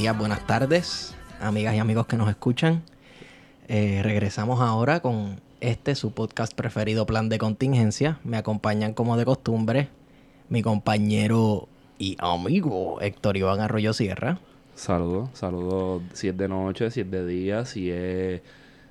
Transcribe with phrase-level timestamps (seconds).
[0.00, 2.82] días, buenas tardes, amigas y amigos que nos escuchan.
[3.68, 8.18] Eh, regresamos ahora con este, su podcast preferido, Plan de Contingencia.
[8.24, 9.90] Me acompañan como de costumbre
[10.48, 14.38] mi compañero y amigo Héctor Iván Arroyo Sierra.
[14.74, 18.40] Saludos, saludos si es de noche, si es de día, si es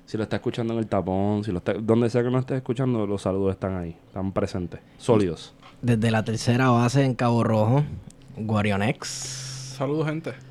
[0.06, 2.54] si lo está escuchando en el tapón, si lo está, donde sea que nos esté
[2.54, 5.54] escuchando, los saludos están ahí, están presentes, sólidos.
[5.82, 7.82] Desde la tercera base en Cabo Rojo,
[8.36, 9.08] Guarionex.
[9.08, 10.49] Saludos, gente.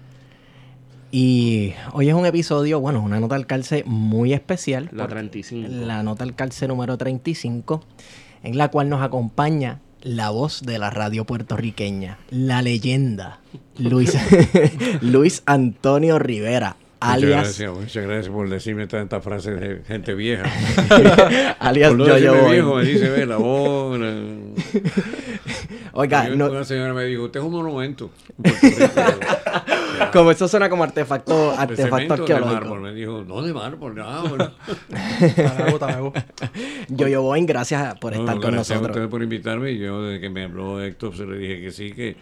[1.11, 4.89] Y hoy es un episodio, bueno, una nota al calce muy especial.
[4.91, 5.67] La 35.
[5.67, 7.83] La nota al calce número 35,
[8.43, 13.39] en la cual nos acompaña la voz de la radio puertorriqueña, la leyenda,
[13.77, 14.15] Luis,
[15.02, 16.75] Luis Antonio Rivera.
[17.00, 17.30] Alias...
[17.30, 20.44] Muchas gracias, muchas gracias por decirme tantas frases de gente vieja.
[21.59, 23.98] alias por yo, yo viejo, así se ve la voz.
[25.93, 26.49] Oiga, no...
[26.49, 28.11] una señora me dijo, usted es un monumento.
[30.14, 32.49] como eso suena como artefacto, artefacto arqueológico.
[32.49, 32.82] De mármol.
[32.82, 34.52] Me dijo, no de mármol, no, bueno.
[36.89, 38.88] yo, yo voy, gracias por estar con gracias nosotros.
[38.88, 39.71] a ustedes por invitarme.
[39.71, 42.17] Y yo, desde que me habló Héctor, se le dije que sí, que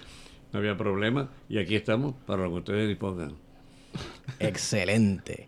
[0.53, 1.29] no había problema.
[1.49, 3.46] Y aquí estamos para lo que ustedes dispongan.
[4.39, 5.47] Excelente.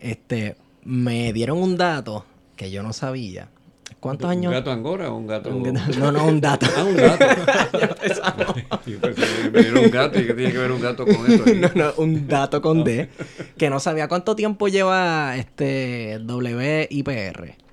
[0.00, 2.24] Este, me dieron un dato
[2.56, 3.48] que yo no sabía.
[4.00, 4.52] ¿Cuántos años?
[4.52, 5.50] ¿Un gato angora o un gato?
[5.98, 6.66] No, no, un dato.
[6.76, 7.24] ah, un gato.
[9.52, 11.54] me dieron un gato y que tiene que ver un gato con esto.
[11.54, 13.08] no, no, un dato con D.
[13.56, 17.63] Que no sabía cuánto tiempo lleva este WIPR.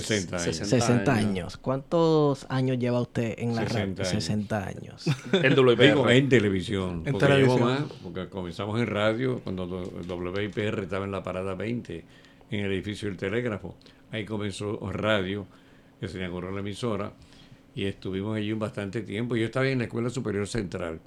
[0.00, 0.56] 60 años.
[0.56, 1.56] 60, años.
[1.56, 4.04] ¿Cuántos años lleva usted en la radio?
[4.04, 5.04] 60 años.
[5.32, 6.10] en WIPR.
[6.10, 7.02] en televisión.
[7.04, 7.60] En porque televisión.
[7.60, 9.64] Más, porque comenzamos en radio cuando
[10.00, 12.04] el WIPR estaba en la parada 20,
[12.50, 13.76] en el edificio del telégrafo.
[14.10, 15.46] Ahí comenzó radio,
[16.00, 17.12] que se inauguró la emisora,
[17.74, 19.36] y estuvimos allí un bastante tiempo.
[19.36, 21.00] Yo estaba en la Escuela Superior Central.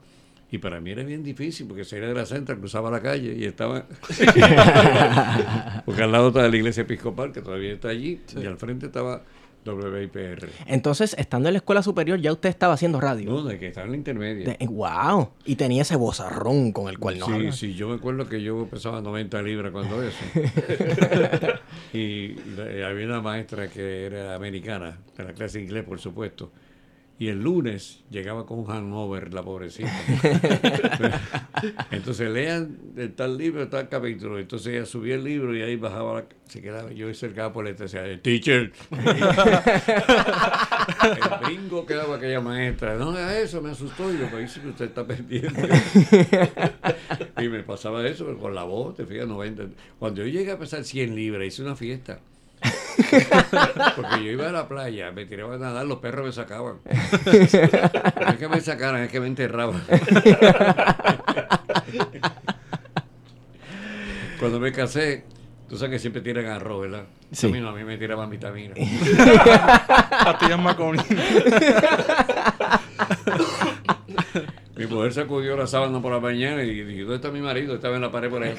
[0.51, 3.45] Y para mí era bien difícil porque salía de la central, cruzaba la calle y
[3.45, 3.85] estaba.
[5.85, 8.39] porque al lado estaba la iglesia episcopal, que todavía está allí, sí.
[8.41, 9.23] y al frente estaba
[9.73, 10.49] WIPR.
[10.67, 13.31] Entonces, estando en la escuela superior, ya usted estaba haciendo radio.
[13.31, 14.55] No, de que estaba en la intermedia.
[14.59, 15.31] De, ¡Wow!
[15.45, 17.51] Y tenía ese bozarrón con el cual no Sí, habla.
[17.51, 20.17] sí, yo me acuerdo que yo pesaba 90 libras cuando eso.
[21.93, 26.51] y la, había una maestra que era americana, de la clase de inglés, por supuesto.
[27.17, 29.89] Y el lunes llegaba con un hangover, la pobrecita.
[31.91, 32.77] Entonces lean
[33.15, 34.37] tal libro, tal capítulo.
[34.37, 37.71] Entonces ella subía el libro y ahí bajaba, la, se quedaba, yo cercaba por la
[37.71, 38.73] decía, teacher.
[41.01, 42.95] el brinco que daba aquella maestra.
[42.95, 44.13] No haga eso, me asustó.
[44.13, 45.69] Y yo, me dice que usted está pendiente.
[47.41, 49.67] y me pasaba eso, pero con la voz, te fijas, 90.
[49.99, 52.19] Cuando yo llegué a pesar 100 libras, hice una fiesta.
[53.95, 56.79] Porque yo iba a la playa, me tiraba a nadar, los perros me sacaban.
[56.85, 56.91] No
[57.31, 59.83] es que me sacaran, es que me enterraban.
[64.39, 65.25] Cuando me casé,
[65.69, 67.05] tú sabes que siempre tiran arroz, ¿verdad?
[67.31, 67.47] Sí.
[67.47, 68.77] A mí no, a mí me tiraban vitaminas.
[70.23, 70.99] Pastillas Maconi.
[74.75, 77.75] Mi mujer sacudió la sábana por la mañana y dije, ¿dónde está mi marido?
[77.75, 78.55] Estaba en la pared por ahí.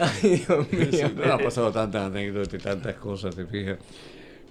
[0.00, 1.10] Ay, Dios mío.
[1.16, 3.78] Me ha pasado tantas anécdotas y tantas cosas, te fijas.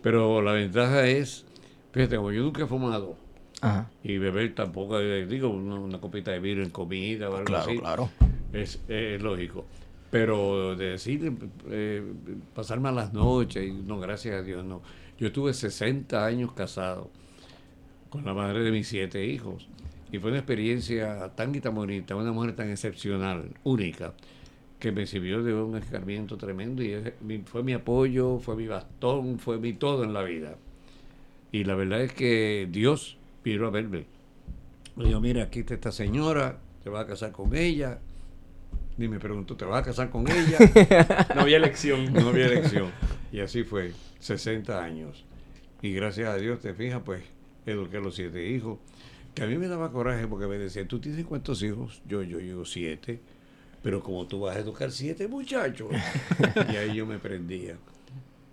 [0.01, 1.45] Pero la ventaja es,
[1.91, 3.15] fíjate, como yo nunca he fumado
[3.61, 3.89] Ajá.
[4.03, 7.63] y beber tampoco, eh, digo, una, una copita de vino en comida o algo Claro,
[7.71, 8.09] así, claro.
[8.51, 9.65] es, es lógico.
[10.11, 11.33] Pero de decir,
[11.71, 12.03] eh,
[12.53, 14.81] pasar malas noches, y no, gracias a Dios, no.
[15.17, 17.09] Yo estuve 60 años casado
[18.09, 19.67] con la madre de mis siete hijos.
[20.11, 24.13] Y fue una experiencia tan y tan bonita, una mujer tan excepcional, única,
[24.83, 27.01] que me sirvió de un escarmiento tremendo y
[27.45, 30.57] fue mi apoyo, fue mi bastón, fue mi todo en la vida.
[31.53, 34.07] Y la verdad es que Dios vino a verme.
[34.97, 38.01] Me dijo, mira, aquí está esta señora, te vas a casar con ella.
[38.97, 40.57] Ni me preguntó, ¿te vas a casar con ella?
[41.33, 42.11] No había elección.
[42.11, 42.91] No había elección.
[43.31, 45.23] Y así fue, 60 años.
[45.81, 47.23] Y gracias a Dios, te fijas, pues
[47.65, 48.79] eduqué a los siete hijos.
[49.33, 52.01] que a mí me daba coraje porque me decían, ¿tú tienes cuántos hijos?
[52.05, 53.21] Yo, yo, yo, siete.
[53.83, 55.89] Pero como tú vas a educar siete muchachos.
[56.73, 57.75] y ahí yo me prendía.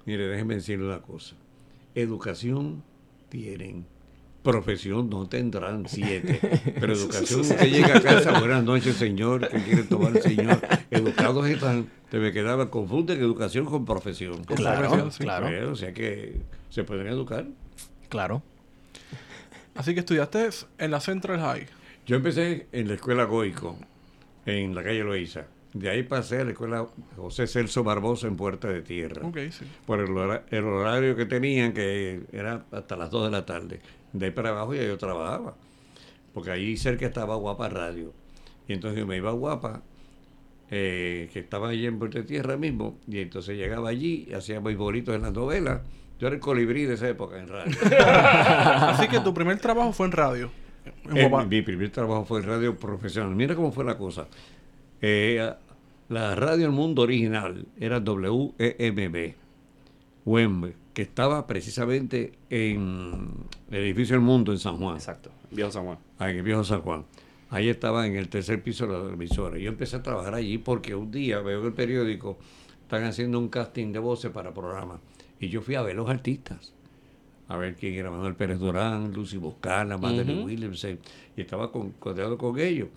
[0.05, 1.37] Mire, déjenme decirle una cosa.
[1.95, 2.83] Educación
[3.29, 3.87] tienen.
[4.43, 6.41] Profesión no tendrán siete.
[6.81, 10.61] Pero educación, usted llega a casa, buenas noches, señor, ¿qué quiere tomar el señor?
[10.91, 11.89] Educados están.
[12.11, 14.43] Te me quedaba, confunden educación con profesión.
[14.45, 15.23] Claro, profesión, sí.
[15.23, 16.41] claro, o sea que
[16.71, 17.47] se pueden educar.
[18.09, 18.43] claro.
[19.75, 20.49] Así que estudiaste
[20.79, 21.67] en la Central High.
[22.07, 23.79] Yo empecé en la escuela Goico,
[24.47, 25.45] en la calle Loíza.
[25.73, 29.23] De ahí pasé a la escuela José Celso Barbosa en Puerta de Tierra.
[29.53, 29.65] Sí.
[29.87, 33.81] Por el, hora- el horario que tenían, que era hasta las 2 de la tarde.
[34.13, 35.55] De ahí para abajo ya yo trabajaba.
[36.35, 38.13] Porque ahí cerca estaba Guapa Radio.
[38.67, 39.83] Y entonces yo me iba a Guapa,
[40.71, 42.99] eh, que estaba allí en Puerta de Tierra mismo.
[43.07, 45.83] Y entonces llegaba allí, hacía muy bonitos en las novelas.
[46.19, 47.77] Yo era el colibrí de esa época en radio.
[47.97, 50.51] Así que tu primer trabajo fue en radio.
[51.11, 53.35] En Eh, mi primer trabajo fue en radio profesional.
[53.35, 54.27] Mira cómo fue la cosa.
[55.01, 55.53] Eh,
[56.09, 59.35] la radio El Mundo original era WEMB,
[60.25, 63.29] WEMB, que estaba precisamente en
[63.71, 65.31] el edificio El Mundo en San Juan, Exacto.
[65.51, 65.99] Viejo San Juan.
[66.19, 67.05] ahí en el viejo San Juan.
[67.51, 69.59] Ahí estaba en el tercer piso de la emisora.
[69.59, 72.39] Yo empecé a trabajar allí porque un día veo el periódico
[72.83, 75.01] están haciendo un casting de voces para programas.
[75.41, 76.73] Y yo fui a ver los artistas.
[77.51, 80.47] A ver quién era Manuel Pérez Durán, Lucy Boscana, Madeleine Ujú.
[80.47, 80.99] Williamson.
[81.37, 82.89] Y estaba con, codeado con ellos.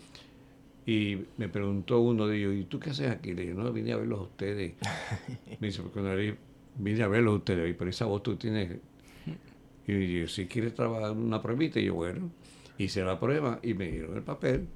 [0.85, 3.33] Y me preguntó uno de ellos, ¿y tú qué haces aquí?
[3.33, 4.73] Le dije, no, vine a verlos a ustedes.
[5.59, 6.37] Me dice, porque cuando le dije,
[6.77, 8.77] vine a verlos a ustedes, "Oye, pero esa voz tú tienes...
[9.87, 12.29] Y yo, si quieres trabajar una pruebita, y yo, bueno,
[12.77, 14.67] hice la prueba y me dieron el papel.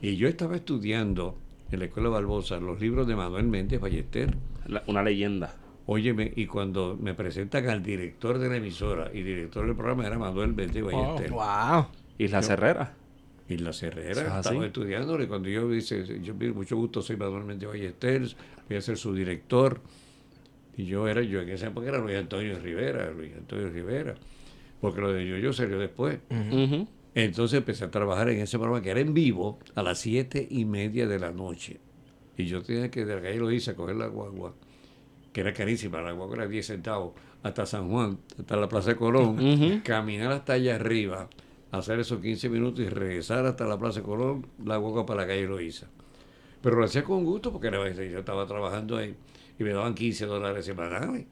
[0.00, 1.36] Y yo estaba estudiando
[1.70, 4.34] en la Escuela Barbosa los libros de Manuel Méndez Ballester.
[4.66, 5.54] La- una leyenda.
[5.86, 10.18] Óyeme, y cuando me presentan al director de la emisora y director del programa era
[10.18, 10.92] Manuel Méndez Wow.
[10.92, 11.30] Ballester.
[11.30, 11.86] Wow.
[12.18, 12.94] Isla Cerrera.
[13.48, 15.28] Y la Herrera, estaba estudiándole.
[15.28, 18.22] Cuando yo dice, yo mucho gusto, soy Manuel Méndez Ballester,
[18.68, 19.80] voy a ser su director.
[20.76, 24.14] Y yo era, yo en esa época era Luis Antonio Rivera, Luis Antonio Rivera.
[24.80, 26.18] Porque lo de yo, yo salió después.
[27.14, 30.64] Entonces empecé a trabajar en ese programa que era en vivo a las siete y
[30.64, 31.78] media de la noche.
[32.38, 34.54] Y yo tenía que de la calle lo hice a coger la guagua,
[35.32, 37.12] que era carísima, la guagua era 10 centavos,
[37.42, 41.28] hasta San Juan, hasta la Plaza de Colón, caminar hasta allá arriba,
[41.70, 45.26] hacer esos 15 minutos y regresar hasta la Plaza de Colón, la guagua para la
[45.26, 45.86] calle Loíza.
[46.60, 49.14] Pero lo hacía con gusto porque era, yo estaba trabajando ahí
[49.58, 51.26] y me daban 15 dólares semanales.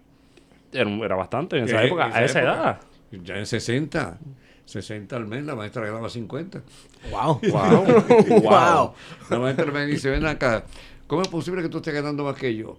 [0.72, 2.06] Era, era bastante en esa Eh, época.
[2.08, 2.54] en a esa época.
[2.54, 2.80] edad.
[3.24, 4.18] Ya en 60,
[4.64, 6.62] 60 al mes, la maestra ganaba 50.
[7.10, 7.40] Wow.
[7.50, 8.42] Wow.
[8.42, 8.92] wow.
[9.30, 10.64] La maestra me dice, ven acá,
[11.06, 12.78] ¿cómo es posible que tú estés ganando más que yo?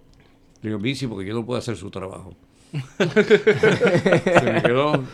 [0.62, 2.34] Le digo, bici, porque yo no puedo hacer su trabajo.
[2.98, 5.04] Se me quedó.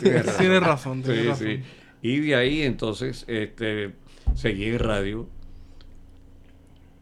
[0.00, 0.36] Tiene razón.
[0.38, 1.46] Tiene razón, tiene Sí, razón.
[1.46, 1.60] sí.
[2.02, 3.92] Y de ahí entonces este,
[4.34, 5.26] seguí en radio.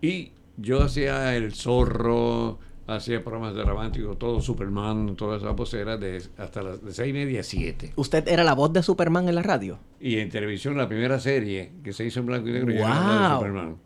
[0.00, 6.62] Y yo hacía El Zorro, hacía programas dramáticos, todo Superman, todas esas voceras de, hasta
[6.62, 7.92] las de seis y media a siete.
[7.96, 9.78] ¿Usted era la voz de Superman en la radio?
[10.00, 12.88] Y en televisión, la primera serie que se hizo en blanco y negro, yo era
[12.88, 13.38] la de Wow.
[13.38, 13.76] Superman.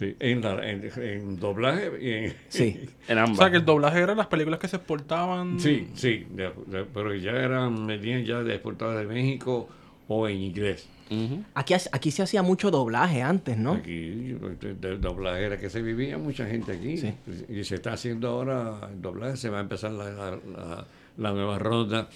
[0.00, 2.88] Sí, en, la- en, en doblaje y en- Sí.
[3.06, 3.36] En O ambas.
[3.36, 5.60] sea, que el doblaje era las películas que se exportaban.
[5.60, 9.68] Sí, sí, de- de- pero ya eran, venían ya de exportadas de México
[10.08, 10.88] o en inglés.
[11.10, 11.42] Ujú.
[11.52, 13.72] Aquí, hace- aquí se hacía mucho doblaje antes, ¿no?
[13.74, 16.96] Aquí, de, de doblaje era que se vivía mucha gente aquí.
[16.96, 17.12] Sí.
[17.50, 20.86] Y se está haciendo ahora el doblaje, se va a empezar la, la- la-
[21.18, 22.08] la nueva ronda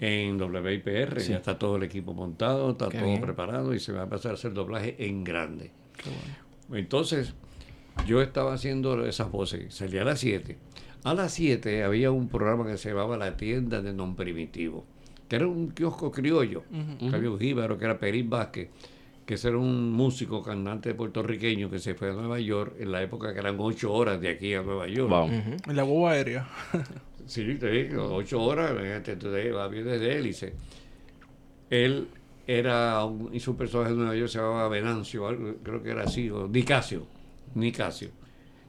[0.00, 1.20] en WIPR.
[1.20, 1.30] Sí.
[1.30, 3.20] Ya está todo el equipo montado, está Qué todo bien.
[3.20, 5.70] preparado y se va a empezar a hacer doblaje en grande.
[5.96, 6.47] Qué bueno.
[6.72, 7.34] Entonces,
[8.06, 10.56] yo estaba haciendo esas voces, salía a las 7.
[11.04, 14.84] A las 7 había un programa que se llamaba La Tienda de Non Primitivo,
[15.28, 16.64] que era un kiosco criollo,
[16.98, 18.68] que había un jíbaro, que era Perín Vázquez,
[19.24, 23.02] que ese era un músico, cantante puertorriqueño que se fue a Nueva York en la
[23.02, 25.10] época que eran ocho horas de aquí a Nueva York.
[25.10, 25.28] Wow.
[25.28, 26.48] En la boba aérea.
[27.26, 30.54] Sí, te digo, ocho horas, fíjate, tú de- va bien desde hélice.
[31.70, 32.08] Él
[32.48, 35.28] era un, hizo personaje de Nueva York, se llamaba Venancio,
[35.62, 37.06] creo que era así, o Nicasio,
[37.54, 38.08] Nicasio.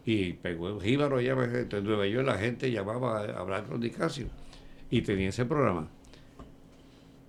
[0.05, 3.79] Y pegó el jíbaro allá fíjate, en Nueva York, la gente llamaba a hablar con
[3.79, 4.27] Nicasio.
[4.91, 5.88] Y tenía ese programa.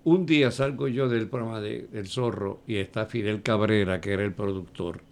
[0.03, 4.25] Un día salgo yo del programa de, del Zorro y está Fidel Cabrera, que era
[4.25, 5.03] el productor.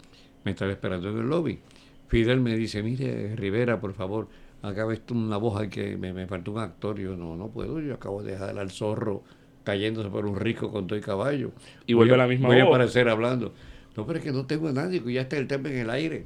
[0.44, 1.60] Me estaba esperando en el lobby.
[2.08, 4.28] Fidel me dice, mire, Rivera, por favor,
[4.62, 6.98] acaba esto una voz que me, me falta un actor.
[6.98, 9.22] Yo, no, no puedo, yo acabo de dejar al zorro
[9.68, 11.50] cayéndose por un risco con todo el caballo.
[11.86, 13.52] Y vuelve Voy a- la misma Voy a aparecer hablando.
[13.94, 15.90] No, pero es que no tengo a nadie, que ya está el tema en el
[15.90, 16.24] aire.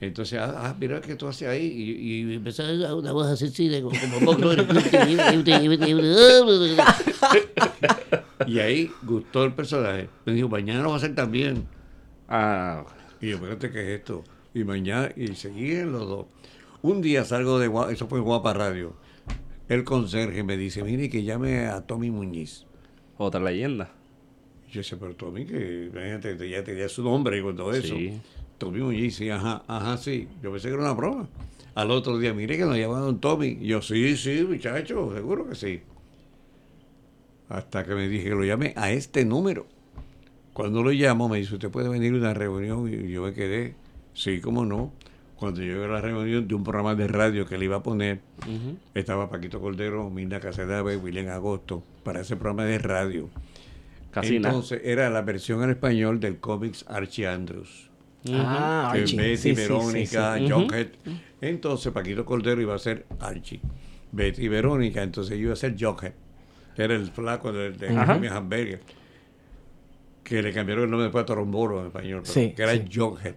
[0.00, 1.64] Entonces, ah, ah, mira que tú haces ahí.
[1.66, 3.92] Y, y empezó a una voz así, como,
[4.24, 4.50] como.
[8.46, 10.08] Y ahí gustó el personaje.
[10.24, 11.66] Me dijo, mañana lo va a hacer también.
[12.28, 12.84] Ah,
[13.20, 14.24] Y yo, espérate, ¿qué es esto?
[14.54, 16.26] Y mañana, y seguían los dos.
[16.82, 18.94] Un día salgo de Gua- eso fue en Guapa Radio.
[19.70, 22.66] El conserje me dice, mire que llame a Tommy Muñiz.
[23.16, 23.92] otra leyenda.
[24.68, 27.94] Yo decía, pero Tommy, que imagínate, ya tenía su nombre y con todo eso.
[27.94, 28.20] Sí.
[28.58, 30.26] Tommy Muñiz, sí, ajá, ajá, sí.
[30.42, 31.28] Yo pensé que era una broma.
[31.76, 33.58] Al otro día, mire que nos llamaron Tommy.
[33.60, 35.82] Y yo, sí, sí, muchacho, seguro que sí.
[37.48, 39.68] Hasta que me dije que lo llame a este número.
[40.52, 42.92] Cuando lo llamo, me dice, ¿usted puede venir a una reunión?
[42.92, 43.76] Y yo me quedé,
[44.14, 44.92] sí, cómo no.
[45.40, 48.20] Cuando llegué a la reunión de un programa de radio que le iba a poner,
[48.94, 53.30] estaba Paquito Cordero, Minda Casadave, William Agosto, para ese programa de radio.
[54.10, 54.54] Casi nada.
[54.54, 57.88] Entonces, era la versión en español del cómics Archie Andrews.
[58.30, 59.16] Ah, que Archie.
[59.16, 60.50] Betty, Sí, sí, sí, Verónica, sí.
[60.50, 60.88] Jughead.
[61.40, 63.60] Entonces Paquito Cordero iba a ser Archie.
[64.12, 66.12] Betty y Verónica, entonces yo iba a ser Jughead,
[66.76, 68.80] que era el flaco de, de Hamburger,
[70.22, 72.72] que le cambiaron el nombre después a Toromboro en español, pero Sí, que era.
[72.92, 73.36] Jughead.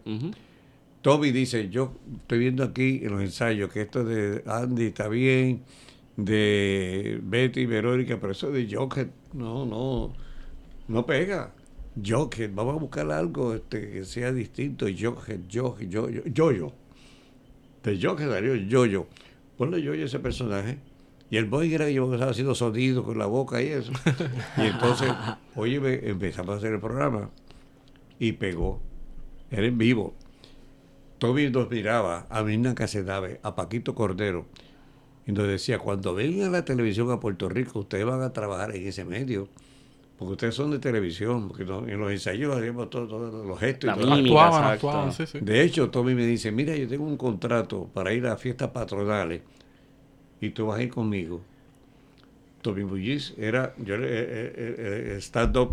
[1.03, 5.63] Toby dice, yo estoy viendo aquí en los ensayos que esto de Andy está bien,
[6.15, 10.13] de Betty y Verónica, pero eso de Jughead, no, no,
[10.87, 11.53] no pega.
[12.01, 14.85] Jughead, vamos a buscar algo este, que sea distinto.
[14.85, 16.73] Jughead, Jughead, yo, yo, yo,
[17.83, 19.05] De Jughead salió Yo-Yo.
[19.57, 20.77] Ponle Yo-Yo ese personaje.
[21.29, 23.91] Y el boy era yo que estaba haciendo sonido con la boca y eso.
[24.57, 25.11] Y entonces,
[25.55, 27.29] oye, empezamos a hacer el programa
[28.19, 28.79] y pegó.
[29.51, 30.13] Era en vivo.
[31.23, 34.45] Toby nos miraba a Mirna Casedave, a Paquito Cordero,
[35.25, 38.75] y nos decía, cuando vengan a la televisión a Puerto Rico, ustedes van a trabajar
[38.75, 39.47] en ese medio,
[40.19, 43.87] porque ustedes son de televisión, porque no- en los ensayos hacíamos todos todo, los gestos
[43.87, 44.47] La y todo lo mímica.
[44.47, 45.37] Actuaban, actuaban, sí, sí.
[45.39, 49.43] de hecho, Tommy me dice, mira, yo tengo un contrato para ir a fiestas patronales
[50.41, 51.39] y tú vas a ir conmigo.
[52.61, 54.09] Tommy Bullis era, yo era, eh,
[54.57, 55.69] eh, eh, stand-up,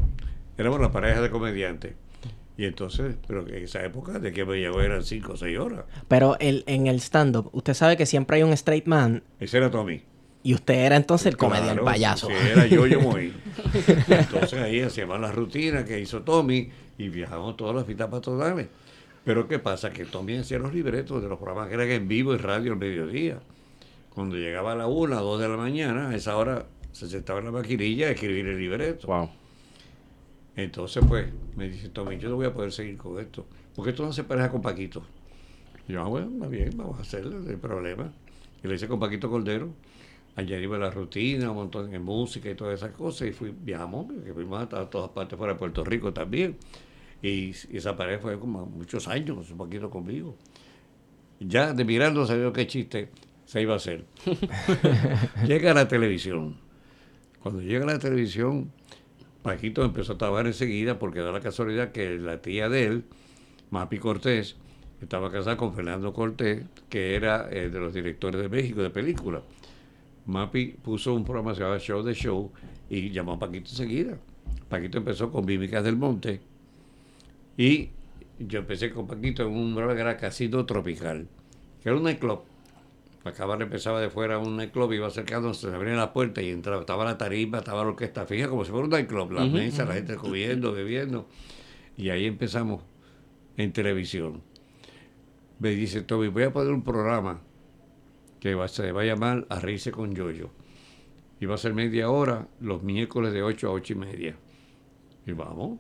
[0.57, 1.95] éramos la pareja de comediantes.
[2.61, 5.85] Y entonces, pero en esa época de que me llegó eran cinco o seis horas.
[6.09, 9.71] Pero el, en el stand-up, usted sabe que siempre hay un straight man Ese era
[9.71, 10.03] Tommy.
[10.43, 12.27] y usted era entonces el comediante, Claro, payaso.
[12.27, 13.33] sí, era yo, yo muy.
[14.09, 18.69] Entonces ahí hacíamos la rutina que hizo Tommy y viajamos todas las fiestas patronales.
[19.25, 19.91] Pero ¿qué pasa?
[19.91, 22.79] Que Tommy hacía los libretos de los programas que eran en vivo y radio al
[22.79, 23.39] mediodía.
[24.15, 27.47] Cuando llegaba a la una, dos de la mañana, a esa hora se sentaba en
[27.47, 29.07] la maquinilla a escribir el libreto.
[29.07, 29.31] Wow.
[30.57, 31.27] Entonces, pues,
[31.57, 33.47] me dice Tommy, yo no voy a poder seguir con esto.
[33.75, 35.03] Porque esto no se pareja con Paquito.
[35.89, 38.13] Y yo, ah, bueno, está bien, vamos a hacerlo, no hay problema.
[38.63, 39.71] Y le hice con Paquito Cordero.
[40.37, 43.29] Añadimos la rutina, un montón de música y todas esas cosas.
[43.29, 46.57] Y fui, viajamos, que fuimos a, a todas partes fuera de Puerto Rico también.
[47.23, 50.37] Y, y esa pareja fue como muchos años, un poquito conmigo.
[51.41, 53.11] Ya de mirando sabía qué chiste
[53.47, 54.05] se iba a hacer.
[55.47, 56.57] Llega a la televisión.
[57.43, 58.71] Cuando llega a la televisión,
[59.43, 63.05] Paquito empezó a trabajar enseguida porque da la casualidad que la tía de él,
[63.71, 64.57] Mapi Cortés,
[65.01, 69.43] estaba casada con Fernando Cortés, que era eh, de los directores de México de películas.
[70.27, 72.53] Mapi puso un programa que se llamaba Show de Show
[72.91, 74.19] y llamó a Paquito enseguida.
[74.69, 76.41] Paquito empezó con Mímicas del Monte
[77.57, 77.91] y
[78.39, 81.27] yo empecé con Paquito en un programa que era Casino Tropical,
[81.83, 82.07] que era un
[83.35, 87.05] cámara empezaba de fuera un nightclub, iba acercándose, se abría la puerta y entraba, estaba
[87.05, 90.17] la tarima, estaba la orquesta fija, como si fuera un nightclub, la mesa, la gente
[90.17, 91.29] comiendo, bebiendo.
[91.97, 92.83] Y ahí empezamos
[93.59, 94.43] en televisión.
[95.59, 97.43] Me dice Toby, voy a poner un programa
[98.41, 100.51] que va, se va a llamar A Reírse con Yoyo.
[101.41, 104.37] Y va a ser media hora los miércoles de 8 a 8 y media.
[105.27, 105.79] Y vamos.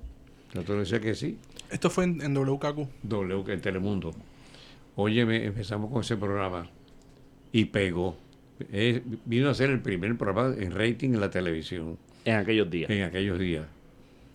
[0.52, 1.38] Te decía que sí.
[1.70, 2.88] Esto fue en, en WKQ.
[3.02, 4.10] W que en Telemundo.
[4.96, 6.68] Óyeme, empezamos con ese programa
[7.52, 8.16] y pegó.
[8.72, 12.90] Eh, vino a ser el primer programa en rating en la televisión En aquellos días.
[12.90, 13.66] en aquellos días.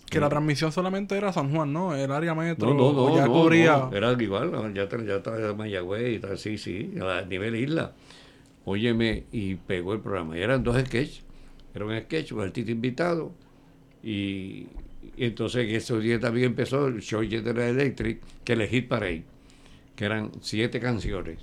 [0.09, 1.95] Que la transmisión solamente era San Juan, ¿no?
[1.95, 2.73] El área metro.
[2.73, 3.77] No, no, no, ya no, cubría.
[3.77, 7.93] no, era igual, ya, ya estaba Mayagüez y tal, sí, sí, a nivel isla.
[8.65, 10.37] Óyeme, y pegó el programa.
[10.37, 11.23] Y eran dos sketches.
[11.73, 13.31] Era un sketch, un artista invitado.
[14.03, 14.67] Y,
[15.17, 18.87] y entonces en esos días también empezó el show General Electric, que es el Hit
[18.87, 19.23] Parade,
[19.95, 21.39] que eran siete canciones.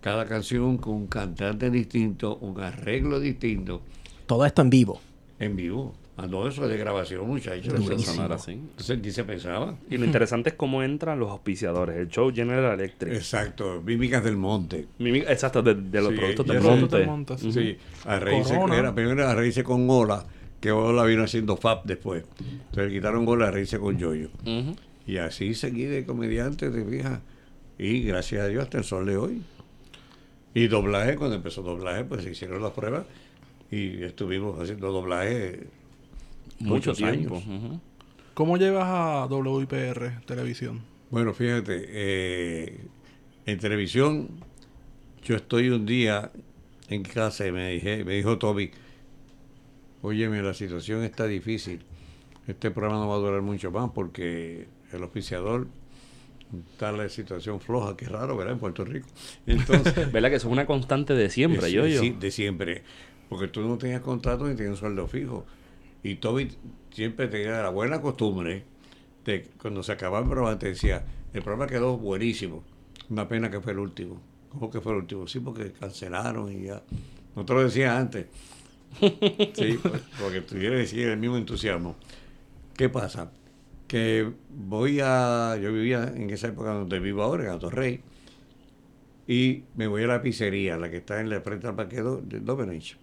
[0.00, 3.82] Cada canción con un cantante distinto, un arreglo distinto,
[4.26, 5.00] Todo esto en vivo.
[5.38, 5.94] en vivo.
[6.16, 7.72] Ah, no, eso es de grabación, muchachos.
[8.30, 8.52] Así.
[8.52, 9.76] Entonces ni se pensaba.
[9.88, 11.96] Y lo interesante es cómo entran los auspiciadores.
[11.96, 13.14] El show General Electric.
[13.14, 14.86] Exacto, Mímicas del Monte.
[14.98, 17.06] Mimi- Exacto, de, de los Sí, productos del monte.
[17.06, 17.52] monte, sí.
[17.52, 20.26] Sí, a era, primero a con Ola,
[20.60, 22.24] que Ola vino haciendo FAP después.
[22.38, 24.28] Entonces le quitaron Ola a reírse con Yoyo.
[24.42, 24.76] Ujú.
[25.06, 27.22] Y así seguí de comediante, de vieja.
[27.78, 29.42] Y gracias a Dios hasta el sol de hoy.
[30.54, 33.06] Y doblaje, cuando empezó doblaje, pues se hicieron las pruebas
[33.70, 35.68] y estuvimos haciendo doblaje
[36.58, 37.36] Mucho muchos tiempo.
[37.36, 37.80] años.
[38.34, 40.80] ¿Cómo llevas a WIPR Televisión?
[41.10, 42.80] Bueno, fíjate, eh,
[43.46, 44.28] en televisión,
[45.24, 46.32] yo estoy un día
[46.88, 48.70] en casa y me, dije, me dijo Toby,
[50.02, 51.82] óyeme, la situación está difícil.
[52.46, 55.68] Este programa no va a durar mucho más porque el auspiciador
[56.72, 58.54] está la situación floja, que raro, ¿verdad?
[58.54, 59.06] En Puerto Rico.
[59.46, 62.00] Entonces, ¿Verdad que eso es una constante de siempre, yo, yo?
[62.00, 62.82] sí, de siempre.
[63.28, 65.46] Porque tú no tenías contrato ni tenías un sueldo fijo.
[66.02, 66.50] Y Toby
[66.92, 68.64] siempre tenía la buena costumbre
[69.24, 72.64] de cuando se acababa el programa te decía, el programa quedó buenísimo.
[73.08, 74.20] Una pena que fue el último.
[74.50, 75.26] ¿Cómo que fue el último?
[75.28, 76.82] Sí, porque cancelaron y ya.
[77.36, 78.26] No te lo decía antes.
[79.54, 79.78] Sí,
[80.20, 81.94] porque tuviera que decir el mismo entusiasmo.
[82.76, 83.30] ¿Qué pasa?
[83.90, 85.56] Que voy a.
[85.60, 88.00] Yo vivía en esa época donde vivo ahora, en Atorrey,
[89.26, 92.38] y me voy a la pizzería, la que está en la frente al parque de
[92.38, 92.96] Domenech.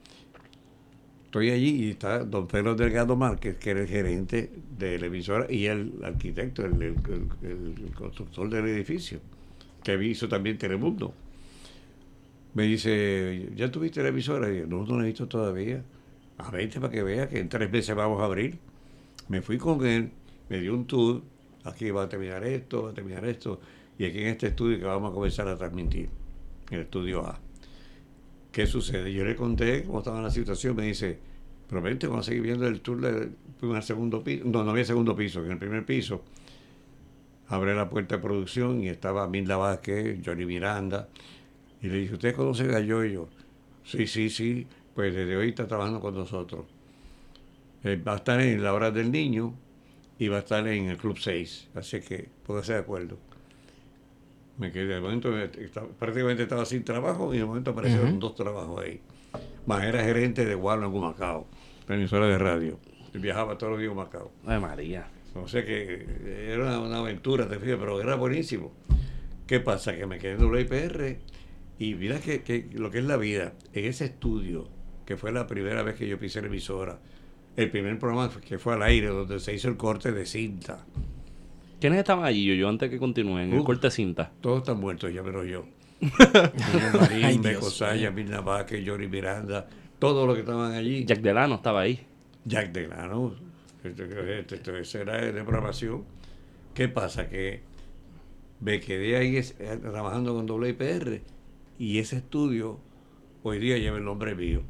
[1.26, 5.46] Estoy allí y está don Pedro Delgado Márquez, que era el gerente de la emisora
[5.52, 6.96] y el arquitecto, el, el-
[7.44, 9.20] el- el constructor del edificio,
[9.84, 11.14] que hizo también Telemundo.
[12.54, 14.50] Me dice, ¿ya tuviste la emisora?
[14.52, 15.84] Y yo, no, no la he visto todavía.
[16.38, 18.58] A vente para que vea que en tres meses vamos a abrir.
[19.28, 20.12] Me fui con él,
[20.50, 21.22] me dio un tour,
[21.64, 23.60] aquí va a terminar esto, va a terminar esto,
[23.98, 26.10] y aquí en este estudio que vamos a comenzar a transmitir,
[26.72, 27.40] el estudio A.
[28.52, 29.12] ¿Qué sucede?
[29.14, 31.20] Yo le conté cómo estaba la situación, me dice,
[31.70, 35.16] vente, vamos a seguir viendo el tour del primer segundo piso, no, no había segundo
[35.16, 36.24] piso, en el primer piso
[37.50, 41.08] abre la puerta de producción y estaba Milda Vázquez, Johnny Miranda,
[41.82, 43.30] y le dije, ¿ustedes conocen a Yoyo?
[43.84, 46.66] Sí, sí, sí, pues desde hoy está trabajando con nosotros.
[47.84, 49.54] Eh, va a estar en la hora del niño
[50.20, 53.18] y va a estar en el Club 6, así que póngase de acuerdo.
[54.58, 58.20] Me quedé, de momento me- estaba- prácticamente estaba sin trabajo y de momento aparecieron Ujú.
[58.20, 59.00] dos trabajos ahí.
[59.68, 61.46] Más era gerente de Warner en Macao,
[61.88, 62.80] la emisora de radio.
[63.14, 64.32] Y viajaba todos los días a Macao.
[64.46, 65.08] Ay, María.
[65.36, 68.74] O sea que eh, era una, una aventura, te fijas, pero era buenísimo.
[69.46, 69.96] ¿Qué pasa?
[69.96, 71.20] Que me quedé en WIPR
[71.78, 73.54] y mira que, que lo que es la vida.
[73.74, 74.68] En ese estudio,
[75.06, 77.00] que fue la primera vez que yo pisé la emisora,
[77.58, 80.86] el primer programa que fue al aire, donde se hizo el corte de cinta.
[81.82, 83.52] ¿Quiénes estaban allí, yo, yo, antes que continúen?
[83.54, 84.32] El corte de cinta.
[84.42, 85.66] Todos están muertos, ya menos yo.
[87.00, 89.68] Marín, Beco Saya, Mirna Vázquez, Johnny Miranda,
[90.00, 91.06] todos los que estaban allí.
[91.06, 92.00] Jack Delano estaba ahí.
[92.46, 93.34] Jack Delano,
[93.84, 96.04] este, este, este, ese era de programación.
[96.74, 97.28] ¿Qué pasa?
[97.30, 97.62] Que
[98.60, 101.22] me quedé ahí es- eh, trabajando con WIPR
[101.80, 102.80] y ese estudio
[103.44, 104.62] hoy día lleva el nombre mío.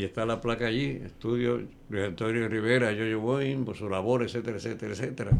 [0.00, 4.56] Y está la placa allí, estudio Luis Antonio Rivera, Yoyo Boeing, por su labor, etcétera,
[4.56, 5.30] etcétera, etcétera.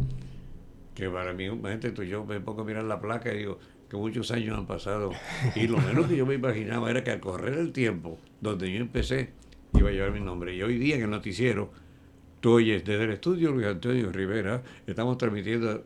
[0.95, 3.97] Que para mí, imagínate tú, yo me pongo a mirar la placa y digo que
[3.97, 5.13] muchos años han pasado.
[5.57, 8.81] Y lo menos que yo me imaginaba era que al correr el tiempo, donde yo
[8.83, 9.31] empecé,
[9.73, 10.55] iba a llevar mi nombre.
[10.55, 11.73] Y hoy día en el noticiero,
[12.41, 15.85] tú oyes desde el estudio Luis Antonio Rivera, estamos transmitiendo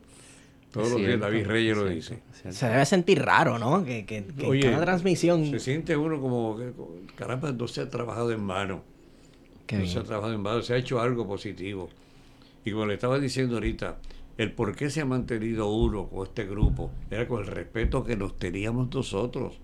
[0.74, 2.18] todos los días, David Reyes lo dice.
[2.50, 3.84] Se debe sentir raro, ¿no?
[3.84, 5.46] Que, que, que Oye, cada transmisión...
[5.46, 6.58] Se siente uno como,
[7.14, 8.82] caramba, no se ha trabajado en vano.
[9.68, 9.92] Qué no bien.
[9.92, 11.90] se ha trabajado en vano, se ha hecho algo positivo.
[12.64, 13.98] Y como le estaba diciendo ahorita,
[14.36, 18.16] el por qué se ha mantenido uno con este grupo era con el respeto que
[18.16, 19.54] nos teníamos nosotros.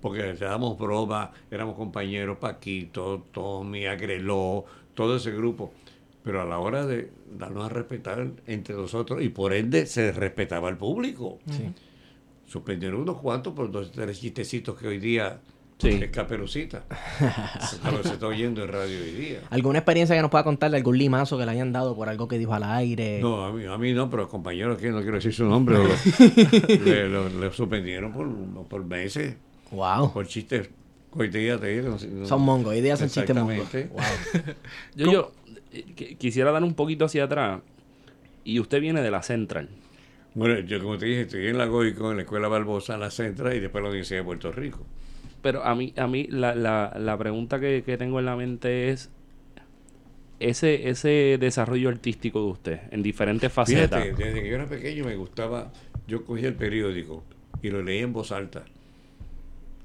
[0.00, 5.74] Porque le dábamos broma, éramos compañeros, Paquito, Tommy, Agreló, todo ese grupo.
[6.26, 7.08] Pero a la hora de
[7.38, 11.38] darnos a respetar entre nosotros, y por ende se respetaba al público.
[11.48, 11.68] Sí.
[12.46, 15.38] Suspendieron unos cuantos por dos tres chistecitos que hoy día
[15.78, 15.88] Sí.
[15.90, 16.84] es caperucita.
[18.02, 19.40] Se está oyendo en radio hoy día.
[19.50, 22.26] ¿Alguna experiencia que nos pueda contar de algún limazo que le hayan dado por algo
[22.26, 23.20] que dijo al aire?
[23.20, 25.84] No, a mí, a mí no, pero compañeros que no quiero decir su nombre, lo,
[26.84, 28.26] le, lo- le suspendieron por,
[28.66, 29.36] por meses,
[29.70, 30.12] Wow.
[30.12, 30.70] por chistes.
[31.18, 32.72] Hoy día te digo, no Son mongos.
[32.72, 33.74] Hoy día son chistes mongos.
[33.74, 33.90] Exactamente.
[33.94, 34.54] Wow.
[34.96, 35.32] Yo, yo
[35.84, 37.60] qui- quisiera dar un poquito hacia atrás.
[38.44, 39.68] Y usted viene de la Central.
[40.34, 43.10] Bueno, yo como te dije, estoy en la Goico, en la Escuela Barbosa, en la
[43.10, 44.86] Centra y después en la Universidad de Puerto Rico.
[45.42, 48.90] Pero a mí, a mí la, la, la pregunta que, que tengo en la mente
[48.90, 49.10] es
[50.38, 54.02] ese, ese desarrollo artístico de usted en diferentes facetas.
[54.04, 55.72] Fíjate, desde que yo era pequeño me gustaba,
[56.06, 57.24] yo cogía el periódico
[57.62, 58.64] y lo leía en voz alta.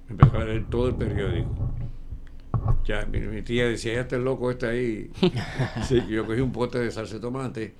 [0.09, 1.71] Empezaba a leer todo el periódico.
[2.85, 5.09] Ya, mi, mi tía decía, ya este loco está ahí.
[5.87, 7.73] sí, yo cogí un pote de salsa de tomate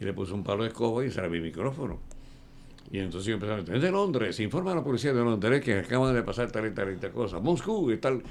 [0.00, 1.98] y le puse un palo de escoba y era mi micrófono.
[2.90, 5.62] Y entonces yo empezaba a decir, es de Londres, informa a la policía de Londres
[5.62, 7.38] que acaban de pasar tal y tal y tal cosa.
[7.38, 8.22] Moscú y tal.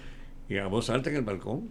[0.49, 1.69] Y a voz alta en el balcón.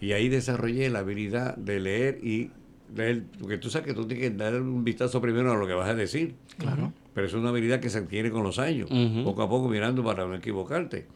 [0.00, 2.50] Y ahí desarrollé la habilidad de leer y
[2.94, 5.74] leer, porque tú sabes que tú tienes que dar un vistazo primero a lo que
[5.74, 6.34] vas a decir.
[6.58, 6.92] Claro.
[7.12, 8.88] Pero es una habilidad que se adquiere con los años,
[9.24, 11.06] poco a poco mirando para no equivocarte.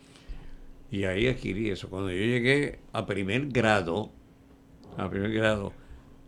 [0.91, 1.89] Y ahí adquirí eso.
[1.89, 4.13] Cuando yo llegué a primer grado,
[4.97, 5.73] a primer grado,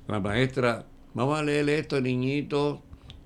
[0.07, 2.83] La maestra, vamos a leer esto, niñito.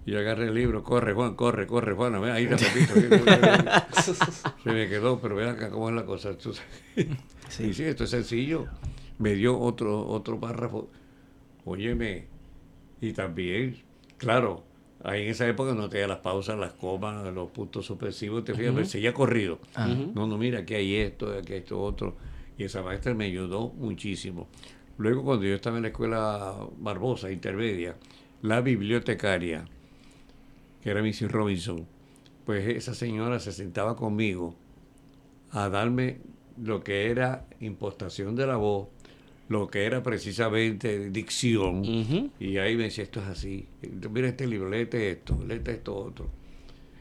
[0.06, 2.94] Y agarré el libro, corre Juan, corre, corre Juan, a ver, ahí repito.
[4.62, 6.36] Se me quedó, pero ven acá cómo es la cosa.
[6.38, 7.64] Sí.
[7.64, 8.66] Y sí, esto es sencillo.
[9.18, 10.90] Me dio otro, otro párrafo.
[11.64, 12.26] Óyeme,
[13.00, 13.82] y también,
[14.18, 14.64] claro,
[15.04, 18.72] ahí en esa época no tenía las pausas, las comas, los puntos supresivos, te fijas,
[18.74, 19.58] pero seguía corrido.
[20.14, 22.16] No, no, mira, aquí hay esto, aquí hay esto otro.
[22.56, 24.48] Y esa maestra me ayudó muchísimo.
[24.96, 27.96] Luego, cuando yo estaba en la escuela Barbosa, intermedia,
[28.42, 29.66] la bibliotecaria,
[30.82, 31.86] que era Missy Robinson,
[32.44, 34.54] pues esa señora se sentaba conmigo
[35.50, 36.18] a darme
[36.62, 38.88] lo que era impostación de la voz,
[39.48, 42.30] lo que era precisamente dicción.
[42.40, 43.66] Y ahí me decía, esto es así.
[44.10, 46.30] Mira este libro, léete esto, léete esto otro.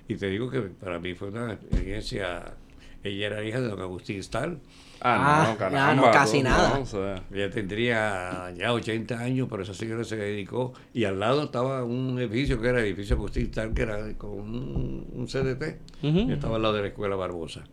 [0.08, 2.56] Y te digo que para mí fue una experiencia.
[3.03, 4.60] Ella era hija de don Agustín Stahl.
[5.01, 6.79] Ah, no, ya caramba, no, casi nada.
[6.79, 10.73] o sea, Ella tendría ya 80 años, pero esa señora se dedicó.
[10.93, 14.32] Y al lado estaba un edificio que era el edificio Agustín Stahl, que era con
[14.32, 15.79] un, un CDT.
[16.03, 17.63] Y estaba al lado de la escuela Barbosa.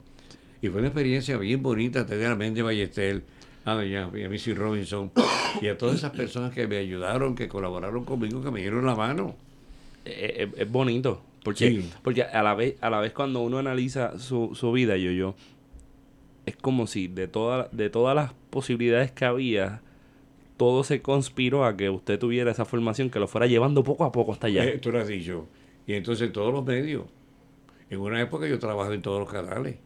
[0.63, 2.37] Y fue una experiencia bien bonita tener a
[3.67, 5.11] Mendy Ballestel, a y a Missy Robinson
[5.61, 8.95] y a todas esas personas que me ayudaron, que colaboraron conmigo, que me dieron la
[8.95, 9.35] mano.
[10.05, 10.15] es,
[10.49, 11.23] es- es bonito.
[11.45, 11.91] Porque, Sí.
[12.03, 15.35] porque a la vez, a la vez cuando uno analiza su, su vida, yo, yo,
[16.47, 19.81] es como si de toda, de todas las posibilidades que había,
[20.59, 24.13] todo se conspiró a que usted tuviera esa formación que lo fuera llevando poco a
[24.13, 24.65] poco hasta allá.
[24.65, 25.47] Eh, tú lo has dicho.
[25.87, 27.05] Y entonces todos los medios.
[27.89, 29.77] En una época yo trabajaba en todos los canales.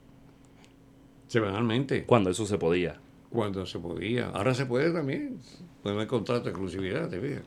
[1.28, 2.04] Semanalmente.
[2.04, 2.96] Cuando eso se podía.
[3.34, 4.28] Cuando se podía.
[4.28, 5.40] Ahora se puede también.
[5.82, 7.42] Pues no hay contrato de exclusividad, te fijas.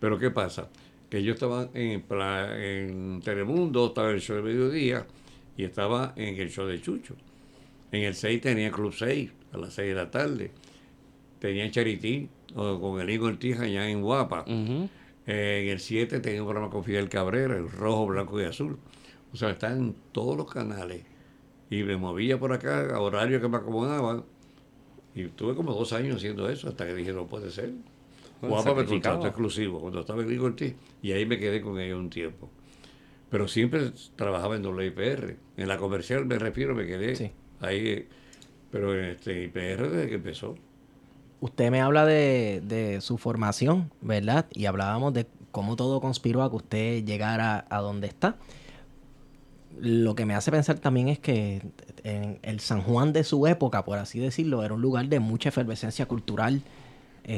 [0.00, 0.70] Pero ¿qué pasa?
[1.10, 5.06] Que yo estaba en, Telemundo, estaba en el show de mediodía
[5.54, 7.14] y estaba en el show de Chucho.
[7.92, 10.50] En el 6 tenía Club 6 a las 6 de la tarde.
[11.40, 14.46] Tenía Charitín o con el Igor Ortiz allá en Guapa.
[14.46, 18.78] Eh, en el 7 tenía un programa con Fidel Cabrera, el rojo, blanco y azul.
[19.34, 21.02] O sea, está en todos los canales.
[21.68, 24.24] Y me movía por acá a horarios que me acomodaban.
[25.18, 27.72] Y tuve como dos años haciendo eso hasta que dije, no puede ser.
[28.40, 28.86] Me sacrificado.
[28.86, 30.74] contrató exclusivo cuando estaba en Ortiz.
[31.02, 32.48] Y ahí me quedé con ellos un tiempo.
[33.28, 35.36] Pero siempre trabajaba en WIPR.
[35.56, 37.32] En la comercial me refiero, me quedé Sí.
[37.60, 38.06] ahí.
[38.70, 40.54] Pero en este IPR desde que empezó.
[41.40, 44.46] Usted me habla de, de su formación, ¿verdad?
[44.52, 48.36] Y hablábamos de cómo todo conspiró a que usted llegara a donde está.
[49.80, 51.62] Lo que me hace pensar también es que
[52.04, 55.48] en el San Juan de su época, por así decirlo, era un lugar de mucha
[55.50, 56.62] efervescencia cultural.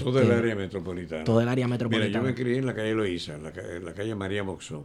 [0.03, 1.25] Todo este, el área metropolitana.
[1.25, 2.13] todo el área Mira, metropolitana.
[2.13, 4.85] yo me crié en la calle Loíza, en la, ca- en la calle María Moxó.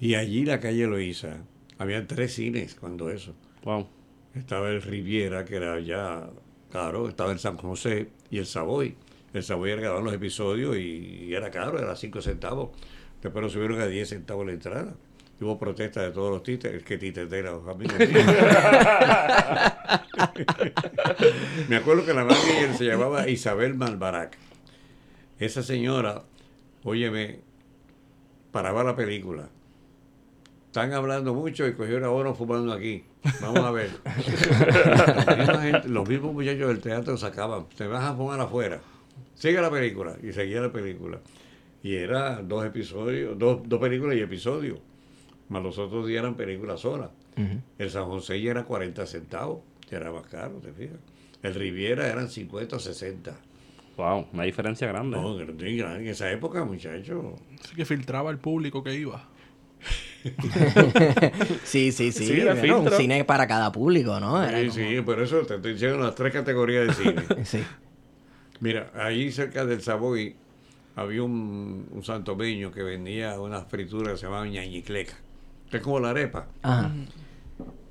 [0.00, 1.38] Y allí, la calle Loíza,
[1.78, 3.34] había tres cines cuando eso.
[3.64, 3.86] Wow.
[4.34, 6.28] Estaba el Riviera, que era ya
[6.72, 8.96] caro, estaba el San José y el Savoy.
[9.32, 12.70] El Savoy era grababan los episodios y, y era caro, era 5 centavos.
[13.22, 14.94] Después lo subieron a 10 centavos la entrada.
[15.40, 17.94] Y Hubo protesta de todos los títeres, que titetera, los amigos.
[21.68, 24.36] Me acuerdo que la manager se llamaba Isabel Malbarac.
[25.38, 26.22] Esa señora,
[26.84, 27.40] óyeme,
[28.52, 29.48] paraba la película.
[30.66, 33.04] Están hablando mucho y cogió una hora fumando aquí.
[33.40, 33.90] Vamos a ver.
[35.62, 37.66] Gente- los mismos muchachos del teatro sacaban.
[37.76, 38.80] Te vas a fumar afuera.
[39.34, 40.16] Sigue la película.
[40.22, 41.18] Y seguía la película.
[41.82, 44.78] Y era dos episodios, dos, dos películas y episodios.
[45.50, 47.10] Más los otros días eran películas solas.
[47.78, 49.60] El San José ya era 40 centavos.
[49.90, 50.96] Ya era más caro, te fijas.
[51.42, 53.36] El Riviera eran 50 o 60.
[53.96, 55.16] Wow, una diferencia grande.
[55.16, 56.00] No, grande, grande.
[56.04, 57.24] en esa época, muchachos.
[57.62, 59.28] Así que filtraba al público que iba.
[61.64, 62.26] Sí, sí, sí.
[62.26, 64.42] Sí, era un cine para cada público, ¿no?
[64.42, 67.22] Era Sí, como- sí, por eso te estoy diciendo las tres categorías de cine.
[67.44, 67.62] Sí.
[68.60, 70.36] Mira, ahí cerca del Savoy
[70.96, 75.14] había un, un santomeño que vendía unas frituras que se llamaban ñañicleca.
[75.70, 76.46] Que es como la arepa.
[76.62, 76.90] Ajá.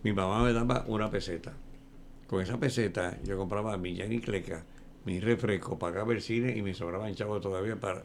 [0.03, 1.53] Mi mamá me daba una peseta.
[2.27, 4.63] Con esa peseta yo compraba mi ñañicleca,
[5.05, 8.03] mi refresco, pagaba el cine y me sobraban chavos todavía para...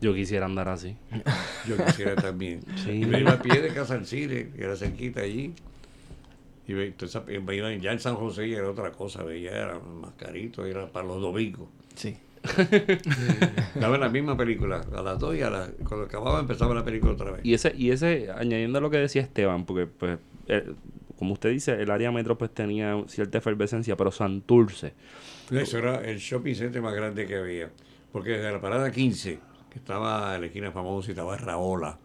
[0.00, 0.96] Yo quisiera andar así.
[1.68, 2.60] Yo quisiera también.
[2.84, 2.90] Sí.
[3.02, 5.54] Y me iba a pie de casa al cine, que era cerquita allí.
[6.66, 10.12] Y entonces, me iba- ya en San José ya era otra cosa, veía, era más
[10.14, 11.68] carito, era para los domingos.
[11.94, 12.16] Sí.
[13.74, 17.12] Daba la misma película, a las dos y a las, cuando acababa empezaba la película
[17.12, 17.40] otra vez.
[17.44, 20.74] Y ese, y ese, añadiendo a lo que decía Esteban, porque pues, eh,
[21.18, 24.92] como usted dice, el área metro pues tenía cierta efervescencia, pero Santurce,
[25.50, 27.70] Eso era el shopping center más grande que había.
[28.12, 29.38] Porque desde la parada 15,
[29.70, 31.98] que estaba en la esquina famosa y estaba Raola,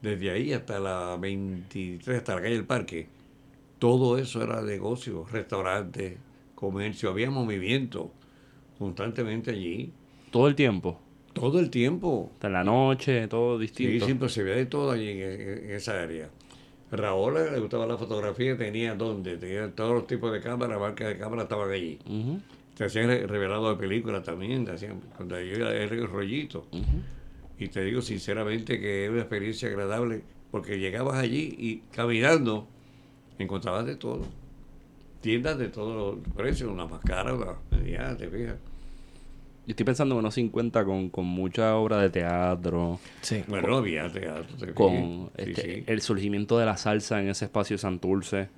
[0.00, 3.08] desde ahí hasta la 23, hasta la calle del Parque,
[3.78, 6.16] todo eso era negocio, restaurantes,
[6.54, 8.12] comercio, había movimiento
[8.82, 9.92] constantemente allí.
[10.30, 11.00] todo el tiempo.
[11.32, 12.30] Todo el tiempo.
[12.34, 14.04] Hasta en la noche, todo Sí, distinto.
[14.04, 16.28] siempre se veía de todo allí en, esa área.
[16.90, 21.16] Raúl le gustaba la fotografía, tenía donde, tenía todos los tipos de cámaras, marcas de
[21.18, 21.98] cámara estaban allí.
[22.76, 26.66] Te hacían re- revelado de películas también, te hacían, cuando yo era el rollito.
[27.58, 32.66] Y te digo sinceramente que es una experiencia agradable, porque llegabas allí y caminando
[33.38, 34.26] encontrabas de todo.
[35.22, 38.56] Tiendas de todos los precios, una más cara, una mediana, te fijas.
[39.64, 43.44] Yo estoy pensando que no 50 con, con mucha obra de teatro, Sí.
[43.46, 45.84] Bueno, había teatro, con Sí, este, sí.
[45.86, 48.48] el surgimiento de la salsa en ese espacio de Santurce.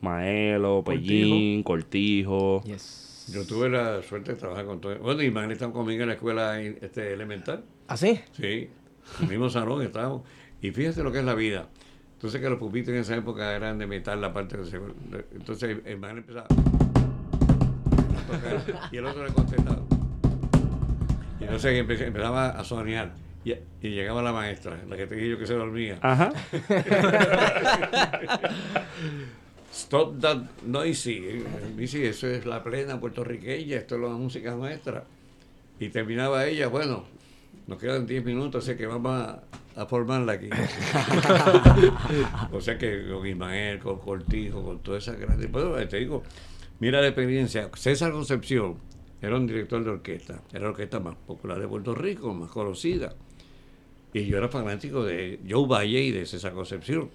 [0.00, 0.82] Maelo.
[0.84, 2.62] Pellín, Cortijo.
[2.64, 3.30] Yes.
[3.32, 4.96] Yo tuve la suerte de trabajar con todo.
[4.98, 7.64] Bueno, y Magna estaba conmigo en la escuela este, elemental.
[7.88, 8.20] ¿Ah, sí?
[8.32, 8.68] Sí,
[9.18, 10.22] en el mismo salón estábamos.
[10.60, 11.68] Y fíjate lo que es la vida.
[12.14, 14.94] Entonces que los pupitres en esa época eran de metal, la parte de segundo.
[15.34, 16.64] Entonces el man empezaba a tocar
[18.92, 19.82] y el otro le contestaba.
[21.44, 23.12] Y entonces empe- empezaba a soñar.
[23.44, 23.52] Y,
[23.82, 25.98] y llegaba la maestra, la que te dije yo que se dormía.
[26.00, 26.32] Ajá.
[29.72, 31.42] Stop that noisy.
[31.76, 35.04] Dice, eso es la plena puertorriqueña, esto es la música nuestra.
[35.80, 37.04] Y terminaba ella, bueno,
[37.66, 39.42] nos quedan 10 minutos, así que vamos a,
[39.76, 40.48] a formarla aquí.
[42.52, 45.48] o sea que con Ismael, con Cortijo, con toda esa grande.
[45.48, 46.22] Bueno, te digo,
[46.78, 47.68] mira la experiencia.
[47.74, 48.76] César Concepción
[49.24, 53.14] era un director de orquesta, era la orquesta más popular de Puerto Rico, más conocida.
[54.12, 57.10] Y yo era fanático de Joe Valle y de César Concepción.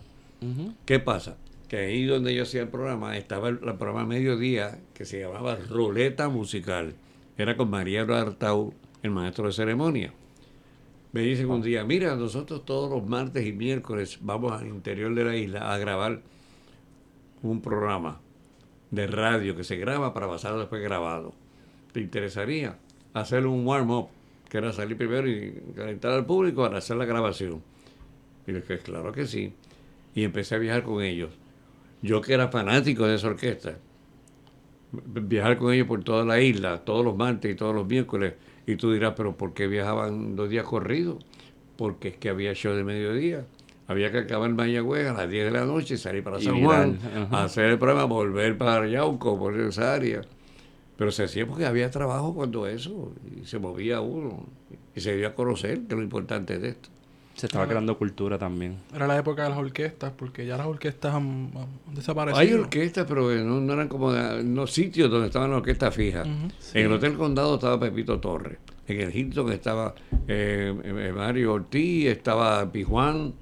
[0.86, 1.38] ¿Qué pasa?
[1.68, 5.56] Que ahí donde yo hacía el programa, estaba el, el programa mediodía que se llamaba
[5.56, 6.96] Ruleta Musical.
[7.38, 10.14] Era con Mariano Artau, el maestro de ceremonia.
[11.12, 15.24] Me dicen un día, mira, nosotros todos los martes y miércoles vamos al interior de
[15.24, 16.22] la isla a grabar
[17.42, 18.20] un programa
[18.92, 21.34] de radio que se graba para pasarlo después grabado.
[21.92, 22.78] ¿Te interesaría
[23.14, 24.08] hacer un warm-up?
[24.50, 27.62] Que era salir primero y calentar al público para hacer la grabación.
[28.48, 29.54] Y dije, claro que sí.
[30.16, 31.30] Y empecé a viajar con ellos.
[32.02, 33.78] Yo que era fanático de esa orquesta,
[34.92, 38.34] viajar con ellos por toda la isla, todos los martes y todos los miércoles.
[38.66, 41.24] Y tú dirás, pero ¿por qué viajaban dos días corridos?
[41.78, 43.46] Porque es que había show de mediodía.
[43.88, 46.64] Había que acabar en Mayagüez a las 10 de la noche, salir para Y San
[46.64, 47.46] Juan, ajá.
[47.46, 50.22] hacer el programa, volver para Yauco, por esa área.
[51.00, 54.46] Pero se hacía porque había trabajo cuando eso, y se movía uno,
[54.96, 56.90] y se dio a conocer, que es lo importante de esto.
[57.36, 58.76] Se estaba creando cultura también.
[58.94, 61.52] Era la época de las orquestas, porque ya las orquestas han,
[61.88, 62.38] han desaparecido.
[62.42, 66.28] Hay orquestas, pero no, no eran como de- no sitios donde estaban las orquestas fijas.
[66.74, 68.58] En el Hotel Condado estaba Pepito Torres.
[68.86, 69.96] En el Hilton estaba
[70.28, 73.34] eh, eh, Mario Ortiz, estaba Pijuán.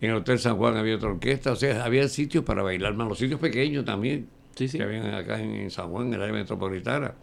[0.00, 1.50] En el Hotel San Juan había otra orquesta.
[1.50, 3.08] O sea, había sitios para bailar más.
[3.08, 4.28] Los sitios pequeños también.
[4.56, 4.78] Sí, sí.
[4.78, 7.14] Que habían acá en, en San Juan, en el área metropolitana.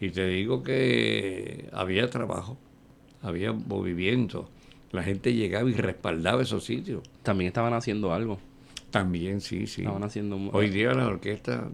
[0.00, 2.58] Y te digo que había trabajo,
[3.22, 4.48] había movimiento.
[4.90, 7.02] La gente llegaba y respaldaba esos sitios.
[7.22, 8.38] También estaban haciendo algo.
[8.90, 9.82] También, sí, sí.
[9.82, 10.36] Estaban haciendo...
[10.52, 11.68] Hoy día la orquesta,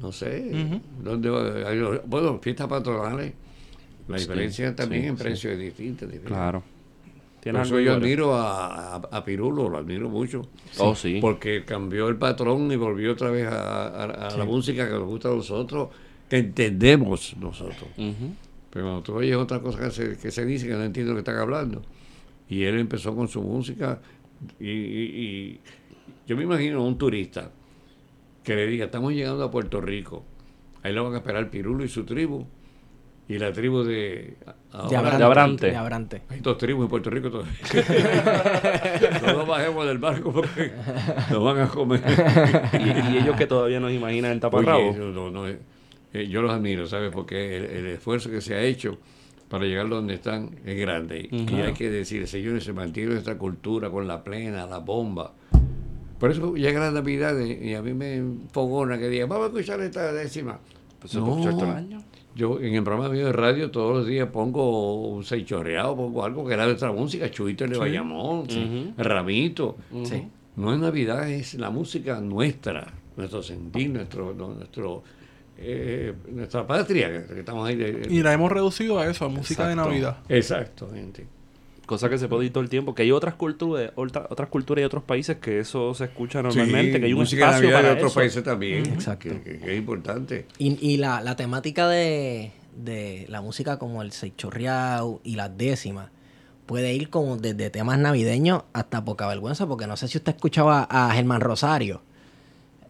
[0.00, 0.80] no sé.
[1.02, 1.68] ¿dónde va?
[1.68, 3.34] Hay- bueno, fiestas patronales,
[4.08, 5.22] la Sí, diferencia también sí, en sí.
[5.24, 6.06] precio es distinta.
[6.24, 6.62] Claro.
[7.42, 10.42] Por ¿Tienes eso algo, yo admiro a, a, a Pirulo, lo admiro mucho.
[10.78, 11.18] Oh, sí.
[11.20, 15.34] Porque cambió el patrón y volvió otra vez a, la música que nos gusta a
[15.34, 15.88] nosotros,
[16.28, 17.88] que entendemos nosotros.
[17.96, 21.16] Pero cuando tú oyes otra cosa que se, que se dice que no entiendo lo
[21.16, 21.82] que están hablando.
[22.48, 24.00] Y él empezó con su música
[24.60, 25.60] y, y- y
[26.28, 27.50] yo me imagino a un turista
[28.44, 30.24] que le diga, estamos llegando a Puerto Rico,
[30.84, 32.46] ahí lo van a esperar Pirulo y su tribu
[33.32, 34.36] y la tribu de...
[34.90, 35.70] De Abrante.
[35.70, 36.22] De Abrante.
[36.28, 37.52] hay dos tribus en Puerto Rico todavía.
[39.22, 40.72] no nos bajemos del barco porque
[41.30, 42.02] nos van a comer.
[42.74, 44.92] y, y ellos que todavía nos imaginan en Oye, taparrabo.
[44.92, 47.10] no, no, no, eh, yo los admiro, ¿sabes?
[47.10, 48.98] Porque el, el esfuerzo que se ha hecho
[49.48, 51.26] para llegar donde están es grande.
[51.30, 55.32] Y hay que decir, señores, se mantiene nuestra cultura con la plena, la bomba.
[56.18, 59.80] Por eso llega la Navidad y a mí me fogona que diga, vamos a escuchar
[59.80, 60.58] esta décima.
[61.00, 61.86] Pues puede
[62.34, 66.46] Yo en el programa mío de radio todos los días pongo un seichorreado, pongo algo
[66.46, 68.94] que era de nuestra música, Chuito de Bayamón, Ujú.
[68.96, 69.76] Ramito.
[70.04, 70.24] Sí.
[70.56, 75.02] No es Navidad, es la música nuestra, nuestro sentir, nuestro, nuestro,
[75.58, 77.76] eh, nuestra patria, que estamos ahí.
[77.76, 79.68] de- Y la hemos reducido a eso, a música Exacto.
[79.68, 80.16] de Navidad.
[80.28, 81.26] Exactamente.
[81.86, 82.94] Cosa que se puede ir todo el tiempo.
[82.94, 86.92] Que hay otras culturas, otra- otras culturas y otros países que eso se escucha normalmente.
[86.94, 88.20] Sí, que hay un espacio para de otros eso.
[88.20, 88.86] países también.
[88.86, 89.30] Exacto.
[89.44, 90.46] Que, es importante.
[90.58, 96.10] Y, y la, la temática de, de la música como el seichorreao y las décimas
[96.66, 100.84] puede ir como desde temas navideños hasta poca vergüenza, porque no sé si usted escuchaba
[100.88, 102.02] a Germán Rosario.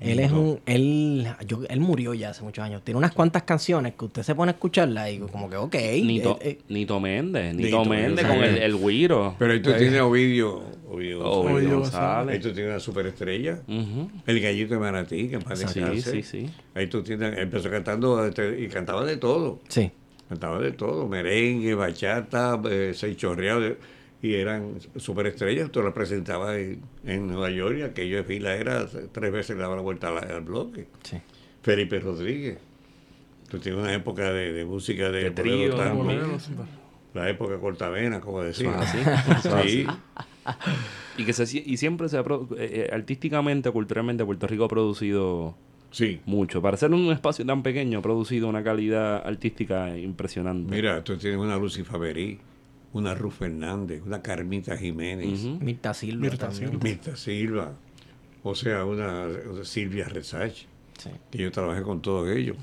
[0.03, 0.61] Él es un.
[0.67, 2.83] Él, yo, él murió ya hace muchos años.
[2.83, 5.75] Tiene unas cuantas canciones que usted se pone a escucharlas y como que, ok.
[6.03, 9.35] Nito, eh, eh, Nito Méndez, Nito, Nito Méndez con el, el Guiro.
[9.39, 10.63] Pero ahí tú tienes a Ovidio.
[10.91, 11.55] Ovidio González.
[11.57, 12.41] Ovidio González.
[12.43, 13.61] tú tienes una superestrella.
[13.67, 14.11] Ujú.
[14.27, 16.51] El gallito de Manatí, que paz Sí, sí, sí.
[16.75, 19.61] Ahí tú tienes, empezó cantando este, y cantaba de todo.
[19.69, 19.91] sí.
[20.29, 23.77] Cantaba de todo, merengue, bachata, eh, seis de-
[24.23, 25.71] y eran superestrellas.
[25.71, 29.63] Tú las presentabas en, en Nueva York y aquello de fila era tres veces le
[29.63, 30.87] daba la vuelta al bloque.
[31.03, 31.19] Sí.
[31.63, 32.59] Felipe Rodríguez.
[33.51, 35.77] Tú tienes una época de, de música de, De trío.
[37.15, 38.73] La época cortavena, como decía.
[39.63, 39.87] Sí.
[41.19, 42.25] Y que se, y siempre se ha eh,
[42.59, 45.55] eh, artísticamente, culturalmente, Puerto Rico ha producido
[45.91, 46.21] Sí.
[46.25, 46.63] mucho.
[46.63, 50.75] Para ser un espacio tan pequeño, ha producido una calidad artística impresionante.
[50.75, 52.39] Mira, tú tienes una Lucy Faberí,
[52.93, 55.59] una Ruth Fernández, una Carmita Jiménez, Ujú.
[55.65, 56.71] Mirta Silva Mirta también.
[56.71, 56.85] Silva.
[56.85, 57.73] Mirta Silva,
[58.43, 60.67] o sea, una, una Silvia Resach,
[60.99, 61.11] Sí.
[61.31, 62.57] que yo trabajé con todos ellos.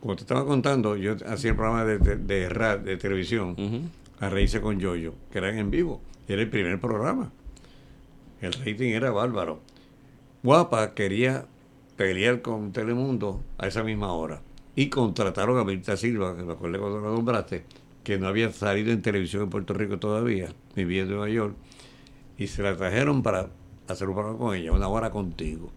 [0.00, 3.56] Como te estaba contando, yo hacía el programa de, de, de de televisión,
[4.20, 6.00] a reírse con Yoyo, que eran en vivo.
[6.28, 7.30] Era el primer programa.
[8.40, 9.60] El rating era bárbaro.
[10.42, 11.46] Guapa quería
[11.96, 14.40] pelear con Telemundo a esa misma hora.
[14.74, 17.64] Y contrataron a Mirta Silva, que me acuerdo cuando la nombraste,
[18.04, 21.54] que no había salido en televisión en Puerto Rico todavía, vivía en Nueva York.
[22.38, 23.50] Y se la trajeron para
[23.88, 25.70] hacer un programa con ella, una hora contigo.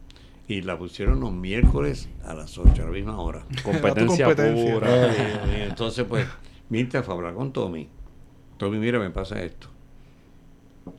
[0.47, 3.45] Y la pusieron los miércoles a las 8, a la misma hora.
[3.63, 4.73] Competencia, competencia.
[4.73, 5.57] pura.
[5.57, 6.27] Y entonces, pues,
[6.69, 7.87] Mirta fue a hablar con Tommy.
[8.57, 9.69] Tommy, mira, me pasa esto.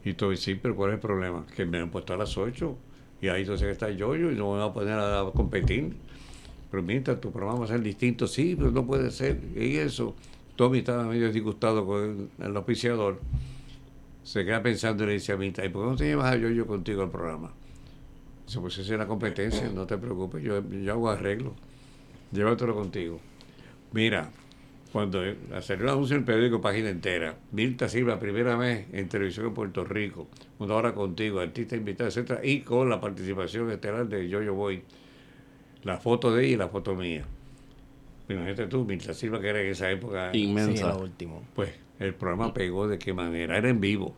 [0.04, 1.46] Y Tommy, sí, pero ¿cuál es el problema?
[1.54, 2.76] Que me han puesto a las 8
[3.20, 5.96] y ahí entonces está Yoyo y no me va a poner a, a competir.
[6.70, 8.26] Pero Mirta, tu programa va a ser distinto.
[8.26, 9.40] Sí, pero no puede ser.
[9.56, 10.14] Y eso.
[10.56, 13.20] Tommy estaba medio disgustado con el, auspiciador.
[14.22, 16.36] Se queda pensando y le dice a Mirta, ¿y por qué no te llevas a
[16.36, 17.52] Yoyo contigo al programa?
[18.46, 21.54] Dice, pues esa es la competencia, no te preocupes, yo, yo hago arreglo.
[22.32, 23.20] Llévatelo contigo.
[23.92, 24.30] Mira,
[24.92, 25.20] cuando
[25.60, 29.54] salió el anuncio en el periódico Página Entera, Mirta Silva, primera vez en televisión en
[29.54, 30.26] Puerto Rico,
[30.58, 34.82] una hora contigo, artista invitado, etcétera, y con la participación estelar de Yo-Yo Boy,
[35.84, 37.24] la foto de ella y la foto mía.
[38.28, 40.88] Imagínate tú, Mirta Silva, que era en esa época, Sí, Inmensa.
[40.88, 41.44] lo último.
[41.54, 44.14] pues el programa pegó de qué manera, era en vivo.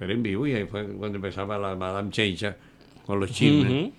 [0.00, 2.56] Era en vivo y ahí fue cuando empezaba la Madame Chencha
[3.06, 3.92] con los chismes,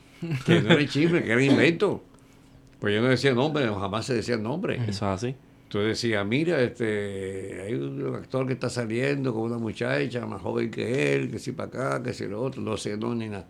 [0.45, 2.01] que no eran chismes, que eran inventos.
[2.79, 4.75] Pues yo no decía nombre, no, jamás se decía nombre.
[4.75, 5.35] Eso es así.
[5.69, 10.69] Tú decías, mira, este, hay un actor que está saliendo con una muchacha más joven
[10.69, 13.47] que él, que si para acá, que si lo otro, no sé, no, ni nada.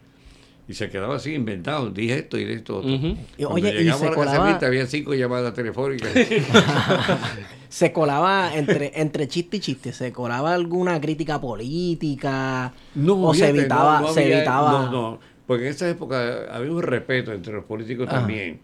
[0.68, 2.92] Y se quedaba así inventado, dije esto y de esto otro.
[2.94, 3.18] Ujú.
[3.38, 6.12] Y, Cuando oye, y llegamos se a la colaba, había cinco llamadas telefónicas.
[7.70, 12.74] se colaba entre, entre chiste y chiste, se colaba alguna crítica política,
[13.08, 14.72] o se evitaba, no, no se evitaba.
[14.72, 18.20] No, no, porque en esa época había un respeto entre los políticos Ajá.
[18.20, 18.60] también.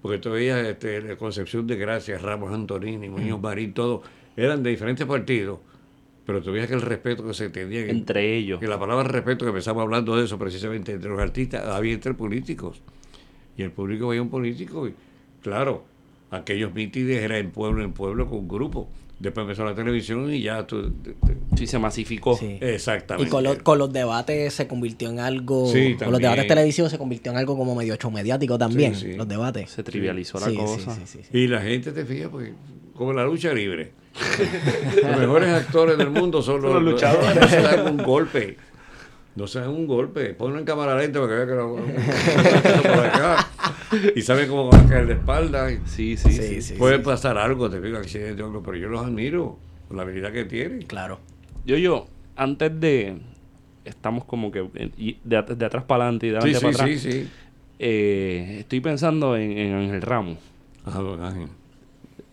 [0.00, 4.02] Porque tú veías este, la Concepción de Gracia, Ramos Antonini, Muñoz Marín, todos
[4.36, 5.60] eran de diferentes partidos,
[6.26, 8.60] pero tú veías que el respeto que se tenía, que, Entre ellos.
[8.60, 12.14] que la palabra respeto, que empezamos hablando de eso precisamente entre los artistas, había entre
[12.14, 12.80] políticos.
[13.56, 14.94] Y el público veía un político y,
[15.42, 15.84] claro,
[16.30, 18.88] aquellos mítines eran en pueblo en pueblo con grupo.
[19.18, 20.90] Después empezó la televisión y ya tú...
[20.90, 22.34] te- te- Sí, se masificó.
[22.36, 22.56] Sí.
[22.60, 23.28] Exactamente.
[23.28, 25.70] Y con, los- con los debates se convirtió en algo.
[25.70, 28.94] Sí, con los debates televisivos se convirtió en algo como medio show mediático también.
[28.96, 29.16] Sí, sí.
[29.16, 29.70] Los debates.
[29.70, 30.94] Se trivializó la Sí, sí, cosa.
[30.96, 31.38] sí, sí, sí.
[31.38, 32.54] Y la gente te fija, porque
[33.02, 33.92] como la lucha libre.
[35.02, 37.34] los mejores actores del mundo son los, Los luchadores.
[37.40, 38.56] No se dan un golpe.
[39.34, 40.34] No se dan un golpe.
[40.34, 41.76] Ponlo en cámara lenta para que vea que lo,
[42.82, 43.48] por acá.
[44.14, 45.68] Y saben cómo va a caer de espalda.
[45.86, 46.62] Sí, sí, Sí, sí.
[46.62, 46.74] sí.
[46.74, 50.32] puede pasar algo, te digo, accidente o algo, pero yo los admiro por la habilidad
[50.32, 50.82] que tienen.
[50.82, 51.18] Claro.
[51.64, 53.18] Yo, yo, antes de.
[53.84, 54.68] Estamos como que.
[54.98, 57.12] y de, at- de atrás para adelante y de Sí, adelante sí, para sí, atrás.
[57.14, 57.28] sí.
[57.78, 60.38] Eh, estoy pensando en, en Ángel Ramos.
[60.84, 61.48] Ajá, don Ángel.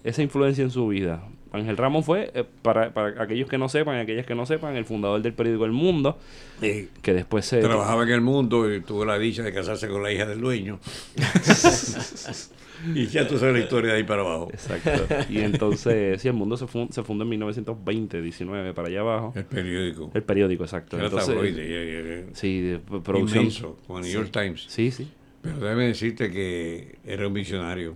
[0.04, 1.24] Esa influencia en su vida.
[1.52, 4.86] Ángel Ramos fue, eh, para, para aquellos que no sepan aquellas que no sepan, el
[4.86, 6.20] fundador del periódico El Mundo,
[6.60, 7.60] que después se...
[7.60, 10.80] Trabajaba en el mundo y tuvo la dicha de casarse con la hija del dueño.
[12.96, 14.50] y ya tú sabes la historia de ahí para abajo.
[14.54, 15.08] Exacto.
[15.30, 19.34] Y entonces, sí, El Mundo se, fun- se fundó en 1920, 19, para allá abajo.
[19.36, 20.12] El periódico.
[20.14, 20.98] El periódico, exacto.
[20.98, 23.40] Era Entonces, tabloide, Sí, de producción.
[23.46, 24.66] inmenso, como New York Times.
[24.68, 25.10] Sí, sí.
[25.42, 27.96] Pero déjame decirte que era un visionario.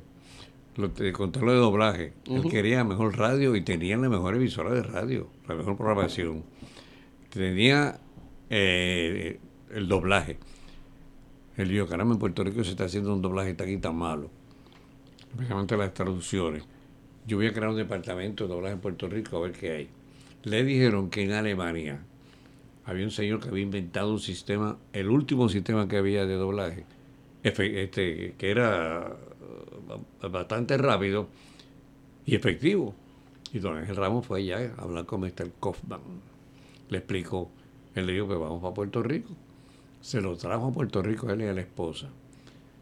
[0.76, 2.14] Conté lo de doblaje.
[2.26, 6.44] Él quería mejor radio y tenía la mejor emisora de radio, la mejor programación.
[7.30, 8.00] Tenía
[8.50, 9.40] eh,
[9.72, 10.38] el doblaje.
[11.58, 14.32] Él dijo, caramba, en Puerto Rico se está haciendo un doblaje tan y tan malo.
[15.30, 16.64] Especialmente las traducciones.
[17.28, 19.90] Yo voy a crear un departamento de doblaje en Puerto Rico a ver qué hay.
[20.44, 22.04] Le dijeron que en Alemania
[22.86, 26.86] había un señor que había inventado un sistema, el último sistema que había de doblaje,
[27.44, 29.16] este, que era
[30.30, 31.28] bastante rápido
[32.26, 32.94] y efectivo.
[33.52, 35.52] Y don Ángel Ramos fue allá a hablar con Mr.
[35.62, 36.00] Kaufman.
[36.90, 37.50] Le explicó,
[37.96, 39.30] él le dijo que vamos para Puerto Rico.
[40.02, 42.10] Se lo trajo a Puerto Rico él y a la esposa.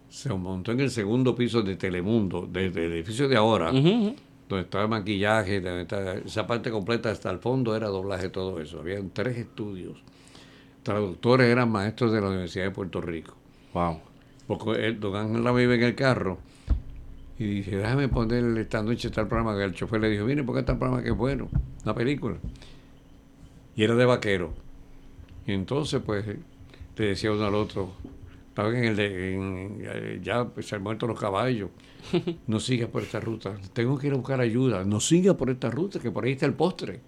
[0.09, 4.15] Se montó en el segundo piso de Telemundo, desde el edificio de ahora, donde
[4.63, 8.79] estaba el maquillaje, donde estaba- esa parte completa hasta el fondo era doblaje, todo eso.
[8.79, 9.97] Habían tres estudios.
[10.83, 13.35] Traductores eran maestros de la Universidad de Puerto Rico.
[13.73, 13.99] Wow.
[14.47, 16.39] Porque el, don Ángel Ramos iba en el carro
[17.43, 19.55] y dice, déjame poner esta noche tal programa.
[19.57, 21.49] Que el chofer le dijo, mire, porque tal programa que es bueno,
[21.83, 22.37] una película.
[23.75, 24.53] Y era de vaquero.
[25.47, 27.93] Y entonces, pues, le decía uno al otro,
[28.49, 31.69] estaba en el de, en- eh, ya pues, se han muerto los caballos.
[32.47, 33.55] No sigas por esta ruta.
[33.73, 34.83] Tengo que ir a buscar ayuda.
[34.83, 36.99] No sigas por esta ruta, que por ahí está el postre.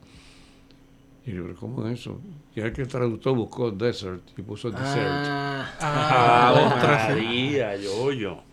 [1.25, 2.19] Y yo, "¿Pero ¿cómo es eso?
[2.55, 5.07] Y el que el traductor buscó desert y puso desert.
[5.07, 7.23] Ah, Ah, otra, sí.
[7.23, 8.43] María, yo, yo.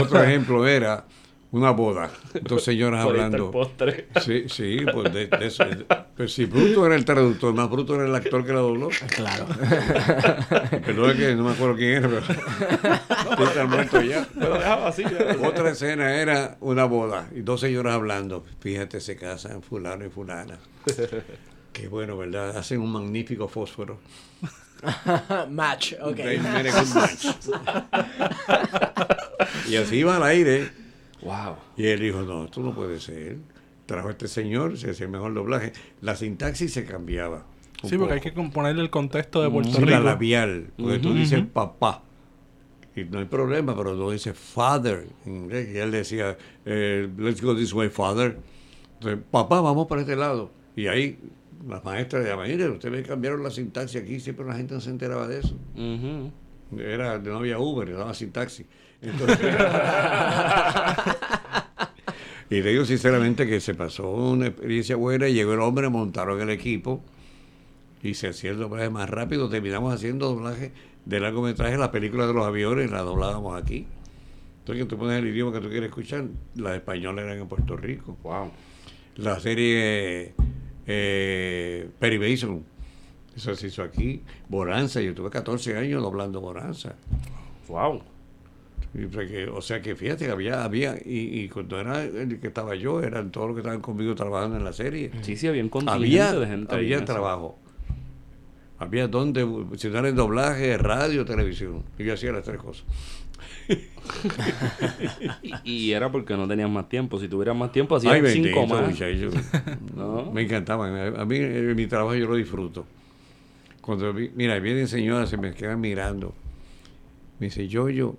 [0.00, 1.04] Otro ejemplo era
[1.56, 2.10] una boda.
[2.42, 3.50] Dos señoras el hablando.
[3.50, 4.08] postre.
[4.24, 5.64] Sí, sí, pues de, de eso.
[6.16, 8.88] Pero si Bruto era el traductor, más Bruto era el actor que la dobló.
[9.14, 9.46] claro.
[10.86, 14.26] Perdón que no me acuerdo quién era, pero está muerto ya.
[14.34, 15.02] Pero dejaba así.
[15.04, 15.36] ya.
[15.46, 18.44] Otra escena era una boda y dos señoras hablando.
[18.60, 20.58] Fíjate, se casan fulano y fulana.
[21.72, 22.56] Qué bueno, ¿verdad?
[22.56, 23.98] Hacen un magnífico fósforo.
[25.50, 26.16] Match, ok.
[26.16, 27.26] They made a good match.
[29.68, 30.70] y así iba al aire.
[31.26, 31.56] Wow.
[31.76, 33.38] Y él dijo, no, esto no puede ser.
[33.84, 35.72] Trajo a este señor, se hacía el mejor doblaje.
[36.00, 37.44] La sintaxis se cambiaba.
[37.84, 40.00] Sí, porque hay que componerle el contexto de Puerto Sí, la Rico.
[40.08, 42.02] labial, porque tú dices papá.
[42.96, 45.68] Y no hay problema, pero tú dices father en inglés.
[45.74, 48.38] Y él decía, eh, let's go this way, father.
[48.94, 50.50] Entonces, papá, vamos para este lado.
[50.74, 51.18] Y ahí
[51.68, 54.90] las maestras de mire, ustedes me cambiaron la sintaxis aquí, siempre la gente no se
[54.90, 55.56] enteraba de eso.
[56.78, 58.66] Era, no había Uber, era sintaxis.
[59.02, 59.38] Entonces,
[62.50, 66.40] y le digo sinceramente que se pasó una experiencia buena y llegó el hombre, montaron
[66.40, 67.02] el equipo
[68.02, 69.48] y se hacía el doblaje más rápido.
[69.48, 70.72] Terminamos haciendo doblaje
[71.04, 73.86] de largometraje, las películas de los aviones las doblábamos aquí.
[74.60, 76.24] Entonces, tú pones el idioma que tú quieres escuchar,
[76.56, 78.16] las españolas eran en Puerto Rico.
[78.24, 78.50] Wow.
[79.16, 80.34] La serie
[80.86, 82.64] eh, Perry Mason,
[83.36, 84.22] eso se hizo aquí.
[84.48, 86.96] Bonanza, yo tuve 14 años doblando Bonanza.
[87.68, 88.02] Wow.
[88.96, 92.74] Que- o sea que fíjate que había, había y, y cuando era el que estaba
[92.74, 95.10] yo, eran todos los que estaban conmigo trabajando en la serie.
[95.22, 97.04] Sí, sí, había un contingente Había, de gente había eso.
[97.04, 97.58] trabajo.
[98.78, 101.82] Había donde, si no era en doblaje, radio, televisión.
[101.98, 102.84] Y yo hacía las tres cosas.
[105.42, 105.52] Y,
[105.88, 107.18] y era porque no tenías más tiempo.
[107.18, 109.78] Si tuvieras más tiempo, hacías Ay, cinco bendito, más.
[109.96, 110.30] No.
[110.32, 111.16] Me encantaban.
[111.18, 112.86] A mí eh, mi trabajo yo lo disfruto.
[113.80, 116.34] Cuando mira, vienen señoras, se me quedan mirando.
[117.38, 118.16] Me dice, yo, yo,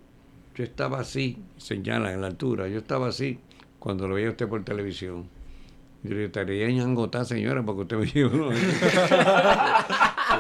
[0.58, 3.38] yo estaba así, señalan en la altura, yo estaba así
[3.78, 5.30] cuando lo veía usted por televisión.
[6.04, 8.48] Yo le estaría ñangotada, señora, porque usted me dijo, no.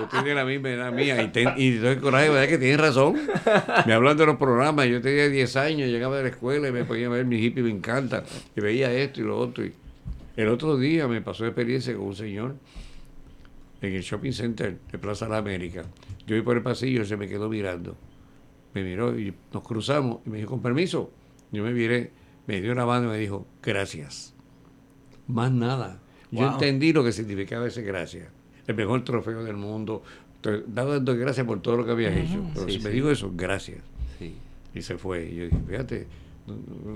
[0.04, 3.16] usted tiene la misma edad mía y, ten- y doy coraje, ¿verdad que tiene razón?
[3.86, 6.84] Me hablan de los programas, yo tenía 10 años, llegaba de la escuela y me
[6.84, 8.24] ponía a ver mi hippie, me encanta,
[8.56, 9.66] y veía esto y lo otro.
[9.66, 9.74] Y
[10.36, 12.56] el otro día me pasó experiencia con un señor
[13.82, 15.84] en el shopping center de Plaza de la América.
[16.26, 17.96] Yo iba por el pasillo y se me quedó mirando.
[18.78, 21.12] Me miró y nos cruzamos y me dijo, con permiso.
[21.52, 22.12] Yo me miré,
[22.46, 24.34] me dio una mano y me dijo, gracias.
[25.28, 26.00] Más nada.
[26.32, 28.28] Yo entendí lo que significaba ese gracias.
[28.68, 30.04] El mejor trofeo del mundo.
[30.68, 32.42] Dando gracias por todo lo que habías hecho.
[32.54, 32.96] Pero Sí, si me sí.
[32.96, 33.80] dijo eso, gracias.
[34.20, 34.36] Sí.
[34.76, 35.26] Y se fue.
[35.26, 36.08] Y yo dije, fíjate,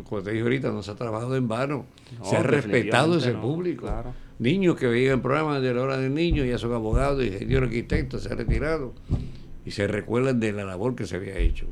[0.08, 1.86] como te dije ahorita, no se ha trabajado en vano.
[2.20, 3.82] No, se ha respetado ese no, público.
[3.88, 4.14] claro.
[4.40, 8.32] Niños que veían programas de la hora del niño, ya son abogados, ingenieros, arquitectos, se
[8.32, 8.94] han retirado.
[9.66, 11.66] Y se recuerdan de la labor que se había hecho.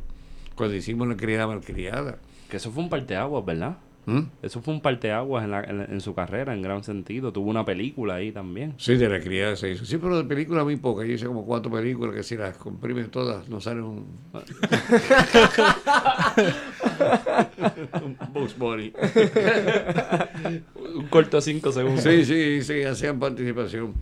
[0.56, 2.18] Cuando hicimos la criada malcriada.
[2.50, 3.78] Que eso fue un parteaguas, ¿verdad?
[4.06, 4.22] ¿Mm?
[4.42, 7.32] Eso fue un parteaguas en, la- en, en su carrera, en gran sentido.
[7.32, 8.74] Tuvo una película ahí también.
[8.78, 9.86] Sí, de la criada se hizo.
[9.86, 11.08] Sí, pero de películas muy pocas.
[11.08, 14.06] Yo hice como cuatro películas que si las comprimen todas, no sale un...
[18.04, 18.94] un Bugs Bunny.
[20.96, 22.04] Un corto de cinco segundos.
[22.04, 23.94] Sí, sí, sí, hacían participación.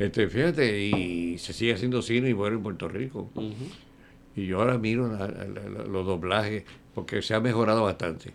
[0.00, 3.28] Este, fíjate, y se sigue haciendo cine y bueno en Puerto Rico.
[4.34, 8.32] Y yo ahora miro la- la- la- los doblajes, porque se ha mejorado bastante.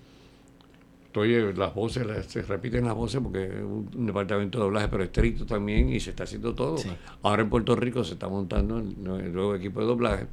[1.08, 4.90] Estoy, eh, las voces, las- se repiten las voces porque es un, departamento de doblaje,
[4.90, 6.78] pero estricto también y se está haciendo todo.
[6.78, 6.90] Sí.
[7.24, 8.90] Ahora en Puerto Rico se está montando el,
[9.22, 10.28] el nuevo equipo de doblaje,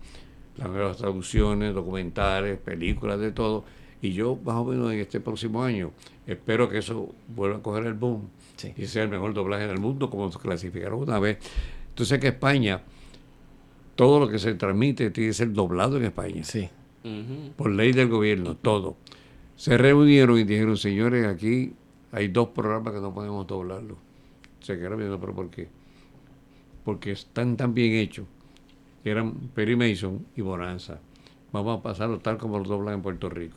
[0.59, 3.65] las nuevas traducciones, documentales, películas, de todo.
[4.03, 5.93] Y yo, más o menos en este próximo año,
[6.27, 8.73] espero que eso vuelva a coger el boom Sí.
[8.77, 11.39] y sea el mejor doblaje del mundo, como nos clasificaron una vez.
[11.89, 12.83] Entonces, que España,
[13.97, 16.45] todo lo que se transmite tiene que ser doblado en España.
[16.45, 16.69] Sí.
[17.57, 18.97] Por ley del gobierno, todo.
[19.57, 21.73] Se reunieron y dijeron, señores, aquí
[22.13, 23.99] hay dos programas que no podemos doblarlos.
[24.61, 25.69] Se quedaron viendo, pero ¿por qué?
[26.85, 28.27] Porque están tan bien hechos,
[29.05, 31.01] eran Perry Mason y Bonanza.
[31.53, 33.57] Vamos a pasarlo tal como lo doblan en Puerto Rico.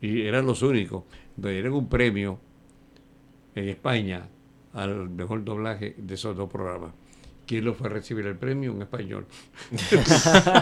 [0.00, 1.04] Y eran los únicos.
[1.40, 2.38] Le dieron un premio
[3.54, 4.26] en España
[4.72, 6.92] al mejor doblaje de esos dos programas.
[7.46, 8.72] ¿Quién lo fue a recibir el premio?
[8.72, 9.26] Un español.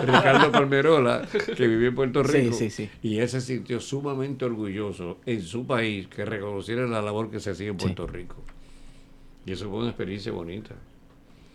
[0.06, 2.54] Ricardo Palmerola, que vivió en Puerto Rico.
[2.54, 2.88] sí, sí.
[3.02, 7.50] Y él se sintió sumamente orgulloso en su país que reconociera la labor que se
[7.50, 7.84] hacía en Sí.
[7.86, 8.36] Puerto Rico.
[9.44, 10.74] Y eso fue una experiencia bonita.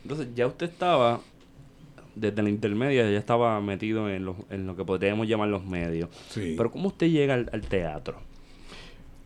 [0.03, 1.21] Entonces, ya usted estaba,
[2.15, 6.09] desde la intermedia, ya estaba metido en, los, en lo que podríamos llamar los medios.
[6.29, 6.53] Sí.
[6.55, 8.19] Pero ¿cómo usted llega al, al teatro?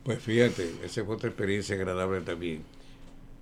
[0.07, 2.63] Pues fíjate, esa fue otra experiencia agradable también.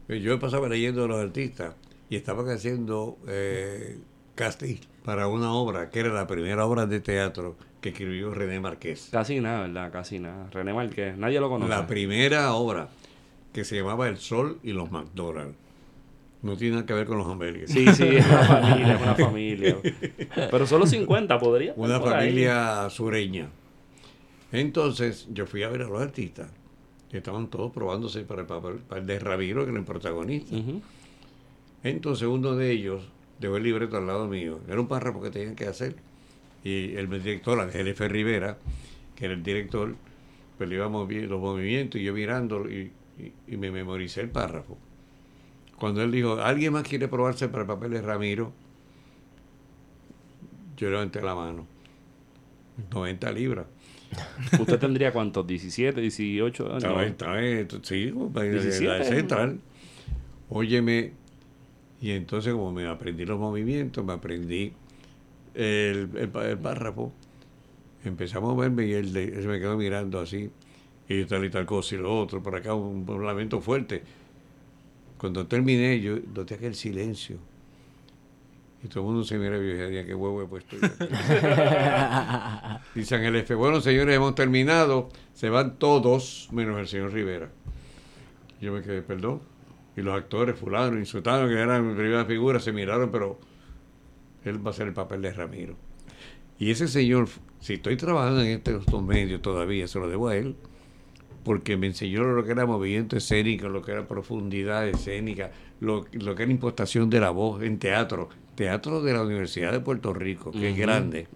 [0.10, 1.76] Eh, Yo pasaba leyendo a los artistas
[2.10, 4.00] y estaban haciendo eh,
[4.34, 9.10] casting para una obra que era la primera obra de teatro que escribió René Marqués.
[9.12, 9.92] Casi nada, ¿verdad?
[9.92, 10.50] Casi nada.
[10.52, 11.70] René Márquez, nadie lo conoce.
[11.70, 12.90] La primera obra
[13.54, 15.56] que se llamaba El Sol y los McDonald's.
[16.42, 17.70] No tiene nada que ver con los hamburgues.
[17.72, 19.78] Sí, sí, es una familia, es una familia.
[20.52, 21.74] Pero solo 50 podría.
[21.76, 22.02] Una ahí.
[22.02, 23.50] familia sureña.
[24.56, 26.50] Entonces yo fui a ver a los artistas.
[27.10, 30.56] que estaban todos probándose para el papel para el de Ramiro, que era el protagonista.
[31.84, 33.04] Entonces uno de ellos
[33.40, 34.60] dejó el libreto al lado mío.
[34.68, 35.96] Era un párrafo que tenían que hacer.
[36.64, 38.08] Y el director, Ángel F.
[38.10, 38.58] Rivera,
[39.16, 39.96] que era el director,
[40.58, 44.78] pues le iba los movimientos y yo mirándolo y, y- y me memoricé el párrafo.
[45.78, 48.52] Cuando él dijo, ¿alguien más quiere probarse para el papel de Ramiro?
[50.78, 51.68] Yo levanté la mano.
[52.92, 53.68] 90 libras.
[54.60, 55.46] ¿Usted tendría cuántos?
[55.46, 56.78] ¿17, 18 años?
[56.84, 58.88] Estaba, estaba en- sí, en 17.
[59.00, 59.60] la central.
[60.50, 61.12] Óyeme,
[62.02, 64.74] y entonces como me aprendí los movimientos, me aprendí
[65.56, 67.12] el, el párrafo,
[68.04, 70.50] empezamos a moverme y él, de- él se me quedó mirando así,
[71.10, 74.04] y tal y tal cosa y lo otro, por acá un, un lamento fuerte.
[75.18, 77.38] Cuando terminé, yo noté aquel silencio.
[78.86, 82.80] Y todo el mundo se mira y "Dios, qué huevo he puesto yo aquí".
[82.94, 83.56] Dice Ángel F.
[83.56, 85.10] Bueno, señores, hemos terminado.
[85.34, 87.50] Se van todos, menos el señor Rivera.
[88.62, 89.42] Yo me quedé, perdón.
[89.98, 93.40] Y los actores, fulano, insultaron que eran mi primera figura, se miraron, pero
[94.44, 95.76] él va a hacer el papel de Ramiro.
[96.60, 97.28] Y ese señor,
[97.60, 100.56] si estoy trabajando en este- estos medios todavía, se lo debo a él,
[101.44, 106.36] porque me enseñó lo que era movimiento escénico, lo que era profundidad escénica, lo, lo
[106.36, 108.30] que era impostación de la voz en teatro.
[108.56, 111.28] Teatro de la Universidad de Puerto Rico, que es grande.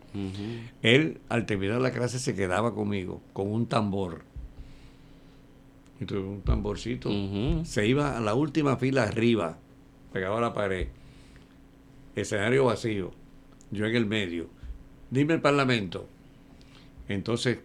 [0.82, 4.24] Él, al terminar la clase, se quedaba conmigo con un tambor.
[6.00, 7.10] Entonces, un tamborcito.
[7.66, 9.58] Se iba a la última fila arriba,
[10.14, 10.88] pegado a la pared.
[12.16, 13.12] Escenario vacío.
[13.72, 14.48] Yo en el medio.
[15.12, 16.08] Dime el parlamento.
[17.10, 17.60] Entonces,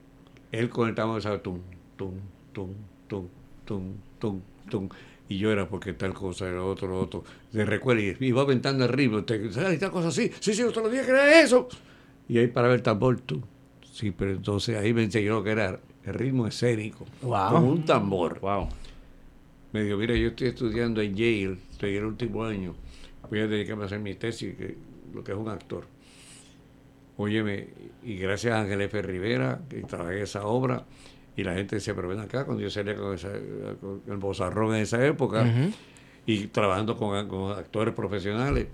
[0.50, 1.60] él con el tambor estaba tum,
[1.96, 2.14] tum,
[2.52, 2.70] tum,
[3.06, 3.28] tum,
[3.64, 4.88] tum, tum, tum.
[5.28, 7.24] Y yo era porque tal cosa, era otro, lo otro.
[7.52, 9.24] De recuerdo, y iba aventando el ritmo.
[9.24, 9.78] Te, ¿sabes?
[9.78, 10.30] tal cosa así.
[10.40, 11.68] Sí, sí, usted lo dije que era eso.
[12.28, 13.42] Y ahí para ver el tambor, tú.
[13.90, 17.06] Sí, pero entonces ahí me enseñó que era el ritmo escénico.
[17.22, 17.50] Wow.
[17.52, 18.40] Con un tambor.
[18.40, 18.68] Wow.
[19.72, 22.74] Me dijo, mira, yo estoy estudiando en Yale, estoy en el último año.
[23.28, 24.76] Voy a dedicarme a hacer mi tesis, que,
[25.12, 25.86] lo que es un actor.
[27.16, 27.68] Óyeme,
[28.02, 29.00] y gracias a Ángel F.
[29.02, 30.84] Rivera, que trabajé esa obra,
[31.36, 33.30] y la gente decía, pero ven acá, cuando yo salía con, esa,
[33.80, 35.44] con el bozarrón en esa época,
[36.26, 38.68] y trabajando con, con actores profesionales,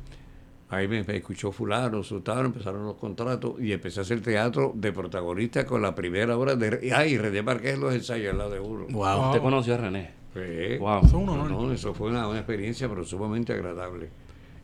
[0.69, 4.93] ahí me, me escuchó fulano, sultano, empezaron los contratos, y empecé a hacer teatro de
[4.93, 6.93] protagonista con la primera obra de...
[6.95, 8.87] Ay, René Marqués los ensayos al lado de uno.
[8.91, 9.29] Wow.
[9.29, 10.11] ¿Usted conoció a René?
[10.35, 10.79] Sí.
[10.79, 10.99] Wow.
[10.99, 11.51] Eso es un honor.
[11.51, 14.11] No, eso fue una, una experiencia, pero sumamente agradable.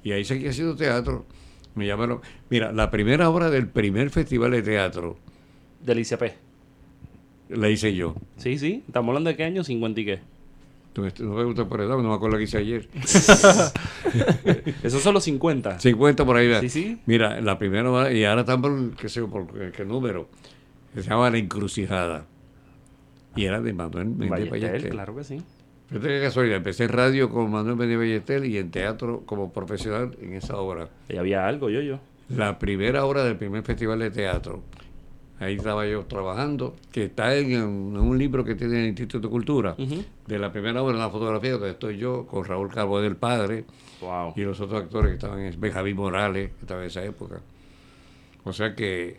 [0.05, 1.25] Y ahí seguí haciendo teatro.
[1.75, 2.21] Me llamaron.
[2.49, 5.19] Mira, la primera obra del primer festival de teatro
[5.83, 6.46] Del ICP.
[7.49, 8.15] La hice yo.
[8.37, 8.83] Sí, sí.
[8.87, 9.63] ¿Estamos hablando de qué año?
[9.63, 10.19] ¿50 y qué?
[10.93, 12.89] Tú me- No me gusta por edad, no me acuerdo lo que hice ayer.
[14.83, 15.79] Esos son los 50.
[15.79, 16.49] 50 por ahí.
[16.51, 16.61] va.
[16.61, 16.99] Sí, sí.
[17.07, 20.29] Mira, la primera obra, y ahora están por, qué sé por qué, número,
[20.95, 22.25] se llama La Encrucijada.
[23.35, 25.43] Y era de Manuel Méndez Ballester, claro que sí.
[25.89, 30.17] Fíjate qué casualidad, empecé en radio con Manuel Méndez Ballester y en teatro como profesional
[30.23, 30.89] en esa obra.
[31.09, 32.01] Y había algo, yo, yo.
[32.31, 34.63] la primera hora del primer festival de teatro.
[35.39, 37.67] Ahí estaba yo trabajando, que está en, en
[37.99, 41.71] un libro que tiene el Instituto de Cultura, de la primera obra, la fotografía, donde
[41.71, 43.65] estoy yo con Raúl Calvo del Padre
[44.01, 44.35] Wow.
[44.37, 47.41] y los otros actores que estaban, en, Benjamín Morales, que estaba en esa época.
[48.45, 49.19] O sea que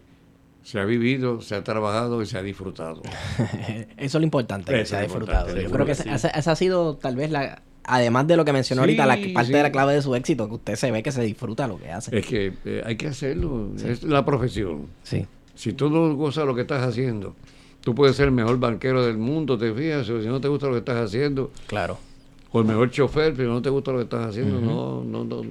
[0.63, 3.01] se ha vivido, se ha trabajado y se ha disfrutado.
[3.67, 5.55] Eso es lo importante, que Eso se ha disfrutado.
[5.55, 7.61] Yo creo que esa, esa ha sido tal vez la...
[7.89, 9.53] Además de lo que mencionó Sí, ahorita, la parte sí.
[9.53, 11.89] de la clave de su éxito, que usted se ve que se disfruta lo que
[11.89, 12.17] hace.
[12.17, 14.87] Es que eh, hay que hacerlo, es la profesión.
[15.03, 15.25] Sí.
[15.57, 17.35] Si tú no gozas lo que estás haciendo,
[17.81, 20.67] tú puedes ser el mejor banquero del mundo, te fijas, o si no te gusta
[20.67, 21.97] lo que estás haciendo, Claro.
[22.51, 25.41] o el mejor chofer, pero no te gusta lo que estás haciendo, no, no, no,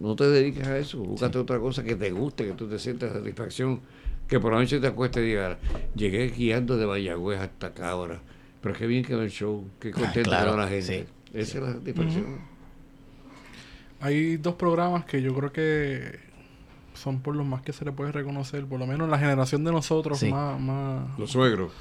[0.00, 3.12] no te dediques a eso, búscate otra cosa que te guste, que tú te sientas
[3.12, 3.80] satisfacción,
[4.26, 5.58] que por la noche te acuestes y digas,
[5.94, 8.18] llegué guiando de Mayagüez hasta acá ahora,
[8.62, 10.82] pero qué bien quedó el show, qué contento claro, quedó la gente.
[11.04, 11.04] sí.
[11.38, 12.38] Esa es la satisfacción.
[14.00, 16.18] Hay dos programas que yo creo que
[17.00, 19.72] son por los más que se le puede reconocer, por lo menos la generación de
[19.72, 20.30] nosotros Sí.
[20.30, 21.18] más, más...
[21.18, 21.72] Los suegros.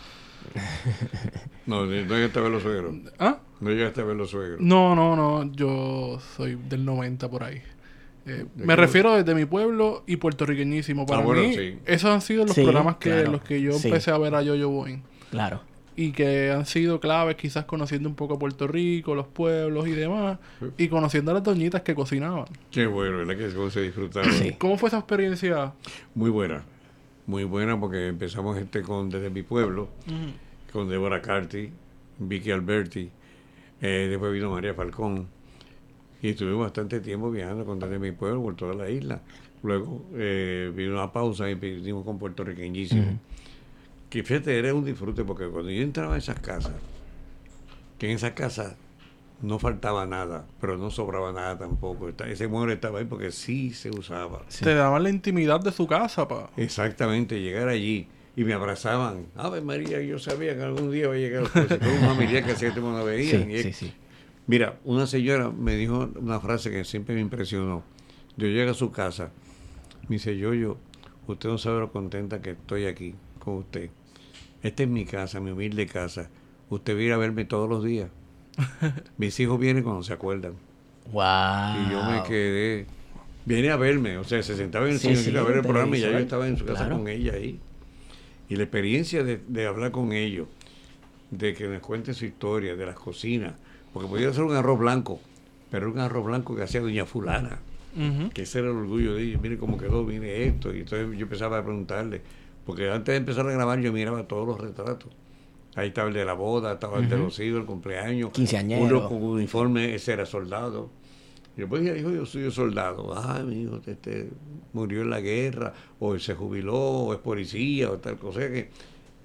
[1.65, 2.95] no, no llegaste a ver los suegros.
[3.20, 3.39] ¿Ah?
[3.59, 4.61] No llegaste a ver los suegros.
[4.61, 7.61] No, no, no, yo soy del 90 por ahí.
[8.26, 8.82] Eh, ¿De me qué?
[8.82, 11.05] refiero desde mi pueblo y puertorriqueñísimo.
[11.05, 11.80] Para Ah, bueno, mí, sí.
[11.86, 13.32] esos han sido los Sí, programas que claro.
[13.34, 13.88] los que yo Sí.
[13.88, 15.03] empecé a ver a Yo-Yo Boing.
[15.32, 15.61] Claro.
[16.01, 20.39] Y que han sido claves, quizás conociendo un poco Puerto Rico, los pueblos y demás.
[20.77, 22.45] Y conociendo a las doñitas que cocinaban.
[22.71, 23.35] Qué bueno, ¿verdad?
[23.35, 24.31] Que cómo se disfrutaba.
[24.31, 24.53] Sí.
[24.57, 25.73] ¿Cómo fue esa experiencia?
[26.15, 26.63] Muy buena.
[27.25, 29.89] Muy buena porque empezamos este con desde mi pueblo,
[30.71, 31.69] con Deborah Carty,
[32.17, 33.09] Vicky Alberti,
[33.81, 35.27] eh, después vino María Falcón.
[36.21, 39.21] Y estuvimos bastante tiempo viajando con desde mi pueblo por toda la isla.
[39.63, 43.19] Luego eh, vino una pausa y vinimos con puertorriqueñísimo.
[44.10, 46.74] Que fíjate, era un disfrute porque cuando yo entraba a esas casas,
[47.97, 48.76] que en esas casas
[49.41, 52.10] no faltaba nada, pero no sobraba nada tampoco.
[52.10, 54.43] Ese mueble estaba ahí porque sí se usaba.
[54.47, 54.66] Sí.
[54.66, 56.49] Te daban la intimidad de su casa, pa.
[56.57, 59.28] Exactamente, llegar allí y me abrazaban.
[59.36, 61.49] Ave María, yo sabía que algún día iba a llegar.
[61.49, 63.49] Con un familiar que hacía tiempo no veían.
[63.51, 63.93] Sí, sí.
[64.47, 67.84] Mira, una señora me dijo una frase que siempre me impresionó.
[68.38, 69.32] Yo llego a su casa,
[70.07, 70.78] me dice, yo, yo,
[71.28, 73.89] usted no sabe lo contenta que estoy aquí con usted.
[74.64, 76.30] Esta es mi casa, mi humilde casa.
[76.70, 78.10] Usted viene a verme todos los días.
[79.18, 80.53] Mis hijos vienen cuando se acuerdan.
[81.12, 81.86] Wow.
[81.88, 82.86] Y yo me quedé.
[83.45, 86.01] Viene a verme, o sea, se sentaba en el Sí, a ver el programa y
[86.01, 86.97] ya yo estaba en su casa Claro.
[86.97, 87.60] con ella ahí.
[88.47, 90.47] Y la experiencia de, de hablar con ellos,
[91.32, 93.53] de que nos cuenten su historia, de las cocinas,
[93.93, 95.20] porque podía ser un arroz blanco,
[95.72, 97.60] pero un arroz blanco que hacía doña fulana,
[98.34, 101.24] que ese era el orgullo de ellos, mire cómo quedó, mire esto, y entonces yo
[101.24, 102.22] empezaba a preguntarle,
[102.70, 105.11] porque antes de empezar a grabar yo miraba todos los retratos.
[105.74, 108.30] Ahí estaba el de la boda, estaba el de los hijos, el cumpleaños.
[108.32, 108.84] Quinceañero.
[108.84, 110.91] Uno con uniforme, ese era soldado.
[111.57, 113.11] Y después ella dijo, yo soy soldado.
[113.15, 114.30] Ah, mi hijo, este,
[114.74, 118.41] murió en la guerra, o se jubiló, o es policía, o tal cosa.
[118.41, 118.70] que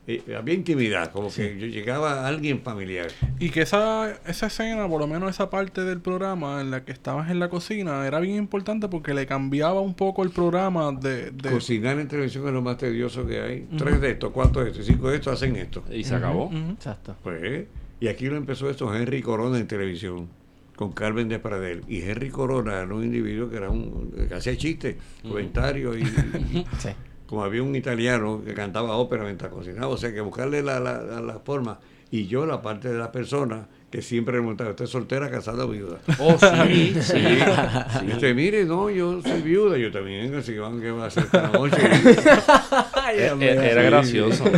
[0.06, 3.06] eh, había intimidad, como que yo llegaba a alguien familiar.
[3.38, 6.92] Y que esa, esa escena, por lo menos esa parte del programa en la que
[6.92, 11.30] estabas en la cocina, era bien importante porque le cambiaba un poco el programa de...
[11.30, 13.68] de- Cocinar en televisión es lo más tedioso que hay.
[13.78, 15.82] Tres de estos, cuatro de estos, cinco de estos hacen esto.
[15.90, 16.50] Y se acabó.
[16.72, 17.16] Exacto.
[17.22, 17.64] Pues,
[18.00, 20.28] y aquí lo empezó esto Henry Corona en televisión,
[20.76, 21.82] con Carmen de Pradel.
[21.88, 26.66] Y Henry Corona era un individuo que era un que hacía chistes, comentarios, y, y
[26.78, 26.90] Sí.
[27.26, 31.02] Como había un italiano que cantaba ópera mientras cocinaba, o sea que buscarle la, la,
[31.02, 31.78] la- la forma.
[32.10, 35.64] Y yo, la parte de la persona que siempre le preguntaba, ¿usted es soltera, casada
[35.64, 35.98] o viuda?
[36.20, 37.12] Oh, sí, sí.
[37.12, 38.06] Sí.
[38.12, 41.48] Usted, mire, no, yo soy viuda, yo también, así van que va a ser esta
[41.48, 41.76] noche.
[43.16, 44.44] E- e- Era gracioso.
[44.44, 44.52] De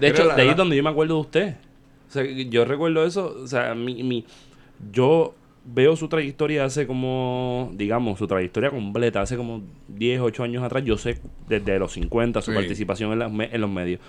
[0.00, 1.54] Era hecho, la- de ahí es donde yo me acuerdo de usted.
[2.08, 3.36] O sea, yo recuerdo eso.
[3.42, 4.24] O sea, mi, mi,
[4.92, 5.34] yo
[5.64, 10.84] veo su trayectoria hace como, digamos, su trayectoria completa, hace como 10, 8 años atrás.
[10.84, 12.56] Yo sé desde los 50 su Sí.
[12.56, 14.00] participación en, las me- en los medios.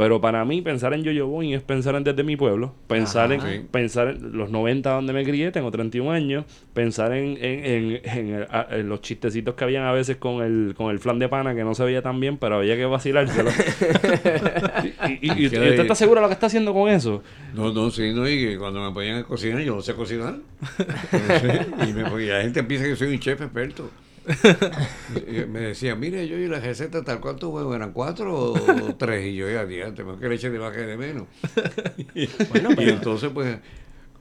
[0.00, 3.40] Pero para mí pensar en Yo-Yo Boing es pensar en desde mi pueblo, pensar en.
[3.42, 3.66] Sí.
[3.70, 8.34] pensar en los 90 donde me crié, tengo 31 años, pensar en, en, en- en
[8.34, 11.28] el- a- en los chistecitos que habían a veces con el, con el flan de
[11.28, 13.50] pana que no se veía tan bien, pero había que vacilárselo.
[15.06, 17.22] y, y- y- y usted, está seguro de lo que está haciendo con eso?
[17.54, 20.34] No, no, sí, no, y que cuando me ponían a cocinar, yo no sé cocinar.
[20.34, 23.90] No sé, y, me, y la gente piensa que soy un chef experto.
[25.48, 29.36] Me decía, mire, yo y la receta tal cuántos huevos eran, cuatro o tres, y
[29.36, 31.24] yo ya adiante, mejor que leche de y de menos.
[32.14, 33.58] y, y entonces, pues,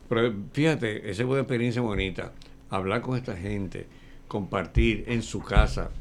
[0.07, 2.33] pero fíjate, esa fue una experiencia bonita.
[2.69, 3.87] Hablar con esta gente,
[4.27, 5.91] compartir en su casa,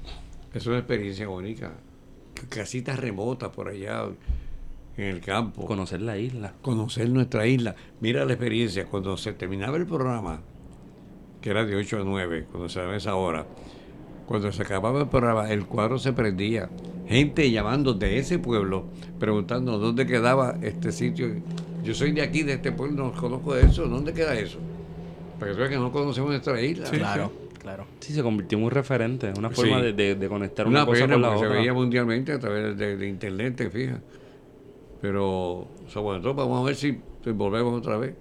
[0.55, 1.73] es una experiencia bonita.
[2.49, 4.05] Casitas remotas por allá
[4.97, 6.55] en el campo Conocer la isla.
[6.63, 7.75] conocer nuestra isla.
[8.01, 10.41] Mira la experiencia, cuando se terminaba el programa,
[11.41, 13.47] que era de 8 a 9, cuando se daba esa hora,
[14.29, 16.69] cuando se acababa el programa, el cuadro se prendía.
[17.09, 18.85] Gente llamando de ese pueblo,
[19.19, 21.29] preguntando dónde quedaba este sitio.
[21.83, 23.87] Yo soy de aquí, de este pueblo, no conozco de eso.
[23.89, 24.59] ¿Dónde queda eso?
[25.41, 26.87] Para que que no conocemos nuestra isla.
[26.87, 26.99] Sí.
[26.99, 27.87] Claro, claro.
[28.01, 29.55] Sí, se convirtió en un referente, una Sí.
[29.55, 31.59] forma de, de- de conectar una, Una cosa pena con la porque se otra.
[31.59, 34.01] veía mundialmente a través de, de internet, te fijas.
[35.01, 38.15] Pero, o sea, bueno, entonces vamos a ver si si volvemos otra vez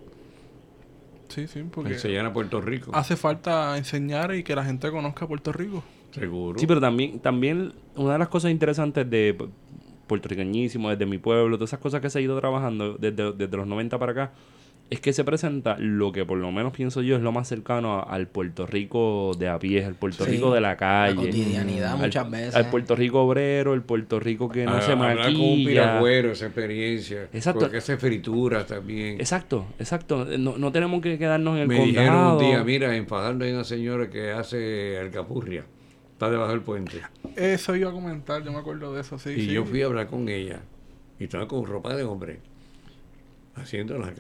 [1.30, 2.92] Sí, sí, porque enseñar a Puerto Rico.
[2.94, 5.84] hace falta enseñar y que la gente conozca Puerto Rico.
[6.12, 6.58] Seguro.
[6.60, 9.36] Sí, pero también, también una de las cosas interesantes de,
[10.08, 13.68] puertorriqueñísimo, desde mi pueblo, todas esas cosas que se ha ido trabajando desde, desde los
[13.68, 14.32] 90 para acá,
[14.90, 17.96] es que se presenta lo que por lo menos pienso yo es lo más cercano
[18.00, 21.16] a- al Puerto Rico de a pie, el Puerto Sí, Rico de la La calle.
[21.16, 22.56] cotidianidad al- muchas veces.
[22.56, 25.68] Al Puerto Rico obrero, el Puerto Rico que no A- se hablar con un maquilla.
[25.70, 27.24] piragüero, esa experiencia.
[27.34, 27.60] Exacto.
[27.60, 29.20] Porque hace frituras también.
[29.20, 30.26] Exacto, exacto.
[30.40, 33.52] No, no tenemos que quedarnos en el Me dijeron un día, mira, en Fajardo hay
[33.52, 35.66] una señora que hace alcapurria.
[36.18, 37.00] Está debajo del puente.
[37.36, 39.30] Eso iba a comentar, yo me acuerdo de eso, sí.
[39.30, 39.48] y sí.
[39.52, 40.62] yo fui a hablar con ella.
[41.20, 42.40] Y estaba con ropa de hombre.
[43.54, 44.16] Haciendo las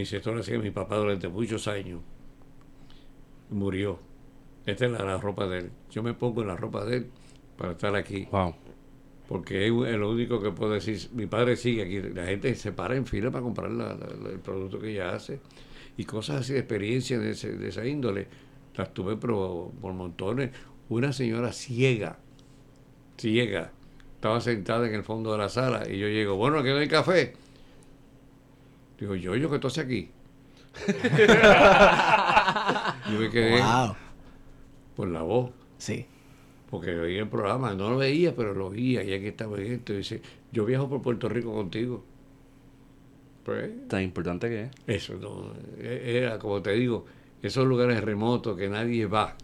[0.00, 2.00] dice, esto lo hacía mi papá durante muchos años.
[3.50, 3.98] Murió.
[4.64, 5.70] Esta es la, la ropa de él.
[5.90, 7.06] Yo me pongo en la ropa de él
[7.58, 8.26] para estar aquí.
[8.32, 8.54] Wow.
[9.28, 10.98] Porque es es lo único que puedo decir.
[11.12, 12.00] Mi padre sigue aquí.
[12.14, 15.14] La gente se para en fila para comprar la- la- la- el producto que ella
[15.14, 15.40] hace.
[15.98, 18.26] Y cosas así de experiencia de, ese- de esa índole.
[18.76, 20.50] Las tuve por montones.
[20.90, 22.18] Una señora ciega.
[23.16, 23.70] Ciega.
[24.16, 25.88] Estaba sentada en el fondo de la sala.
[25.88, 27.32] Y yo llego, bueno, aquí no hay café.
[28.98, 30.10] Digo, yo, yo, ¿qué tú haces aquí?
[33.10, 33.94] yo me quedé Wow.
[34.96, 35.50] por la voz.
[35.78, 36.06] Sí.
[36.70, 39.92] Porque oía el programa, no lo veía, pero lo oía, y aquí estaba en esto.
[39.92, 40.22] Y dice,
[40.52, 42.04] yo viajo por Puerto Rico contigo.
[43.44, 44.70] Pues, Tan importante que es.
[44.86, 47.06] eso no, e- era como te digo,
[47.42, 49.34] esos lugares remotos que nadie va,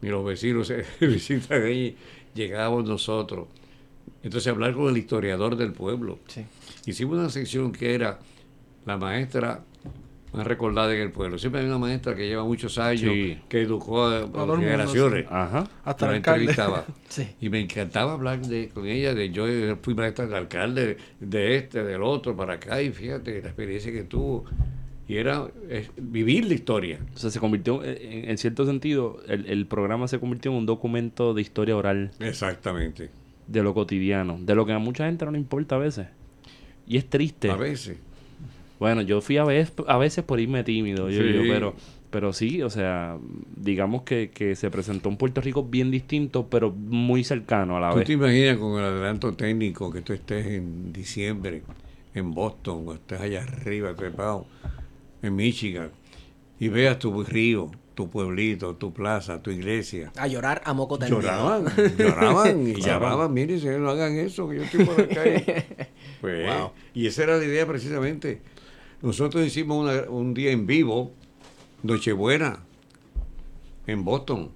[0.00, 0.66] ni los vecinos
[0.98, 1.96] se visitan ahí,
[2.34, 3.48] llegábamos nosotros.
[4.22, 6.18] Entonces hablar con el historiador del pueblo.
[6.26, 6.44] Sí.
[6.86, 8.18] Hicimos una sección que era
[8.84, 9.62] la maestra
[10.32, 11.38] más recordada en el pueblo.
[11.38, 13.38] Siempre hay una maestra que lleva muchos años, Sí.
[13.48, 15.26] que educó a, mundo, generaciones.
[15.28, 15.68] Ajá.
[15.84, 16.40] Hasta la el alcalde.
[16.40, 16.84] entrevistaba.
[17.08, 17.26] Sí.
[17.40, 19.44] Y me encantaba hablar de, con ella, de yo
[19.82, 24.04] fui maestra del alcalde, de este, del otro, para acá, y fíjate la experiencia que
[24.04, 24.44] tuvo.
[25.10, 26.98] Y era es, vivir la historia.
[27.14, 30.58] O sea, se convirtió, eh, en, en cierto sentido, el, el programa se convirtió en
[30.58, 33.10] un documento de historia oral Exactamente.
[33.48, 36.06] de lo cotidiano, de lo que a mucha gente no le importa a veces.
[36.86, 37.50] Y es triste.
[37.50, 37.96] A veces.
[38.78, 41.32] Bueno, yo fui a veces, a veces por irme tímido, yo, Sí.
[41.34, 41.74] yo, pero,
[42.10, 43.18] pero sí, o sea,
[43.56, 47.90] digamos que, que se presentó un Puerto Rico bien distinto, pero muy cercano a la
[47.90, 48.06] ¿Tú vez.
[48.06, 51.62] te imaginas con el adelanto técnico que tú estés en diciembre
[52.14, 54.46] en Boston o estés allá arriba, trepado,
[55.22, 55.90] en Michigan,
[56.58, 60.12] y veas tu río, tu pueblito, tu plaza, tu iglesia?
[60.16, 61.20] A llorar a moco tendido.
[61.20, 61.64] Lloraban,
[61.98, 63.00] lloraban y Claro.
[63.00, 65.22] llamaban, miren, señor, no hagan eso, que yo estoy por acá.
[66.20, 66.72] Pues, Wow.
[66.92, 68.42] Y esa era la idea precisamente.
[69.00, 71.12] Nosotros hicimos una- un día en vivo,
[71.82, 72.60] Nochebuena,
[73.86, 74.50] en Boston.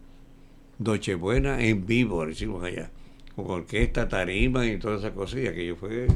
[0.79, 2.91] Nochebuena en vivo, lo hicimos allá.
[3.35, 5.41] Con orquesta, tarima y todas esas cosas.
[5.41, 6.07] Y aquello fue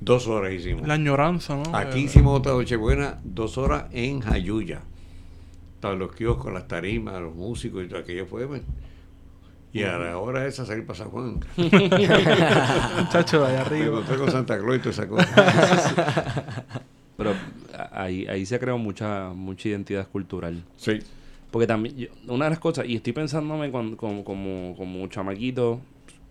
[0.00, 0.86] dos horas hicimos.
[0.86, 1.74] La añoranza, ¿no?
[1.76, 4.80] Aquí Eh, hicimos otra Nochebuena, dos horas en Jayuya.
[5.74, 8.46] Estaban los kioscos, las tarimas, los músicos y todo aquello fue.
[8.46, 8.62] pues.
[9.72, 11.40] Y a la hora esa salir para San Juan.
[11.56, 13.86] Muchacho de allá Me arriba.
[13.86, 16.64] encontré con Santa Claus y toda esa cosa.
[17.16, 17.32] Pero
[17.92, 20.62] ahí, ahí se creó mucha, mucha identidad cultural.
[20.76, 20.98] Sí.
[21.50, 25.08] Porque también, yo- una de las cosas, y estoy pensándome cuando- como, como, como un
[25.10, 25.80] chamaquito,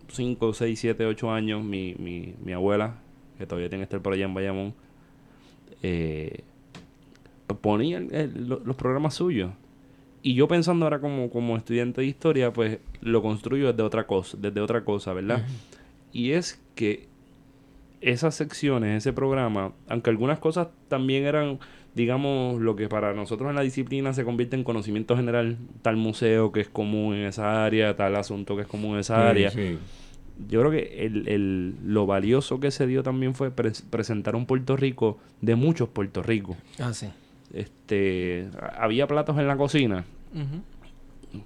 [0.10, 2.96] 5, 6, 7, 8 años, mi, mi, mi abuela,
[3.38, 4.74] que todavía tiene que estar por allá en Bayamón,
[5.84, 6.42] eh,
[7.62, 9.52] ponía el- el- lo- los programas suyos.
[10.22, 14.38] Y yo pensando ahora como, como estudiante de historia, pues lo construyo desde otra cosa,
[14.40, 15.44] desde otra cosa, ¿verdad?
[16.12, 17.08] Y es que
[18.02, 21.60] esas secciones, ese programa, aunque algunas cosas también eran,
[21.96, 26.52] digamos, lo que para nosotros en la disciplina se convierte en conocimiento general, tal museo
[26.52, 29.50] que es común en esa área, tal asunto que es común en esa área.
[29.52, 29.78] Sí,
[30.50, 34.46] Yo creo que el, el- lo valioso que se dio también fue pres- presentar un
[34.46, 36.56] Puerto Rico de muchos Puerto Rico.
[36.80, 37.08] Ah, sí.
[37.54, 40.04] Este, había platos en la cocina,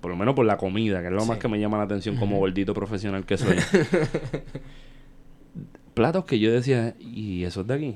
[0.02, 1.28] por lo menos por la comida, que es lo Sí.
[1.30, 3.56] más que me llama la atención como gordito profesional que soy.
[5.94, 7.96] platos que yo decía, ¿y eso es de aquí?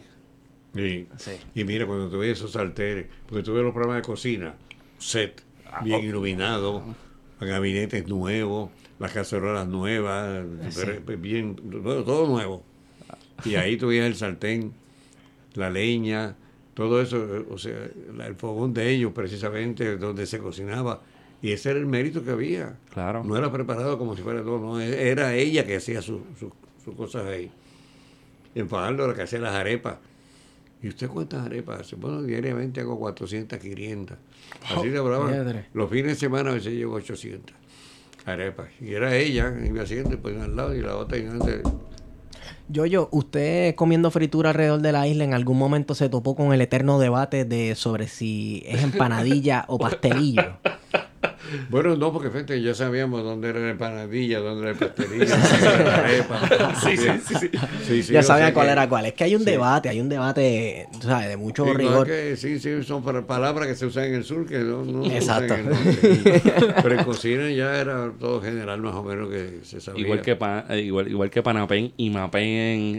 [0.75, 1.07] sí.
[1.17, 1.31] Sí.
[1.55, 4.55] Y mira, cuando tú ves esos salteres, porque tú ves los programas de cocina,
[4.97, 5.41] set
[5.83, 6.83] bien iluminado,
[7.39, 8.69] gabinetes nuevos,
[8.99, 12.63] las cacerolas nuevas, pero bien, bueno, todo nuevo.
[13.43, 14.71] Y ahí tú veías el sartén,
[15.55, 16.35] la leña,
[16.73, 17.77] todo eso, eh, o sea,
[18.25, 21.01] el fogón de ellos precisamente, donde se cocinaba.
[21.41, 22.77] Y ese era el mérito que había.
[22.93, 23.23] Claro.
[23.23, 26.93] No era preparado como si fuera todo, no, e- era ella que hacía sus su,
[26.95, 27.51] cosas ahí.
[28.55, 29.97] En Fajardo la que hacía las arepas.
[30.81, 31.95] ¿Y usted cuántas arepas hace?
[31.97, 34.17] Bueno, diariamente hago 400, 500.
[34.69, 35.25] Así de brava.
[35.29, 35.65] madre.
[35.73, 37.55] Los fines de semana a veces llego 800
[38.25, 38.69] arepas.
[38.81, 41.17] Y era ella, iba haciendo, al lado y la otra.
[41.17, 41.61] Y antes,
[42.67, 46.53] Yo, yo, usted comiendo fritura alrededor de la isla, ¿en algún momento se topó con
[46.53, 50.57] el eterno debate de sobre si es empanadilla o pastelillo?
[51.69, 55.65] Bueno, no, porque fíjate, ya sabíamos dónde era la empanadilla, dónde era el pastelillo, dónde
[55.65, 56.75] era la arepa.
[56.81, 57.49] Sí, sí, sí, sí.
[57.85, 59.05] Sí, sí, ya o sabía sea cuál que- era cuál.
[59.05, 59.51] Es que hay un sí.
[59.51, 62.05] debate, hay un debate, tú sabes, de mucho rigor.
[62.07, 65.17] que, sí, sí, son palabras que se usan en el sur que no, no se
[65.17, 65.53] usan Exacto.
[65.55, 66.41] en el norte.
[66.83, 70.01] Pero en cocina ya era todo general más o menos que se sabía.
[70.01, 72.45] Igual que, pa- eh, igual, igual que Panapén y Mapen.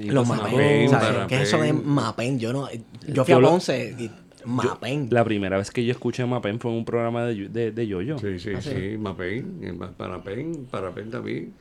[0.05, 0.27] y Los.
[0.29, 1.27] Parapen.
[1.29, 2.39] ¿Qué es eso de Mapen?
[2.39, 2.69] Yo no.
[3.09, 4.11] Yo fui Yo a Ponce y
[4.47, 5.09] Mapen.
[5.11, 8.19] La primera vez que yo escuché Mapen fue en un programa de, de, de Yoyo.
[8.19, 8.39] Sí.
[8.39, 8.71] Sí, sí, Ah, sí.
[8.93, 11.53] sí, Mapen, el ma- Parapen, también.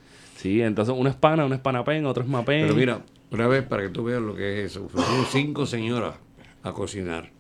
[0.43, 2.61] entonces uno es pana, uno es Panapen, otro es Mapen.
[2.61, 6.15] Pero mira, una vez para que tú veas lo que es eso, fueron cinco señoras
[6.63, 7.31] a cocinar.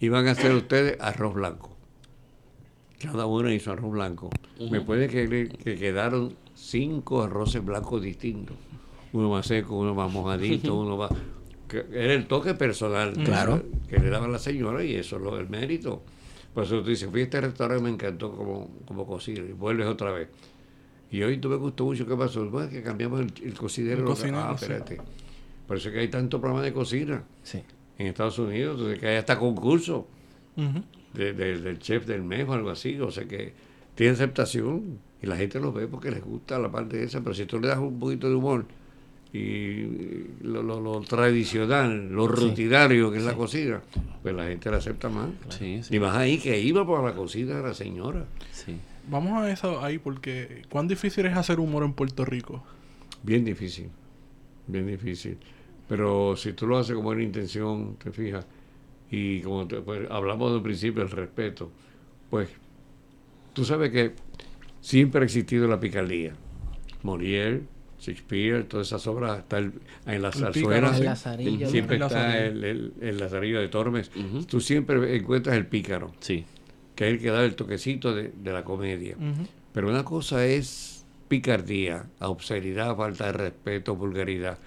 [0.00, 1.76] Iban a hacer ustedes arroz blanco.
[3.00, 4.30] Cada una hizo arroz blanco.
[4.70, 8.56] Me puede creer que quedaron cinco arroces blancos distintos.
[9.12, 11.10] Uno más seco, uno más mojadito, uno más...
[11.78, 13.62] era el toque personal que- Claro.
[13.88, 16.02] que, le daba la señora y eso es lo, el mérito.
[16.54, 19.86] Por eso tú dices, fui a este restaurante me encantó como, como cocina y vuelves
[19.86, 20.28] otra vez.
[21.12, 22.48] Y hoy tú me gustó mucho, ¿qué pasó?
[22.50, 23.98] Bueno, es que cambiamos el, el cocinero.
[24.00, 24.64] El cocinero, ah, sí.
[24.64, 25.00] espérate.
[25.66, 27.62] Por eso es que hay tanto programa de cocina Sí.
[27.98, 30.06] en Estados Unidos, entonces que hay hasta concurso
[31.14, 32.98] de- de- del chef del mes o algo así.
[33.00, 33.52] O sea que
[33.94, 37.20] tiene aceptación y la gente lo ve porque les gusta la parte esa.
[37.20, 38.66] Pero si tú le das un poquito de humor
[39.32, 43.80] y lo, lo- lo tradicional, lo rutinario que es la cocina,
[44.22, 45.28] pues la gente la acepta más.
[45.50, 45.96] Sí, sí.
[45.96, 48.24] Y más ahí que iba por la cocina de la señora.
[48.52, 48.76] sí.
[49.08, 52.62] Vamos a eso ahí porque ¿cuán difícil es hacer humor en Puerto Rico?
[53.22, 53.88] Bien difícil,
[54.66, 55.38] bien difícil.
[55.88, 58.46] Pero si tú lo haces con buena intención, te fijas,
[59.10, 61.70] y como te- pues, hablamos del principio, el respeto,
[62.28, 62.50] pues
[63.52, 64.12] tú sabes que
[64.80, 66.34] siempre ha existido la picardía.
[67.02, 67.62] Molière,
[68.00, 69.72] Shakespeare, todas esas obras, está el-
[70.06, 70.98] en las zarzuelas,
[71.70, 74.10] siempre El está el, el, el Lazarillo de Tormes.
[74.16, 74.44] Ujú.
[74.44, 76.44] Tú siempre encuentras el pícaro, Sí.
[76.94, 79.16] que es el que da el toquecito de, de la comedia.
[79.72, 84.58] Pero una cosa es picardía, obscenidad, falta de respeto, vulgaridad,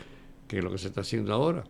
[0.47, 1.63] que es lo que se está haciendo ahora.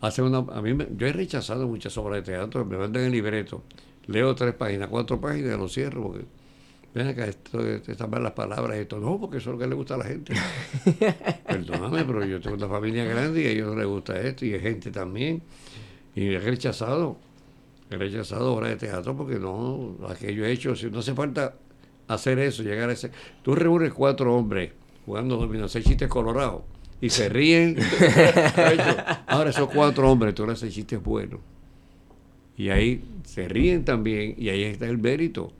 [0.00, 3.12] Hace una, a mí me- yo he rechazado muchas obras de teatro, me mandan el
[3.12, 3.62] libreto,
[4.06, 6.24] leo tres páginas, cuatro páginas y lo cierro porque
[6.94, 9.94] ven acá, esto, estas malas palabras, esto no, porque eso es lo que le gusta
[9.94, 10.34] a la gente.
[11.46, 14.54] Perdóname, pero yo tengo una familia grande y a ellos no les gusta esto y
[14.54, 15.42] hay gente también.
[16.14, 17.16] Y he rechazado,
[17.90, 21.14] he rechazado obras de teatro porque no, las que yo he hecho, si no hace
[21.14, 21.54] falta
[22.08, 23.10] hacer eso, llegar a ese.
[23.42, 24.72] Tú reúnes cuatro hombres
[25.06, 26.62] jugando dominó, hacer chistes colorados
[27.00, 27.76] y se ríen.
[29.26, 31.40] Ahora esos cuatro hombres, tú le haces chistes buenos.
[32.56, 35.52] Y ahí se ríen también y ahí está el mérito.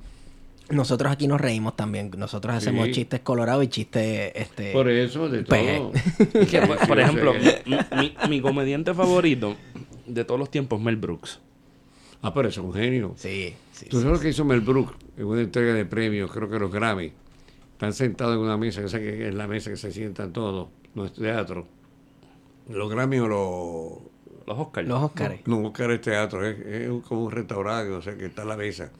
[0.70, 2.10] Nosotros aquí nos reímos también.
[2.16, 2.92] Nosotros hacemos Sí.
[2.92, 4.32] chistes colorados y chistes.
[4.34, 5.78] Este, Por eso, de Pegué.
[5.78, 5.92] todo.
[6.34, 7.32] Es que, por, Sí, ejemplo,
[7.66, 9.56] mi, mi- mi comediante favorito
[10.06, 11.40] de todos los tiempos es Mel Brooks.
[12.20, 13.14] Ah, pero es un genio.
[13.16, 13.86] Sí, sí.
[13.88, 16.70] ¿Tú sabes lo que hizo Mel Brooks en una entrega de premios, creo que los
[16.72, 17.12] Grammy?
[17.72, 21.04] Están sentados en una mesa, esa que es la mesa que se sientan todos, no
[21.04, 21.66] es teatro.
[22.68, 24.46] Los Grammy o los...
[24.48, 24.88] Los Oscars.
[24.88, 25.46] Los Oscars.
[25.46, 28.90] No, Oscar es teatro, es, es como un restaurante, o sea, que está la mesa.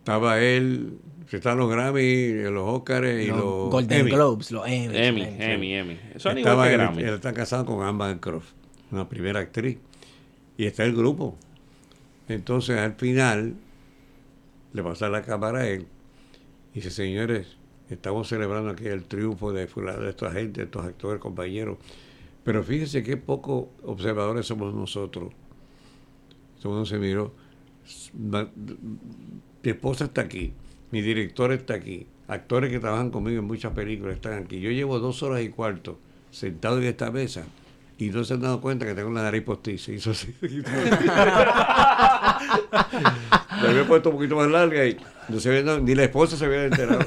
[0.00, 0.98] Estaba él,
[1.30, 3.70] están los Grammy, los Oscars y los los...
[3.70, 4.10] Golden Emmy.
[4.10, 4.96] Globes, los Emmy.
[4.96, 5.22] Emmy.
[5.38, 5.98] Emmy, Emmy.
[6.16, 7.02] Son Estaba igual que él, Grammy.
[7.02, 8.52] él está casado con Amber Croft,
[8.90, 9.78] una primera actriz.
[10.56, 11.36] Y está el grupo.
[12.28, 13.54] Entonces, al final,
[14.72, 15.86] le pasa la cámara a él.
[16.72, 17.56] Y dice, señores,
[17.88, 21.78] estamos celebrando aquí el triunfo de fulano, de esta gente, de estos actores, compañeros.
[22.44, 25.32] Pero fíjense qué poco observadores somos nosotros.
[26.60, 27.34] Todo uno se miró.
[29.62, 30.52] Mi esposa está aquí,
[30.90, 34.60] mi director está aquí, actores que trabajan conmigo en muchas películas están aquí.
[34.60, 35.98] Yo llevo dos horas y cuarto
[36.30, 37.44] sentado en esta mesa
[37.98, 39.92] y no se han dado cuenta que tengo la nariz postiza.
[40.10, 40.34] Así.
[43.62, 44.96] Me había puesto un poquito más larga y
[45.28, 47.00] no se había dado- ni la esposa se había enterado.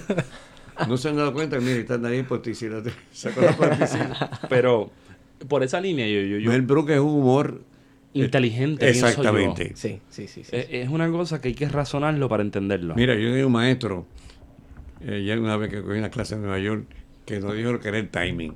[0.88, 2.66] No se han dado cuenta, mire, está la nariz postiza.
[2.66, 4.30] y la- Sacó la postiza.
[4.50, 4.92] Pero
[5.48, 7.62] por esa línea, yo, yo, yo Mel Brooks es un humor
[8.14, 8.86] inteligente.
[8.86, 9.08] pienso yo.
[9.08, 9.72] Exactamente.
[9.76, 10.44] Sí, sí, sí.
[10.44, 10.50] sí.
[10.52, 12.96] Es, una cosa que hay que razonarlo para entenderlo.
[12.96, 14.06] Mira, yo tenía un maestro,
[15.02, 16.86] eh, ya una vez que cogí una clase en Nueva York,
[17.26, 18.54] que nos dijo lo que era el timing.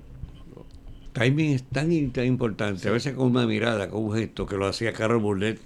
[1.14, 4.68] Timing es tan, tan importante, a veces con una mirada, con un gesto, que lo
[4.68, 5.60] hacía Carol Burnett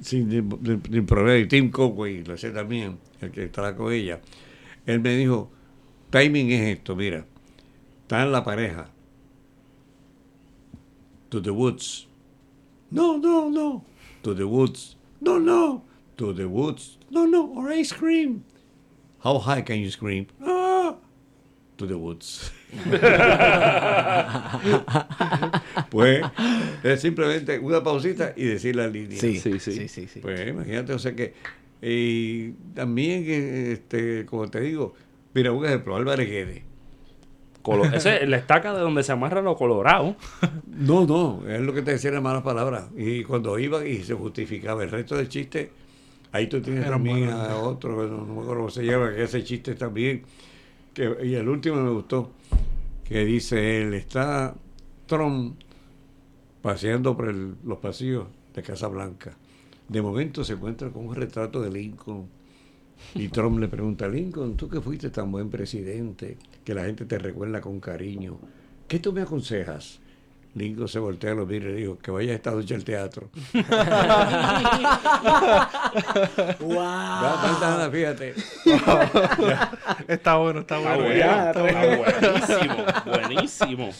[0.00, 4.20] sin problema, y Tim Conway lo hacía también, el que estaba con ella.
[4.86, 5.50] Él me dijo,
[6.10, 7.26] timing es esto, mira,
[8.02, 8.90] está en la pareja,
[11.28, 12.08] to the woods,
[12.92, 13.84] no, no, no,
[14.22, 15.82] to the woods, no, no,
[16.16, 18.44] to the woods, no, no, or I scream.
[19.24, 20.26] How high can you scream?
[20.44, 20.94] Ah,
[21.78, 22.50] to the woods.
[25.90, 26.22] pues
[26.82, 29.18] es simplemente una pausita y decir la línea.
[29.18, 30.06] Sí, Sí, sí, sí.
[30.08, 30.20] sí.
[30.20, 31.34] Pues imagínate, o sea que
[31.84, 34.94] Y también, este, como te digo,
[35.34, 36.62] mira, un ejemplo, Álvarez Guedes.
[37.62, 40.16] Colo- ese es la estaca de donde se amarra lo colorado.
[40.66, 42.86] No, no, es lo que te decía en malas palabras.
[42.96, 45.70] Y cuando iba y se justificaba el resto del chiste,
[46.32, 47.40] ahí tú tienes Era también bueno.
[47.40, 50.22] a otro, no, no me acuerdo cómo se llama, que ese chiste también.
[50.92, 52.32] Que, y el último me gustó,
[53.04, 54.54] que dice él, está
[55.06, 55.56] Trump
[56.60, 59.36] paseando por el- los pasillos de Casa Blanca.
[59.88, 62.26] De momento se encuentra con un retrato de Lincoln.
[63.14, 67.18] Y Trump le pregunta, Lincoln, tú que fuiste tan buen presidente, que la gente te
[67.18, 68.38] recuerda con cariño,
[68.88, 70.00] ¿qué tú me aconsejas?
[70.54, 73.30] Lincoln se voltea a los vidrios y dijo, que vaya esta noche al teatro.
[76.62, 78.34] Va, va, nada, fíjate.
[80.08, 81.10] Está bueno, está Está bueno.
[81.10, 82.02] Está bueno.
[82.02, 83.90] buenísimo, buenísimo.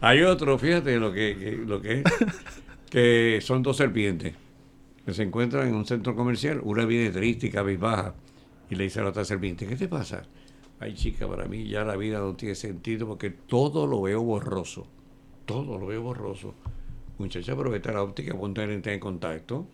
[0.00, 2.04] Hay otro, fíjate lo que, que- lo que es,
[2.90, 4.34] que son dos serpientes
[5.04, 8.14] que se encuentran en un centro comercial, una viene triste y cabizbaja,
[8.70, 10.22] y le dice a la otra serpiente, ¿qué te pasa?
[10.80, 14.86] Ay chica, para mí ya la vida no tiene sentido porque todo lo veo borroso,
[15.46, 16.54] todo lo veo borroso.
[17.18, 19.66] Muchacha, pero vete a la óptica, ponte en contacto.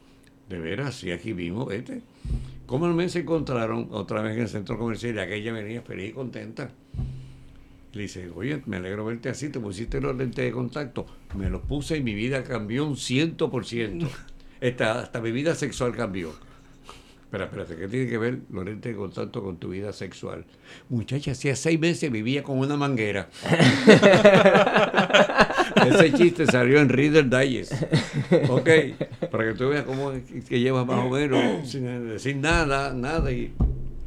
[0.48, 2.02] De veras, sí, aquí mismo, vete.
[2.66, 6.10] ¿Cómo al mes se encontraron otra vez en el centro comercial y aquella venía feliz
[6.10, 6.70] y contenta?
[7.92, 11.06] Le dice, oye, me alegro verte así, te pusiste los lentes de contacto.
[11.36, 14.08] Me los puse y mi vida cambió un ciento por ciento.
[14.80, 16.32] Hasta mi vida sexual cambió.
[17.30, 20.44] Espera, espérate, ¿qué tiene que ver los lentes de contacto con tu vida sexual?
[20.88, 23.28] Muchacha, hacía seis meses vivía con una manguera.
[25.86, 27.74] Ese chiste salió en Reader Digest.
[28.48, 28.68] Ok,
[29.30, 33.30] para que tú veas cómo es que llevas más o menos sin decir nada, nada
[33.30, 33.52] y,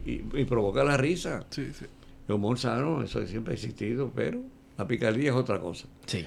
[0.05, 1.45] y, y provoca la risa.
[1.49, 1.85] Sí, sí.
[2.27, 4.41] El humor sano, eso siempre ha existido, pero
[4.77, 5.85] la picardía es otra cosa.
[6.07, 6.25] Sí.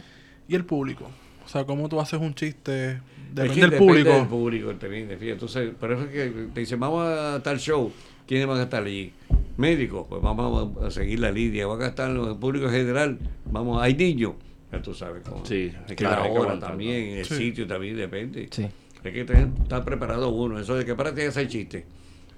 [0.48, 1.10] Y el público.
[1.44, 3.02] O sea, cómo tú haces un chiste.
[3.42, 4.10] Depende del depende público.
[4.10, 5.32] del público, depende, fíjate.
[5.32, 7.92] Entonces, por eso es que te dicen, vamos a tal show,
[8.26, 9.12] ¿quiénes van a estar allí?
[9.56, 13.18] Médicos, pues vamos a, a seguir la línea, van a estar el público en general,
[13.44, 14.32] vamos, hay niños,
[14.72, 15.44] ya tú sabes cómo.
[15.44, 17.34] Sí, hay que- la hay que hora también, el Sí.
[17.36, 18.48] sitio también depende.
[18.50, 18.66] Sí.
[19.04, 21.84] Hay que tener, estar preparado uno, eso de que para ti hacer chiste.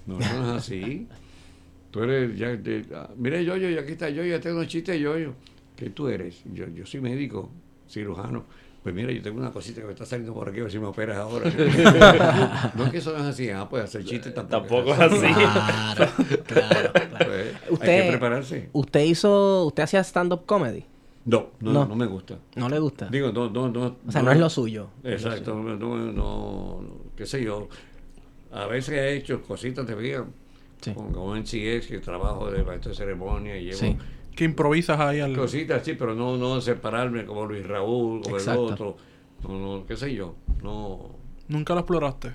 [0.05, 1.07] No, eso no es así.
[1.91, 4.99] Tú eres, ya, de- ah, mira yo, yo, aquí está yo, ya tengo un chiste
[4.99, 5.33] yo, yo.
[5.75, 6.43] ¿Qué tú eres?
[6.53, 7.49] Yo, yo soy médico,
[7.89, 8.45] cirujano.
[8.89, 10.79] Pues mira, yo tengo una cosita que me está saliendo por aquí, a ver si
[10.79, 11.47] me operas ahora.
[12.75, 15.31] no es que eso no es así, ah, pues hacer chiste tampoco, Tampoco es así.
[15.31, 16.11] Claro,
[16.47, 17.15] claro, claro.
[17.19, 18.69] Pues, hay Usted- que prepararse.
[18.73, 20.85] ¿Usted hizo, usted hacía stand-up comedy?
[21.25, 21.85] No, no, No.
[21.85, 22.39] no, me gusta.
[22.55, 23.09] ¿No le gusta?
[23.11, 23.97] Digo, no, no, no.
[24.07, 24.89] o sea, no, es lo suyo.
[25.03, 26.81] Exacto, no, no, no,
[27.15, 27.69] qué sé yo.
[28.51, 30.25] A veces he hecho cositas de vida
[30.81, 30.93] Sí.
[30.95, 33.95] con, con NCS, que trabajo de maestro de ceremonia y llevo Sí.
[34.39, 35.35] Que improvisas ahí al.
[35.35, 38.67] cositas así, pero no, no separarme como Luis Raúl, como Exacto.
[38.67, 38.97] el otro.
[39.43, 40.33] No, no, qué sé yo.
[40.63, 41.09] No,
[41.49, 42.31] Nunca lo exploraste.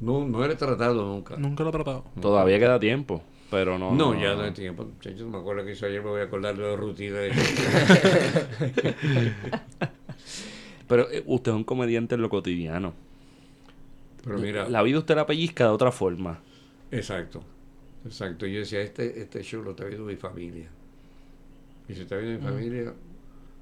[0.00, 1.38] no, no he tratado nunca.
[1.38, 2.04] Nunca lo he tratado.
[2.20, 3.94] Todavía queda tiempo, pero no.
[3.94, 4.84] No, ya no hay tiempo.
[4.84, 7.16] Muchachos, me acuerdo que hizo ayer, me voy a acordar de la rutina.
[7.16, 7.32] De...
[10.86, 12.94] Pero eh, usted es un comediante en lo cotidiano.
[14.22, 16.40] Pero mira, La vida usted la pellizca de otra forma.
[16.90, 17.42] exacto,
[18.04, 18.46] exacto.
[18.46, 20.68] Yo decía, este, este show lo está viendo mi familia.
[21.88, 22.92] Y si está viendo mi familia,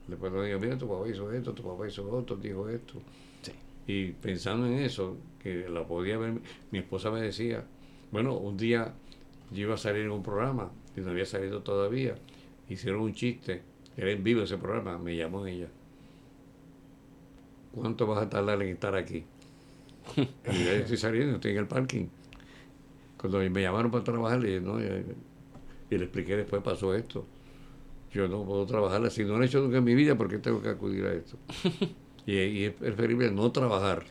[0.09, 2.95] después no digo, mira, tu papá hizo esto, tu papá hizo lo otro, dijo esto.
[3.43, 3.53] Sí.
[3.87, 6.35] Y pensando en eso, que la podía ver,
[6.73, 7.65] mi esposa me decía,
[8.11, 8.95] bueno, un día
[9.53, 12.17] yo iba a salir en un programa, y no había salido todavía,
[12.69, 13.63] hicieron un chiste,
[13.97, 15.69] era en vivo ese programa, me llamó ella.
[17.73, 19.25] ¿Cuánto vas a tardar en estar aquí?
[20.17, 22.07] y ya estoy saliendo, estoy en el parking.
[23.19, 24.85] Cuando me llamaron para trabajar, le dije, no, y,
[25.91, 27.25] y le expliqué después pasó esto.
[28.13, 30.39] Yo no puedo trabajar así, no lo he hecho nunca en mi vida, ¿por qué
[30.39, 31.37] tengo que acudir a esto?
[32.27, 34.05] y, y es preferible no trabajar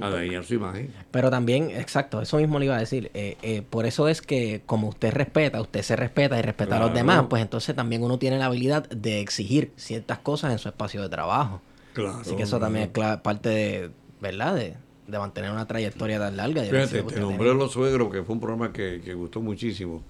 [0.00, 0.92] a dañar su imagen.
[1.10, 3.10] Pero también, exacto, eso mismo le iba a decir.
[3.14, 6.80] eh, eh, por eso es que como usted respeta, usted se respeta y respeta a
[6.80, 10.68] los demás, pues entonces también uno tiene la habilidad de exigir ciertas cosas en su
[10.68, 11.60] espacio de trabajo.
[11.92, 12.18] Claro.
[12.18, 13.90] Así que eso también es parte de,
[14.20, 14.54] ¿verdad?
[14.54, 14.74] De,
[15.06, 16.62] de mantener una trayectoria tan larga.
[16.62, 17.54] Fíjate, te nombré tiene.
[17.54, 20.02] Los Suegros, que fue un programa que, que gustó muchísimo,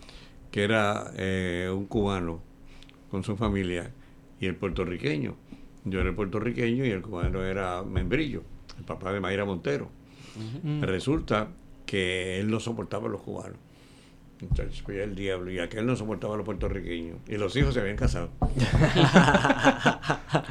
[0.51, 2.48] que era eh, un cubano
[3.11, 3.93] con su familia
[4.41, 5.37] y el puertorriqueño.
[5.85, 8.43] Yo era el puertorriqueño y el cubano era Membrillo,
[8.79, 9.91] el papá de Mayra Montero.
[10.83, 11.49] Resulta
[11.87, 13.59] que él no soportaba a los cubanos.
[14.41, 17.19] Entonces, pues, el diablo, y aquel no soportaba a los puertorriqueños.
[17.27, 18.31] Y los hijos se habían casado.
[20.31, 20.45] A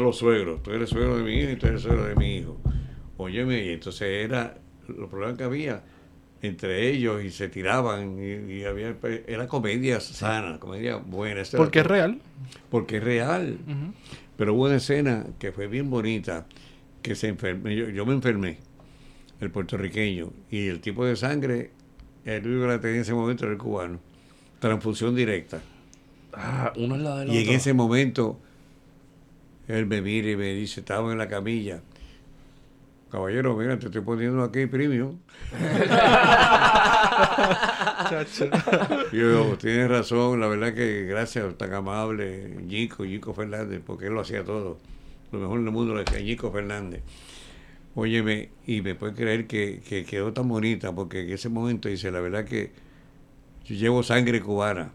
[0.00, 0.62] los suegros.
[0.62, 2.58] Tú eres suegro de mi hijo y tú eres suegro de mi hijo.
[3.18, 4.56] Óyeme, y entonces era
[4.88, 5.84] los problemas que había
[6.46, 11.40] entre ellos y se tiraban y, y había era comedia sana, comedia buena.
[11.40, 12.20] Eso era Porque es real.
[12.70, 13.58] Porque es real.
[14.36, 16.46] Pero hubo una escena que fue bien bonita,
[17.02, 18.58] que se enfermó, yo, yo me enfermé,
[19.40, 21.70] el puertorriqueño, y el tipo de sangre
[22.24, 24.00] el único que la tenía en ese momento era el cubano.
[24.58, 25.60] Transfusión directa.
[26.32, 28.40] Ah, uno es la del Y en ese momento,
[29.68, 31.82] él me mira y me dice, estaba en la camilla.
[33.14, 35.18] Caballero, mira, te estoy poniendo aquí premium.
[39.12, 44.14] Yo digo, tienes razón, la verdad que gracias, tan amable, Ñico, Ñico Fernández, porque él
[44.14, 44.78] lo hacía todo.
[45.30, 47.04] Lo mejor del mundo lo hacía Ñico Fernández.
[47.94, 52.10] Óyeme, y me puede creer que, que quedó tan bonita, porque en ese momento dice,
[52.10, 52.72] la verdad que
[53.64, 54.90] yo llevo sangre cubana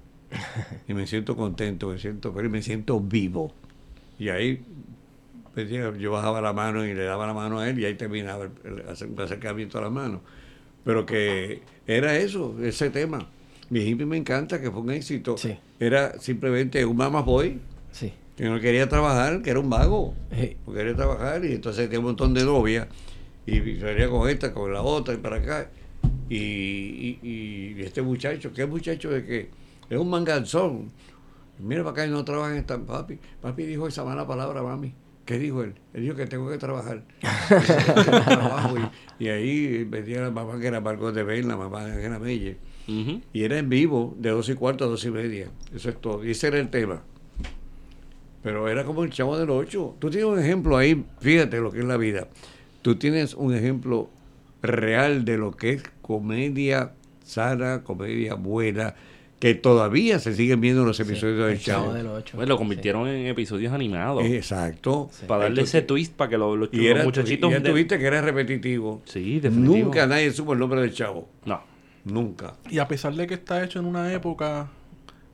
[0.89, 3.53] y me siento contento, me siento feliz, me siento vivo.
[4.19, 4.61] Y ahí
[5.67, 8.51] yo bajaba la mano y le daba la mano a él y ahí terminaba el,
[8.65, 10.21] el acer- el acercamiento a la mano.
[10.83, 13.27] Pero que era eso, ese tema.
[13.69, 15.37] Mi hippie me encanta, que fue un éxito.
[15.37, 15.57] Sí.
[15.79, 17.59] Era simplemente un mama boy
[17.91, 18.11] Sí.
[18.35, 20.15] que no quería trabajar, que era un vago.
[20.35, 20.57] Sí.
[20.65, 22.87] No quería trabajar y entonces tenía un montón de novias
[23.45, 25.69] y salía con esta, con la otra y para acá.
[26.29, 27.19] Y, y-
[27.77, 29.49] y este muchacho, ¿qué muchacho de qué?
[29.89, 30.91] Es un manganzón.
[31.59, 33.19] Mira para acá y no trabaja en esta papi.
[33.41, 34.93] Papi dijo esa mala palabra, mami.
[35.29, 35.75] ¿Qué dijo él?
[35.93, 37.03] Él dijo que tengo que trabajar.
[39.19, 42.57] Y, y ahí venía la mamá que era Marcos de Ben, la mamá Ana Meyer.
[42.87, 43.21] Ujú.
[43.31, 45.51] Y era en vivo, de dos y cuarto a dos y media.
[45.71, 46.25] Eso es todo.
[46.25, 47.03] Y ese era el tema.
[48.41, 49.95] Pero era como el chavo del ocho.
[49.99, 52.27] Tú tienes un ejemplo ahí, fíjate lo que es la vida.
[52.81, 54.09] Tú tienes un ejemplo
[54.63, 58.95] real de lo que es comedia sana, comedia buena,
[59.39, 62.35] que todavía se siguen viendo los episodios del El Chavo del Ocho.
[62.35, 64.25] Pues lo convirtieron en episodios animados.
[64.25, 65.09] Exacto.
[65.27, 67.49] Para darle ese twist para que los, los, Y los era, muchachitos.
[67.49, 69.01] y ya de- tuviste que era repetitivo.
[69.05, 69.85] Sí, definitivo.
[69.85, 71.29] Nunca nadie supo el nombre del chavo.
[71.45, 71.61] No.
[72.05, 72.55] Nunca.
[72.69, 74.69] Y a pesar de que está hecho en una época,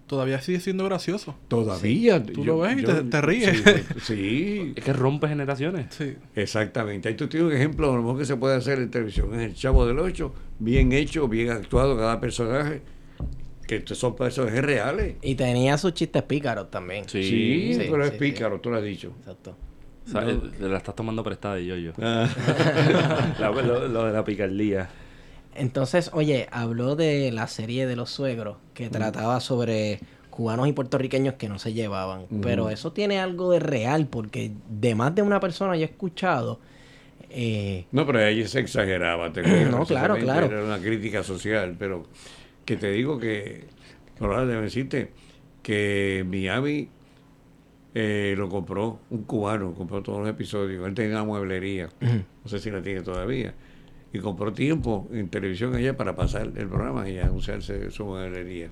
[0.08, 1.36] todavía sigue siendo gracioso.
[1.48, 2.24] Todavía.
[2.24, 3.64] Tú lo ves y te- te ríes.
[3.64, 5.88] Sí, sí, Es que rompe generaciones.
[5.90, 6.14] Sí.
[6.36, 7.10] exactamente.
[7.10, 9.34] Ahí tú tienes un ejemplo, a lo mejor que se puede hacer en televisión.
[9.34, 12.82] Es el Chavo del Ocho, bien hecho, bien actuado cada personaje,
[13.68, 15.16] que son personajes reales.
[15.22, 17.08] Y tenía sus chistes pícaros también.
[17.10, 17.24] Sí.
[17.24, 19.14] Sí, sí, pero es sí, pícaro, tú lo has dicho.
[19.20, 19.56] Exacto.
[20.08, 21.92] O sea, eh, la estás tomando prestada de yo yo.
[22.00, 22.28] Ah,
[23.40, 24.90] lo, lo de la picardía.
[25.56, 30.00] Entonces, oye, habló de la serie de los suegros que trataba sobre
[30.30, 32.26] cubanos y puertorriqueños que no se llevaban.
[32.42, 36.60] Pero eso tiene algo de real porque de más de una persona yo he escuchado.
[37.30, 39.32] eh, No, pero ahí se exageraba.
[39.32, 40.48] te creo, No, claro, claro.
[40.48, 42.06] Era una crítica social, pero
[42.66, 43.66] que te digo que,
[44.20, 45.12] ahora debo decirte,
[45.62, 46.90] que Miami
[47.94, 50.86] eh, lo compró un cubano, compró todos los episodios.
[50.86, 53.54] Él tenía una mueblería, no sé si la tiene todavía,
[54.12, 58.70] y compró tiempo en televisión allá para pasar el programa y anunciarse su mueblería.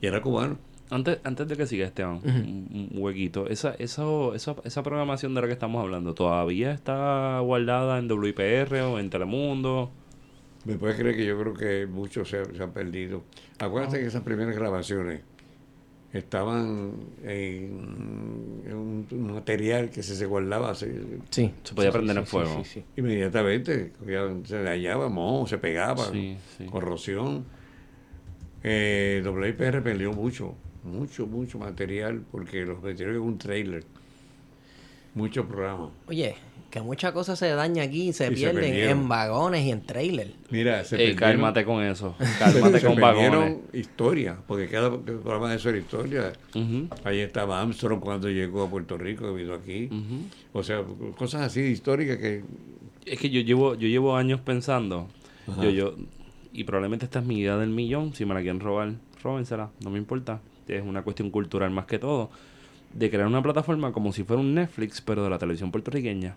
[0.00, 0.58] Y era cubano.
[0.88, 3.48] Antes, antes de que siga Esteban, un, un huequito.
[3.48, 8.74] Esa, eso, esa, esa programación de la que estamos hablando, ¿todavía está guardada en WIPR
[8.82, 9.90] o en Telemundo?
[10.66, 13.22] Me puedes creer que yo creo que muchos se, se han perdido.
[13.58, 15.20] Acuérdate que esas primeras grabaciones
[16.12, 16.92] estaban
[17.24, 20.86] en, en un, material que se, se guardaba así,
[21.30, 21.52] sí.
[21.62, 22.64] Se podía Sí, prender sí, en sí, fuego.
[22.64, 22.84] sí, sí.
[22.96, 23.92] inmediatamente.
[24.06, 26.64] ya Se dañaba, moho, se pegaba, Sí, sí.
[26.66, 27.44] corrosión.
[28.64, 33.84] Eh, WIPR perdió mucho, mucho, mucho material porque los metieron en un trailer.
[35.14, 35.90] Muchos programas.
[36.08, 36.34] Oye,
[36.76, 38.98] que muchas cosas se dañan aquí y se Y se pierden perdieron.
[39.02, 40.32] en vagones y en trailer.
[40.50, 42.14] Mira, se Ey, perdieron- cálmate con eso.
[42.18, 43.58] se- Cálmate se con perdieron vagones.
[43.74, 46.32] historia, porque cada programa de eso era historia.
[47.04, 49.88] Ahí estaba Armstrong cuando llegó a Puerto Rico, que vino aquí.
[50.52, 50.82] O sea,
[51.16, 52.42] cosas así históricas que...
[53.04, 55.08] Es que yo llevo, yo llevo años pensando,
[55.46, 55.62] Ajá.
[55.62, 55.94] yo, yo,
[56.52, 59.90] y probablemente esta es mi idea del millón, si me la quieren robar, róbensela, no
[59.90, 60.40] me importa.
[60.66, 62.30] Es una cuestión cultural más que todo,
[62.92, 66.36] de crear una plataforma como si fuera un Netflix, pero de la televisión puertorriqueña.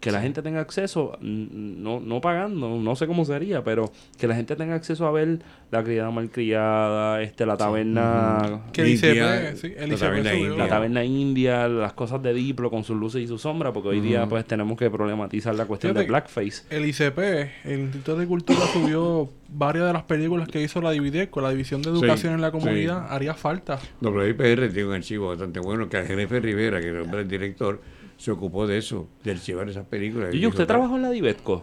[0.00, 4.34] Que la gente tenga acceso, no, no pagando, no sé cómo sería, pero que la
[4.36, 5.38] gente tenga acceso a ver
[5.70, 10.56] la criada malcriada, este, la taberna, Que el India, ICP, sí, el la taberna india.
[10.56, 14.00] la taberna india, las cosas de Diplo con sus luces y sus sombras, porque hoy
[14.00, 16.10] día pues tenemos que problematizar la cuestión de Fíjate que-
[16.42, 16.62] blackface.
[16.70, 17.18] El ICP,
[17.64, 21.80] el Instituto de Cultura, subió varias de las películas que hizo la Divideco, la División
[21.82, 22.52] de Sí, Educación en la sí.
[22.58, 23.78] Comunidad, haría falta.
[24.02, 27.80] WIPR tiene un archivo bastante bueno que el jefe Rivera, que era el director,
[28.16, 30.34] se ocupó de eso, de archivar esas películas.
[30.34, 31.62] Y ¿usted trabajó en la Divetco?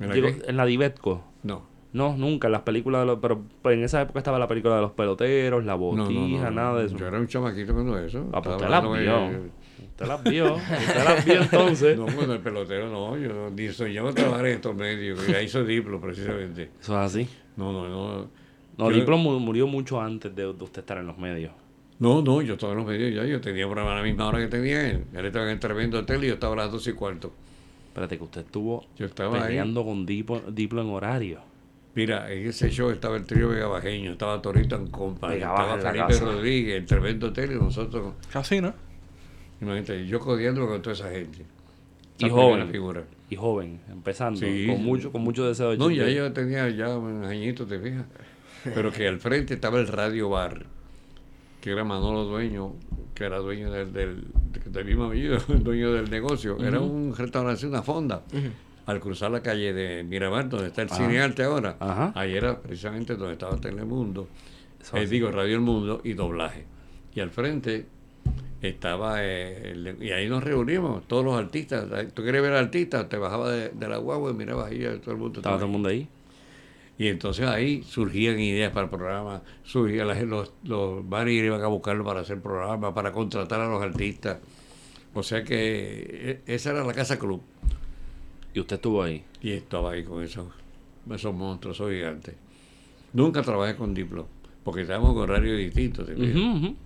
[0.00, 0.42] ¿En la Llegó- qué?
[0.50, 1.24] en la Divetco.
[1.42, 1.62] No.
[1.92, 2.48] No, nunca.
[2.50, 3.18] Las películas de los...
[3.18, 6.50] Pero en esa época estaba la película de los peloteros, la no, botija, no, no.
[6.50, 6.96] nada de eso.
[6.98, 8.26] Yo era un chamaquito cuando eso.
[8.32, 8.92] Ah, pues usted las vio.
[8.92, 9.50] de-
[9.88, 10.54] Usted las vio.
[10.54, 11.98] Usted las vio entonces.
[11.98, 16.00] No, bueno, el pelotero no, yo ni soñaba trabajar en estos medios, ya hizo Diplo
[16.00, 16.70] precisamente.
[16.80, 17.28] Eso es así.
[17.56, 18.28] No, no, no.
[18.76, 21.52] No, Yo- Diplo mu- murió mucho antes de, de usted estar en los medios.
[22.00, 24.38] No, no, yo estaba en los medios ya, yo tenía programa a la misma hora
[24.38, 25.04] que tenía él.
[25.12, 27.32] Él estaba en el tremendo hotel y yo estaba a las 12 y cuarto.
[27.88, 29.42] Espérate, que usted estuvo Yo estaba ahí.
[29.48, 31.40] peleando con Diplo, Diplo en horario.
[31.94, 36.06] Mira, en ese show estaba el trío Vega Bajeño, estaba Torito en Compa, estaba Felipe
[36.06, 36.24] casa.
[36.26, 38.72] Rodríguez, el tremendo tele, y nosotros, Casi, ¿no?
[39.60, 41.44] imagínate, yo codiándolo con toda esa gente.
[42.18, 42.68] Y joven.
[42.70, 43.02] figura.
[43.30, 44.66] Y joven, empezando, Sí.
[44.68, 48.04] con mucho, con mucho deseo de No, ya yo tenía ya unos añitos, te fijas.
[48.62, 50.66] Pero que al frente estaba el Radio Bar,
[51.60, 52.74] que era Manolo Dueño,
[53.14, 54.24] que era dueño del, del,
[54.66, 56.56] del mismo apellido, dueño del negocio.
[56.58, 58.22] Era un restaurante, una fonda.
[58.86, 60.96] Al cruzar la calle de Miramar, donde está el Ajá.
[60.96, 62.12] Cine Arte ahora, Ajá.
[62.14, 64.28] ahí era precisamente donde estaba Telemundo,
[64.94, 66.64] eh, digo, Radio El Mundo y doblaje.
[67.14, 67.86] Y al frente
[68.62, 71.86] estaba, eh, el- y ahí nos reunimos, todos los artistas.
[72.14, 75.12] Tú querías ver artistas, te bajabas de, de la guagua y mirabas ahí a todo
[75.12, 75.40] el mundo.
[75.40, 76.08] Estaba todo el mundo ahí.
[76.98, 81.68] Y entonces ahí surgían ideas para el programa, surgían las- los, los managers iban a
[81.68, 84.38] buscarlo para hacer programas, para contratar a los artistas.
[85.14, 87.40] O sea que e- esa era la Casa Club.
[88.52, 89.22] Y usted estuvo ahí.
[89.40, 90.48] Y estaba ahí con esos,
[91.14, 92.34] esos monstruos, esos gigantes.
[93.12, 94.26] Nunca trabajé con Diplo,
[94.64, 96.08] porque estábamos con horarios distintos.
[96.08, 96.22] Ujú,
[96.56, 96.76] ujú.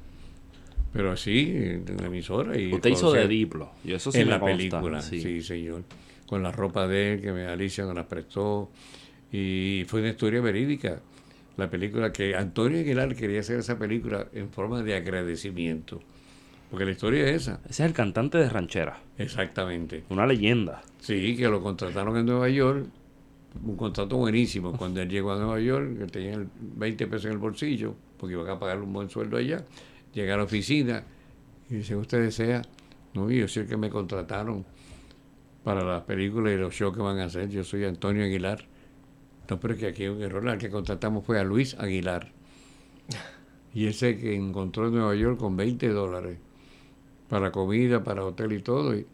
[0.93, 2.59] Pero sí, en la emisora.
[2.59, 3.71] Y Usted hizo de Diplo.
[3.83, 5.21] Y eso sí en me la consta, película, sí.
[5.23, 5.43] sí.
[5.43, 5.85] señor.
[6.27, 8.71] Con la ropa de él, que me, Alicia nos la prestó.
[9.33, 11.01] Y fue una historia verídica.
[11.57, 16.01] La película que Antonio Aguilar quería hacer esa película en forma de agradecimiento.
[16.71, 17.61] Porque la historia es esa.
[17.65, 18.99] Ese es el cantante de Ranchera.
[19.19, 20.05] Exactamente.
[20.09, 20.83] Una leyenda.
[21.01, 22.87] Sí, que lo contrataron en Nueva York.
[23.63, 24.73] Un contrato buenísimo.
[24.73, 28.35] Cuando él llegó a Nueva York, que tenía el 20 pesos en el bolsillo, porque
[28.35, 29.65] iban a pagarle un buen sueldo allá.
[30.15, 31.05] Llega a la oficina
[31.69, 32.63] y dice, ¿usted desea?
[33.13, 34.65] No, yo el que me contrataron
[35.65, 37.51] para las películas y los shows que van a hacer.
[37.51, 38.72] Yo soy Antonio Aguilar.
[39.53, 40.49] No, pero es que aquí hay un error.
[40.49, 42.33] Al que contratamos fue a Luis Aguilar.
[43.75, 46.39] Y ese que encontró en Nueva York con 20 dólares
[47.29, 48.95] para comida, para hotel y todo.
[48.95, 49.07] Y,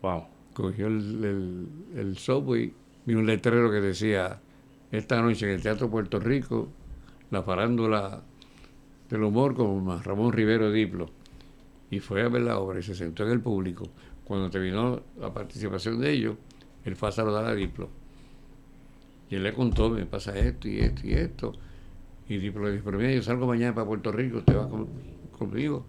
[0.00, 0.24] Wow.
[0.54, 2.72] cogió el, el, el subway
[3.06, 4.40] y un letrero que decía
[4.92, 6.68] esta noche en el Teatro Puerto Rico
[7.30, 8.22] la farándula
[9.10, 11.10] del humor con Ramón Rivero Diplo
[11.90, 13.88] y fue a ver la obra y se sentó en el público
[14.24, 16.36] cuando terminó la participación de ellos
[16.84, 17.88] él fue a saludar a Diplo
[19.30, 21.52] y él le contó me pasa esto y esto y esto
[22.28, 24.88] y Diplo le dijo pero mira yo salgo mañana para Puerto Rico usted va con-
[25.36, 25.84] conmigo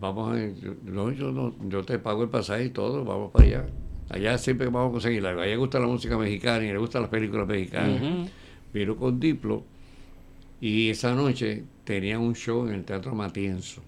[0.00, 3.44] vamos a, yo- no, yo no, yo te pago el pasaje y todo, vamos para
[3.44, 3.66] allá.
[4.08, 5.40] Allá siempre vamos a conseguir algo.
[5.40, 8.00] A ella le gusta la música mexicana y le gustan las películas mexicanas.
[8.72, 9.64] Vino con Diplo
[10.60, 13.82] y esa noche tenía un show en el Teatro Matienzo.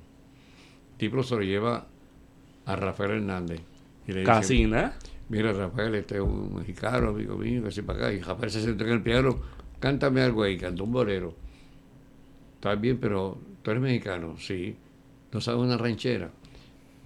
[0.98, 1.86] Diplo se lo lleva
[2.66, 3.60] a Rafael Hernández.
[4.09, 4.90] Y le dice, Casi, ¿no?
[5.28, 8.12] Mira, Rafael, este es un mexicano, amigo mío, que se para acá.
[8.12, 9.39] Y Rafael se sentó en el piano,
[9.81, 11.35] cántame algo ahí, cantó un bolero.
[12.55, 14.77] Está bien, pero tú eres mexicano, sí.
[15.32, 16.31] ¿No sabes una ranchera?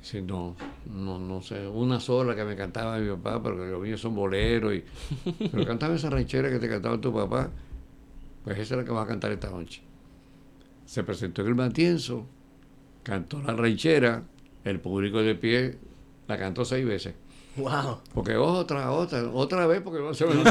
[0.01, 0.57] Dice, no,
[0.93, 4.75] no, no sé, una sola que me cantaba mi papá, pero los míos son boleros.
[4.75, 4.85] Y...
[5.51, 7.51] Pero cántame esa ranchera que te cantaba tu papá.
[8.45, 9.83] Pues esa es la que vas a cantar esta noche.
[10.85, 12.27] Se presentó en el Matienzo,
[13.03, 14.23] cantó la ranchera,
[14.65, 15.79] el público de pie
[16.29, 17.15] la cantó seis veces.
[17.57, 18.01] Wow.
[18.13, 20.35] Porque otra, otra, otra vez porque no se me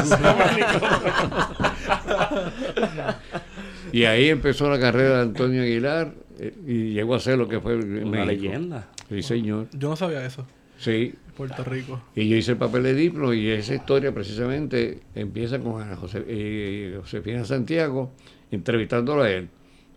[3.92, 7.60] Y ahí empezó la carrera de Antonio Aguilar eh, y llegó a ser lo que
[7.60, 8.24] fue Una México.
[8.26, 8.88] leyenda.
[9.08, 9.68] Sí, señor.
[9.72, 10.44] Yo no sabía eso.
[10.78, 11.14] Sí.
[11.36, 12.00] Puerto Rico.
[12.14, 16.24] Y yo hice el papel de Diplo y esa historia precisamente empieza con Ana José,
[16.26, 18.12] eh, Josefina Santiago
[18.50, 19.48] entrevistándolo a él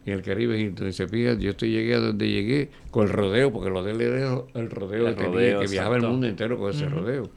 [0.09, 0.87] en el Caribe Hilton.
[0.89, 3.91] Y se fija, yo estoy llegué a donde llegué con el rodeo, porque lo de
[3.91, 6.87] él era el rodeo, El que, tenía, rodeo, que viajaba el mundo entero con ese
[6.87, 7.29] rodeo.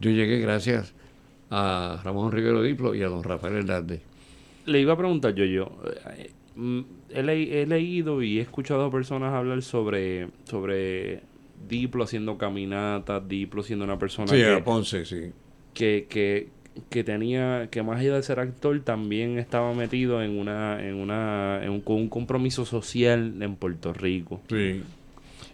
[0.00, 0.94] Yo llegué gracias
[1.50, 4.00] a Ramón Rivero Diplo y a don Rafael Hernández.
[4.66, 5.70] Le iba a preguntar yo, yo.
[6.18, 6.80] eh, mm,
[7.10, 11.20] He, le- he leído y he escuchado a personas hablar sobre, sobre
[11.68, 15.32] Diplo haciendo caminatas, Diplo siendo una persona Sí, que, a Ponce, sí.
[15.72, 16.48] que, que,
[16.88, 21.60] que tenía, que más allá de ser actor, también estaba metido en una, en una,
[21.62, 24.40] en un, con un compromiso social en Puerto Rico.
[24.48, 24.82] Sí.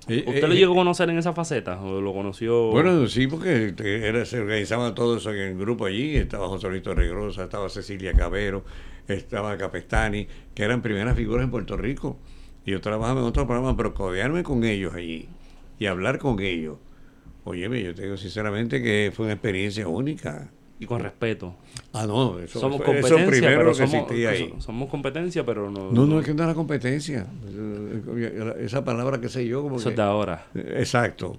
[0.07, 1.81] Eh, ¿Usted lo llegó a conocer en esa faceta?
[1.81, 2.71] ¿O lo conoció?
[2.71, 6.17] Bueno, sí, porque era, se organizaban todos en el grupo allí.
[6.17, 8.65] Estaba José Luis Regrosa, estaba Cecilia Cabero,
[9.09, 12.19] estaba Capestani, que eran primeras figuras en Puerto Rico.
[12.67, 15.29] Y yo trabajaba en otro programa, pero codearme con ellos allí
[15.79, 16.77] y hablar con ellos.
[17.45, 20.51] Óyeme, yo te digo sinceramente que fue una experiencia única.
[20.81, 21.55] Y con respeto.
[21.93, 24.53] Ah, no, eso, somos eso- eso competencia, primero pero que somos, existía ahí.
[24.57, 25.91] so- somos competencia, pero no...
[25.93, 27.27] No, no es que no era competencia.
[28.59, 30.47] Esa palabra que sé yo, como Eso que- de ahora.
[30.55, 31.39] Exacto.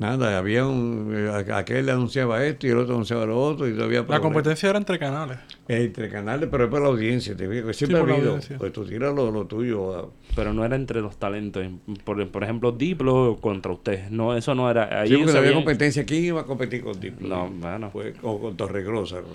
[0.00, 1.12] Nada, había un.
[1.14, 4.04] eh, Aquel le anunciaba esto y el otro anunciaba lo otro y todavía.
[4.08, 5.38] La competencia era entre canales.
[5.66, 7.36] Entre canales, pero es para la audiencia.
[7.36, 8.38] Te digo, que siempre Sí, ha habido.
[8.58, 9.98] Pues tú tiras lo, lo tuyo.
[9.98, 11.64] a- Pero no era entre los talentos.
[12.04, 14.08] Por, por ejemplo, Diplo contra usted.
[14.10, 15.00] No, eso no era...
[15.02, 16.04] Ahí Sí, porque había competencia.
[16.04, 17.28] ¿Quién iba a competir con Diplo?
[17.28, 17.90] No, bueno.
[17.92, 19.16] Pues, o con Torregrosa.
[19.16, 19.26] No,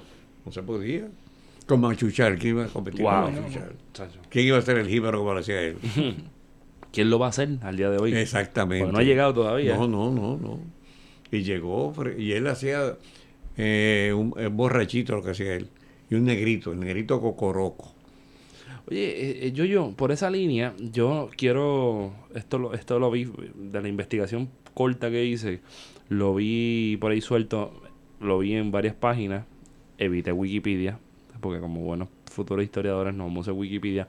[0.45, 1.07] no se podía.
[1.67, 3.23] Con Machuchar, ¿quién iba a competir Wow.
[3.25, 3.71] con Machuchar?
[3.93, 4.19] Chacho.
[4.29, 5.77] ¿Quién iba a ser el jíbaro como lo hacía él?
[6.93, 8.13] ¿Quién lo va a hacer al día de hoy?
[8.13, 8.85] Exactamente.
[8.85, 9.75] Porque no ha llegado todavía.
[9.75, 10.59] No, no, no, no.
[11.31, 12.97] Y llegó, y él hacía
[13.57, 15.69] eh, un, un borrachito lo que hacía él.
[16.11, 17.95] Y un negrito, el negrito cocoroco.
[18.87, 23.27] Oye, eh, eh, yo, yo, por esa línea, yo quiero, esto lo, esto lo vi
[23.55, 25.61] de la investigación corta que hice,
[26.09, 27.81] lo vi por ahí suelto,
[28.19, 29.45] lo vi en varias páginas,
[29.97, 30.99] evité Wikipedia,
[31.39, 34.07] porque como buenos futuros historiadores no vamos a Wikipedia,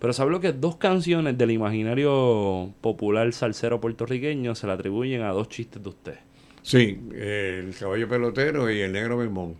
[0.00, 5.28] pero se habló que dos canciones del imaginario popular salsero puertorriqueño se le atribuyen a
[5.28, 6.14] dos chistes de usted.
[6.62, 9.56] Sí, eh, el caballo pelotero y el negro bembón.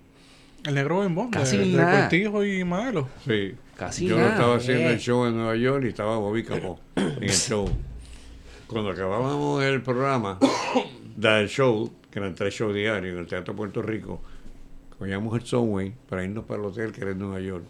[0.65, 1.31] El negro bembón.
[1.31, 2.01] Casi de, de nada.
[2.01, 3.09] Cortijo y Maelo.
[3.25, 3.55] Sí.
[3.77, 4.93] Casi Yo nada, estaba haciendo eh.
[4.95, 7.69] el show en Nueva York y estaba Bobby Capó en el show.
[8.67, 10.39] Cuando acabábamos el programa,
[11.17, 14.23] del show, que eran tres shows diarios en el Teatro Puerto Rico,
[14.99, 17.65] cogíamos el subway para irnos para el hotel que era en Nueva York.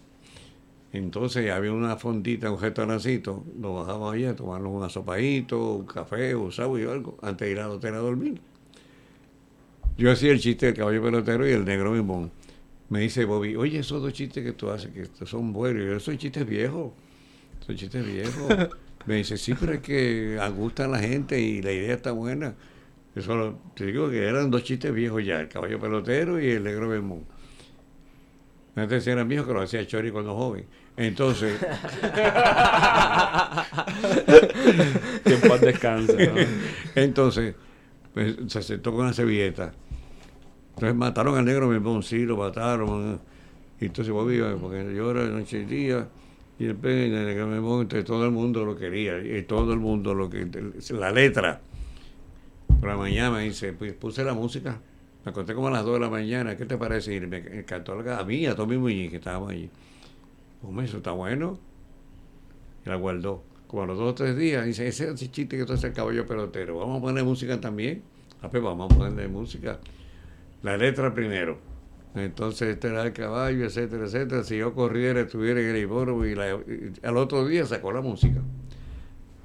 [0.92, 6.34] Entonces había una fondita, un restaurancito, nos bajábamos allá a tomarnos un asopadito, un café,
[6.34, 8.40] un sábado o algo, antes de ir al hotel a dormir.
[9.96, 12.30] Yo hacía el chiste del caballo pelotero y el negro bimón.
[12.88, 15.82] Me dice Bobby, oye, esos dos chistes que tú haces, que son buenos.
[15.82, 16.92] Y yo, son chistes viejos.
[17.66, 18.54] Son chistes viejos.
[19.06, 22.54] Me dice, sí, pero es que gusta a la gente y la idea está buena.
[23.14, 26.64] Eso lo- te digo que eran dos chistes viejos ya, el caballo pelotero y el
[26.64, 27.24] negro bemón.
[28.76, 30.64] Antes eran viejos que lo hacía Chori cuando joven.
[30.96, 31.58] Entonces,
[35.24, 36.26] Que en paz descanse.
[36.26, 36.34] ¿no?
[36.94, 37.54] entonces
[38.12, 39.72] pues, se sentó con una servilleta.
[40.74, 43.20] Entonces mataron al negro bemón, sí, lo mataron.
[43.80, 46.08] Y entonces Bobby, porque llora noche y día.
[46.58, 49.18] Y el negro bemón, entonces todo el mundo lo quería.
[49.18, 50.46] Y todo el mundo lo que.
[50.90, 51.60] La letra.
[52.80, 54.78] Por la mañana me dice, pues puse la música.
[55.24, 56.56] Me acosté como a las 2 de la mañana.
[56.56, 57.14] ¿Qué te parece?
[57.14, 59.68] Y me cantó a mí, a Tommy Muñiz, que estábamos allí.
[60.62, 61.58] Hombre, eso está bueno.
[62.84, 63.42] Y la guardó.
[63.66, 65.84] Como a los dos o tres días, dice, ese es el chiste que tú haces
[65.84, 66.78] el caballo pelotero.
[66.78, 68.02] Vamos a ponerle música también.
[68.42, 69.78] Ah, pues vamos a ponerle música.
[70.62, 71.58] La letra primero.
[72.14, 74.42] Entonces este era el caballo, etcétera, etcétera.
[74.42, 78.00] Si yo corriera, estuviera en el hipódromo y, la- y al otro día sacó la
[78.00, 78.40] música.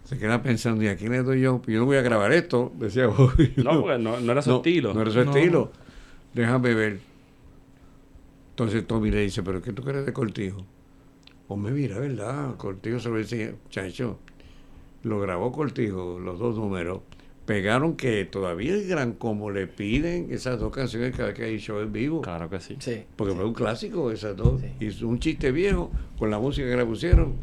[0.06, 1.62] Se queda pensando, ¿y a quién le doy yo?
[1.68, 3.54] Yo no voy a grabar esto, decía Bobby.
[3.58, 4.94] No, porque no, no era su No, estilo.
[4.94, 5.36] No era su No.
[5.36, 5.72] estilo.
[6.34, 7.00] Déjame ver.
[8.52, 10.66] Entonces Tommy le dice, ¿pero qué tú crees de Cortijo?
[11.48, 12.56] Hombre, mira, ¿verdad?
[12.58, 14.18] Cortijo se lo decía, chacho.
[15.04, 17.02] Lo grabó Cortijo, los dos números.
[17.46, 21.60] Pegaron que todavía el gran como le piden esas dos canciones cada vez que hay
[21.60, 22.22] show en vivo.
[22.22, 22.76] Claro que sí.
[22.80, 23.04] Sí.
[23.16, 24.62] Porque fue un clásico esas dos.
[24.62, 24.72] Sí.
[24.80, 27.36] Y un chiste viejo con la música que le pusieron.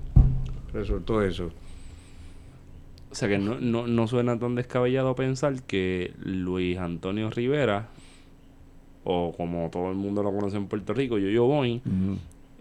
[0.73, 1.51] Resultó eso.
[3.13, 7.91] O sea que no, no, no suena tan descabellado pensar que Luis Antonio Rivera,
[9.05, 11.83] o como todo el mundo lo conoce en Puerto Rico, Yo-Yo Boy,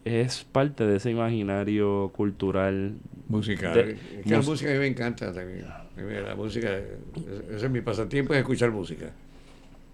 [0.05, 2.95] es parte de ese imaginario cultural.
[3.27, 3.73] Musical.
[3.73, 5.65] De- es que la música a mí me encanta también.
[6.25, 6.69] La música,
[7.53, 9.11] ese es mi pasatiempo, es escuchar música.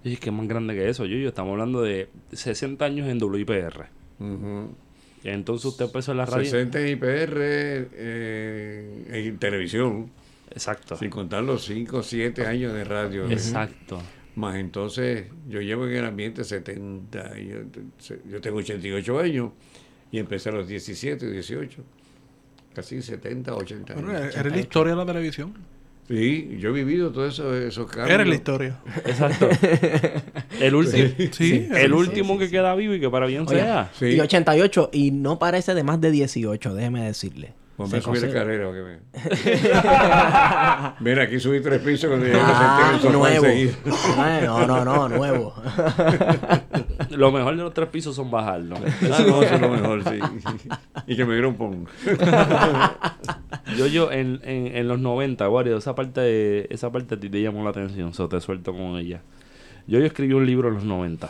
[0.03, 1.27] Y es que es más grande que eso, Yo-Yo.
[1.29, 3.87] Estamos hablando de 60 años en WIPR.
[4.19, 4.69] Ujú.
[5.23, 6.45] Y entonces usted empezó en la radio.
[6.45, 10.09] 60 en IPR, eh, en televisión,
[10.51, 10.95] Exacto.
[10.95, 13.29] sin contar los 5 o 7 años de radio.
[13.29, 13.99] Exacto.
[14.35, 17.57] Más entonces, yo llevo en el ambiente 70, y yo,
[18.29, 19.51] yo tengo 88 años
[20.11, 21.83] y empecé a los 17, 18,
[22.73, 24.35] casi 70, 80 Bueno, años.
[24.35, 25.53] eres la historia de la televisión.
[26.07, 28.11] Sí, yo he vivido todos esos, esos cambios.
[28.15, 28.77] Eres la historia.
[29.05, 29.49] Exacto.
[30.61, 31.09] El último.
[31.31, 33.91] Sí, El sí, último que queda vivo y que para bien Oye, sea.
[33.93, 34.05] Sí.
[34.05, 37.53] Y 88, y no parece de más de 18, déjeme decirle.
[37.75, 38.97] Pues me subí considera- carrera, que me...
[41.11, 43.45] Mira, aquí subí tres pisos cuando llegué a Ah, senté en el sofá nuevo.
[43.45, 44.41] enseguida.
[44.45, 45.53] No, no, no, nuevo.
[47.17, 48.75] Lo mejor de los tres pisos son bajarlo.
[48.77, 50.19] Ah, no, eso es lo mejor, sí.
[51.07, 51.87] Y que me diera un pon.
[53.77, 57.29] Yo, yo, en, en, en los 90, Wario, esa parte, de- esa parte a ti
[57.29, 59.21] te llamó la atención, so te suelto con ella.
[59.87, 61.29] Yo, yo escribí un libro en los 90.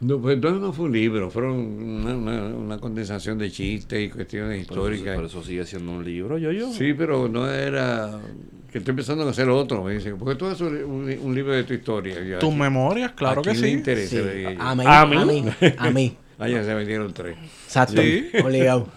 [0.00, 4.10] No, pues no, no fue un libro, fueron una, una, una condensación de chistes y
[4.10, 5.16] cuestiones Por eso, históricas.
[5.16, 6.70] por eso sigue siendo un libro, yo, yo.
[6.72, 8.20] Sí, pero no era
[8.70, 9.82] que estoy empezando a hacer otro.
[9.84, 12.22] Me dicen, ¿por qué tú haces un, libro de tu historia?
[12.22, 13.72] Yo, Tus "¿A memorias, claro quién que le sí.
[13.74, 14.10] interesa?
[14.10, 14.60] Sí, Le dije yo.
[14.62, 15.16] a mí, ¿A a mí?
[15.42, 16.16] mí, a mí.
[16.38, 17.34] Ah, ya se vendieron tres.
[17.64, 18.28] Exacto, Sí.
[18.44, 18.88] obligado.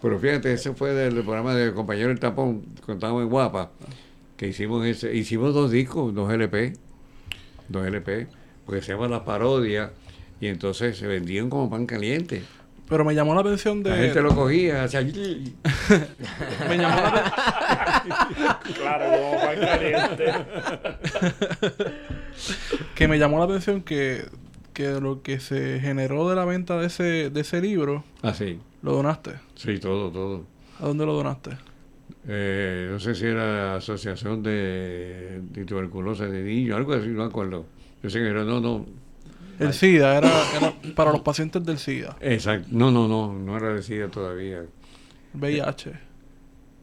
[0.00, 3.70] Pero fíjate, ese fue del programa del compañero El Tapón, cuando estábamos en Guapa,
[4.38, 6.72] que hicimos ese, hicimos dos discos, dos LP,
[7.68, 8.26] dos LP,
[8.64, 9.92] porque se llama La Parodia,
[10.42, 12.42] y entonces se vendían como pan caliente.
[12.88, 13.90] Pero me llamó la atención de.
[13.90, 14.86] La gente lo cogía.
[16.68, 20.32] Me llamó la, Claro, como pan caliente.
[22.96, 24.24] que me llamó la atención que
[24.72, 28.58] que lo que se generó de la venta de ese, de ese libro, Ah, sí.
[28.82, 29.32] lo donaste.
[29.54, 30.44] Sí, todo, todo.
[30.80, 31.50] ¿A dónde lo donaste?
[32.26, 37.28] Eh, no sé si era Asociación de, de Tuberculosis de Niños, algo así, no me
[37.28, 37.66] acuerdo.
[38.02, 38.86] Yo sé que era, no, no.
[39.58, 42.16] El SIDA, era, era para los pacientes del SIDA.
[42.20, 42.68] Exacto.
[42.70, 44.58] No, no, no, no era de SIDA todavía.
[44.58, 44.68] El
[45.34, 45.92] VIH.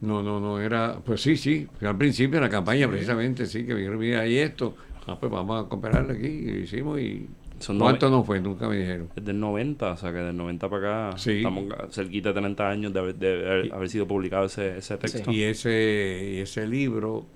[0.00, 3.74] No, no, no, era, pues sí, sí, al principio de la campaña precisamente, sí, que
[3.74, 4.74] me dijeron, mira, hay esto,
[5.06, 7.28] ah, pues vamos a cooperar aquí, y hicimos y...
[7.58, 8.40] Son ¿Cuánto no fue?
[8.40, 9.10] Nunca me dijeron.
[9.14, 11.32] Es del 90, o sea que del 90 para acá Sí.
[11.32, 15.30] estamos cerquita de 30 años de haber, de haber- haber sido publicado ese, ese texto.
[15.30, 17.26] Y ese, y ese libro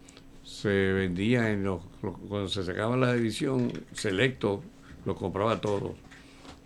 [0.43, 4.63] se vendía en los, los- cuando se sacaba la edición selecto,
[5.07, 5.95] lo compraba todo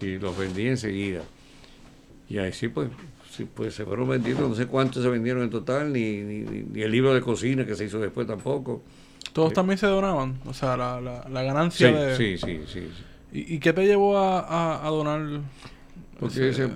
[0.00, 1.22] y los vendía enseguida.
[2.28, 2.88] Y así pues,
[3.30, 6.82] sí, pues se fueron vendiendo, no sé cuántos se vendieron en total, ni, ni, ni-
[6.82, 8.82] el libro de cocina que se hizo después tampoco.
[9.32, 9.54] Todos Sí.
[9.54, 10.38] también se donaban.
[10.46, 12.16] O sea, la, la, la Sí, ganancia de...
[12.16, 12.80] sí, sí, sí.
[12.90, 13.04] sí.
[13.32, 15.40] ¿Y, y qué te llevó a, a, a donar?
[16.18, 16.70] Porque ese-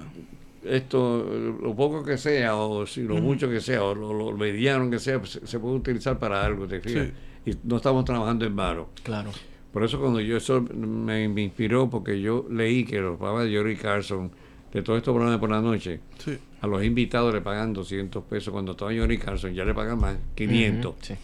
[0.64, 1.24] esto,
[1.60, 4.98] lo poco que sea, o si lo mucho que sea, o lo, lo mediano que
[4.98, 7.08] sea, pues, se, se puede utilizar para algo, ¿te fijas?
[7.44, 8.88] Y no estamos trabajando en vano.
[9.02, 9.30] Claro.
[9.72, 13.56] Por eso cuando yo eso me, me inspiró, porque yo leí que los programas de
[13.56, 14.30] Jory Carson,
[14.72, 16.36] de todos estos programas por la noche, Sí.
[16.60, 18.52] a los invitados le pagan 200 pesos.
[18.52, 20.92] Cuando estaba Jory Carson ya le pagan más, 500.
[20.94, 21.14] Ujú, sí.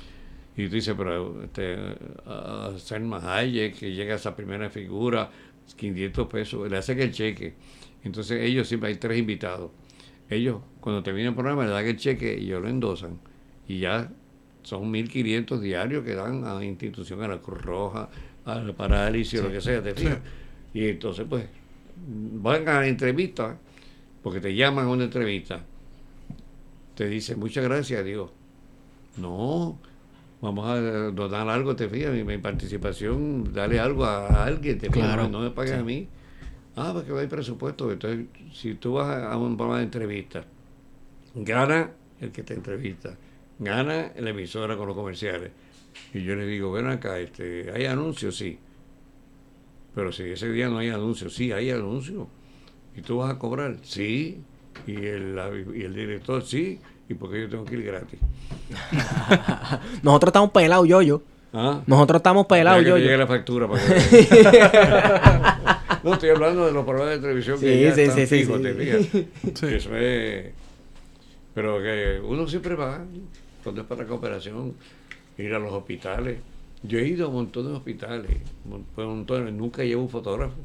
[0.56, 1.76] Y tú dices, pero este,
[2.26, 5.30] a Selma Hayek, que llega a esa primera figura,
[5.76, 7.54] 500 pesos, le hacen el cheque.
[8.02, 9.70] Entonces ellos siempre hay tres invitados.
[10.30, 13.18] Ellos, cuando termina el programa, le dan el cheque y ellos lo endosan.
[13.68, 14.10] Y ya
[14.62, 18.08] son 1.500 diarios que dan a la institución, a la Cruz Roja,
[18.48, 20.18] a la parálisis, o lo que sea, ¿te fijas?
[20.74, 21.44] Y entonces, pues,
[21.96, 23.56] van a la entrevista,
[24.22, 25.60] porque te llaman a una entrevista.
[26.94, 28.32] Te dicen, muchas gracias, digo,
[29.16, 29.78] no,
[30.40, 30.80] vamos a
[31.10, 35.38] donar algo, te fijas, mi, mi participación, dale algo a alguien, te fijas, Claro, no,
[35.38, 35.78] no me pagues sí.
[35.78, 36.08] a mí.
[36.76, 37.90] Ah, porque hay presupuesto.
[37.90, 40.44] Entonces, si tú vas a, a un programa de entrevista,
[41.34, 43.16] gana el que te entrevista,
[43.58, 45.50] gana la emisora con los comerciales.
[46.14, 48.36] Y yo le digo, ven acá, este, ¿hay anuncios?
[48.36, 48.58] Sí.
[49.94, 52.26] Pero si ese día no hay anuncios, sí, hay anuncios.
[52.96, 53.76] ¿Y tú vas a cobrar?
[53.82, 54.40] Sí.
[54.86, 55.38] Y el,
[55.74, 56.80] y el director, sí.
[57.08, 58.20] ¿Y por qué yo tengo que ir gratis?
[60.02, 61.22] Nosotros estamos pelados, yo, yo.
[61.52, 61.82] ¿Ah?
[61.86, 64.68] Nosotros estamos pelados, yo, que llegue la factura para que
[66.04, 68.56] No, estoy hablando de los programas de televisión que Sí, ya sí, están sí, fijos,
[68.58, 68.62] sí.
[68.62, 69.72] te fijas.
[69.72, 70.52] Eso es...
[71.54, 73.00] Pero que uno siempre va,
[73.64, 74.74] cuando es para cooperación,
[75.38, 76.38] ir a los hospitales.
[76.82, 78.30] Yo he ido a un montón de hospitales,
[78.64, 80.56] un montón, nunca llevo un fotógrafo.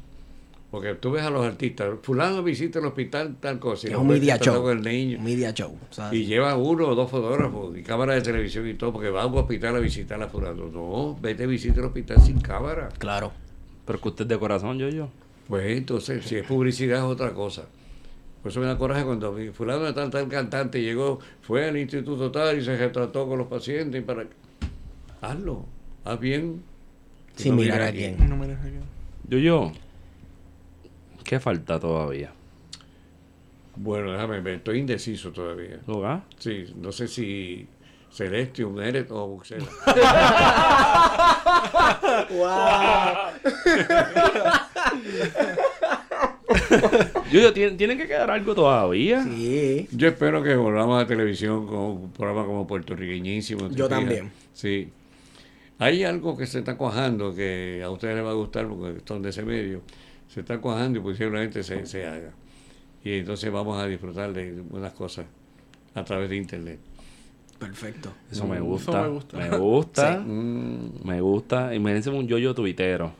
[0.70, 3.86] Porque tú ves a los artistas, fulano visita el hospital, tal cosa.
[3.86, 4.60] y Es un media show.
[4.60, 5.18] con el niño.
[5.18, 5.76] Un media show.
[6.10, 9.26] Y lleva uno o dos fotógrafos y cámara de televisión y todo, porque va a
[9.26, 10.66] un hospital a visitar a fulano.
[10.66, 12.88] No, vete a visitar el hospital sin cámara.
[12.98, 13.30] Claro.
[13.86, 15.08] Pero que usted es de corazón, yo, yo.
[15.46, 17.66] Pues entonces, si es publicidad es otra cosa.
[18.42, 21.76] Por eso me da coraje cuando mi fulano de tal, tal cantante llegó, fue al
[21.78, 24.26] instituto tal y se retrató con los pacientes y para...
[25.24, 25.64] Hazlo,
[26.04, 26.62] haz bien.
[27.34, 28.28] Sin no mirar a quién.
[28.28, 28.76] No mires aquí.
[29.26, 29.72] Yo, yo.
[31.24, 32.30] ¿Qué falta todavía?
[33.76, 35.80] Bueno, déjame ver, estoy indeciso todavía.
[35.86, 36.22] ¿Lo ah?
[36.38, 37.66] Sí, no sé si
[38.12, 39.64] Celestium, Eret o Buxela.
[47.32, 49.24] Yo, yo, ¿tiene, tiene que quedar algo todavía.
[49.24, 49.88] Sí.
[49.90, 53.68] Yo espero que volvamos a televisión con un programa como puertorriqueñísimo.
[53.68, 54.30] ¿te Yo también.
[54.52, 54.92] Sí.
[55.78, 59.22] Hay algo que se está cuajando que a ustedes les va a gustar porque son
[59.22, 59.82] de ese medio.
[60.28, 62.32] Se está cuajando y posiblemente se, se haga.
[63.04, 65.26] Y entonces vamos a disfrutar de unas cosas
[65.94, 66.78] a través de internet.
[67.58, 68.12] Perfecto.
[68.30, 69.02] Eso me Eso gusta.
[69.02, 69.36] me gusta.
[69.38, 70.20] Me gusta.
[70.26, 71.74] Mm, Me gusta.
[71.74, 73.12] Imagínense un yo-yo tuitero.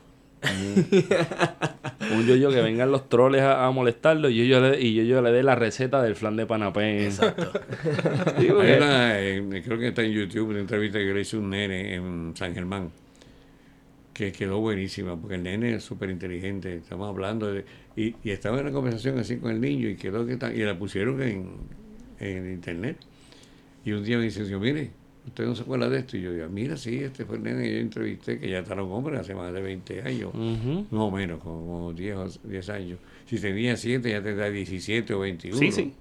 [0.45, 5.31] Un yo-yo que vengan los troles a, a molestarlo y yo, le, y yo, le
[5.33, 7.01] dé la receta del flan de panapén.
[7.05, 7.51] Exacto.
[8.39, 11.95] Una, eh, creo que está en YouTube, una entrevista que le hice a un nene
[11.95, 12.91] en San Germán,
[14.13, 17.65] que quedó buenísima, porque el nene es súper inteligente, estamos hablando de...
[17.97, 20.59] Y, y estaba en una conversación así con el niño y quedó que ta- y
[20.59, 21.49] la pusieron en,
[22.21, 22.99] en internet.
[23.85, 24.91] Y un día me dice, yo, mire,
[25.27, 26.17] ¿usted no se acuerda de esto?
[26.17, 28.75] Y yo digo, mira, sí, este fue el nene que yo entrevisté, que ya está
[28.75, 30.31] un hombre hace más de 20 años.
[30.35, 30.87] Ujú.
[30.91, 32.99] Más o menos, como 10, o 10 años.
[33.27, 35.57] Si tenía 7, ya tendrá 17 o 21.
[35.59, 35.93] Sí, sí.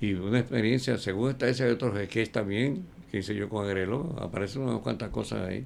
[0.00, 4.16] Y una experiencia, según está ese de otros sketches también, que hice yo con Agrelo,
[4.20, 5.64] aparecen unas cuantas cosas ahí.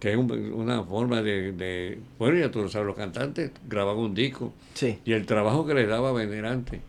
[0.00, 3.96] Que es un- una forma de, de- Bueno, ya tú lo sabes, los cantantes graban
[3.96, 4.52] un disco.
[4.74, 4.98] Sí.
[5.04, 6.80] Y el trabajo que les daba a vender antes.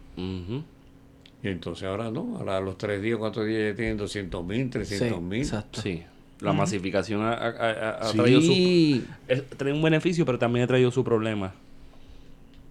[1.43, 4.63] Y entonces ahora no, ahora a los tres días, cuatro días ya tienen 200 mil,
[4.65, 4.69] Sí.
[4.69, 5.39] 300 mil.
[5.41, 5.81] Exacto.
[5.81, 6.03] Sí.
[6.41, 8.47] La masificación ha, ha- ha- ha traído su...
[8.53, 9.05] Sí.
[9.27, 11.53] es- trae un beneficio, pero también ha traído su problema.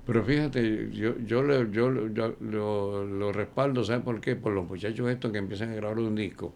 [0.06, 4.36] Pero fíjate, yo, yo, le- yo, lo- yo lo, lo respaldo, ¿sabes por qué?
[4.36, 6.52] Por los muchachos estos que empiezan a grabar un disco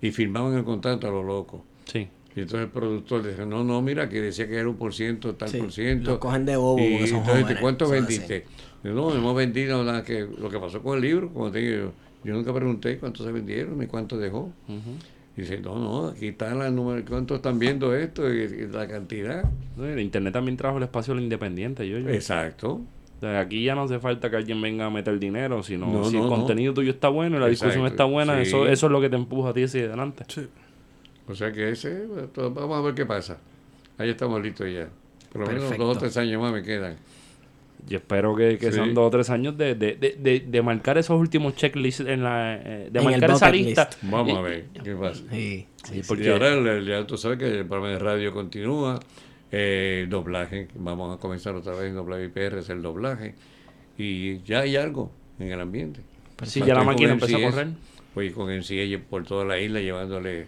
[0.00, 1.64] y firmaban el contrato a lo loco.
[1.84, 2.08] Sí.
[2.34, 5.34] Y entonces el productor dice, no, no, mira, que decía que era un por ciento,
[5.34, 6.10] tal Sí, por ciento.
[6.12, 8.44] los cogen de bobo Y son entonces, jóvenes, ¿cuánto son vendiste?
[8.82, 10.26] Yo, no, hemos vendido nada que...
[10.38, 11.92] Lo que pasó con el libro, como te digo, yo,
[12.24, 14.50] yo nunca pregunté cuánto se vendieron ni cuánto dejó.
[14.68, 14.96] Ujú.
[15.36, 18.86] Y dice, no, no, aquí está la número, cuánto están viendo esto y, y la
[18.88, 19.44] cantidad.
[19.76, 22.08] No, el Internet también trajo el espacio a lo independiente, yo, yo.
[22.10, 22.80] Exacto.
[23.16, 26.04] O sea, aquí ya no hace falta que alguien venga a meter dinero, sino No,
[26.04, 26.36] si no, el no.
[26.36, 28.48] contenido tuyo está bueno y la discusión está buena, sí.
[28.48, 30.24] eso, eso es lo que te empuja a ti hacia adelante.
[30.28, 30.48] Sí.
[31.32, 32.06] O sea que ese,
[32.36, 33.38] vamos a ver qué pasa.
[33.98, 34.88] Ahí estamos listos ya.
[35.32, 35.84] Por lo menos Perfecto.
[35.86, 36.96] dos o tres años más me quedan.
[37.88, 38.74] Y espero que, que Sí.
[38.74, 42.22] sean dos o tres años de, de, de, de, de marcar esos últimos checklists en
[42.22, 43.88] la eh, de En marcar esa lista.
[43.90, 44.02] list.
[44.12, 45.22] Vamos Y- a ver qué pasa.
[45.30, 48.32] Sí, Sí, porque Y ahora el- el- ya tú sabes que el programa de radio
[48.32, 49.00] continúa,
[49.50, 53.34] eh, doblaje, vamos a comenzar otra vez en WIPR, es el doblaje,
[53.98, 55.10] y ya hay algo
[55.40, 56.00] en el ambiente.
[56.44, 57.68] sí, ya la máquina empezó a correr.
[58.14, 60.46] Voy con MCS por toda la isla llevándole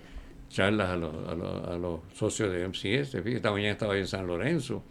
[0.55, 3.15] charlas a los, a los, a los socios de MCS.
[3.15, 4.85] Esta mañana estaba en San Lorenzo.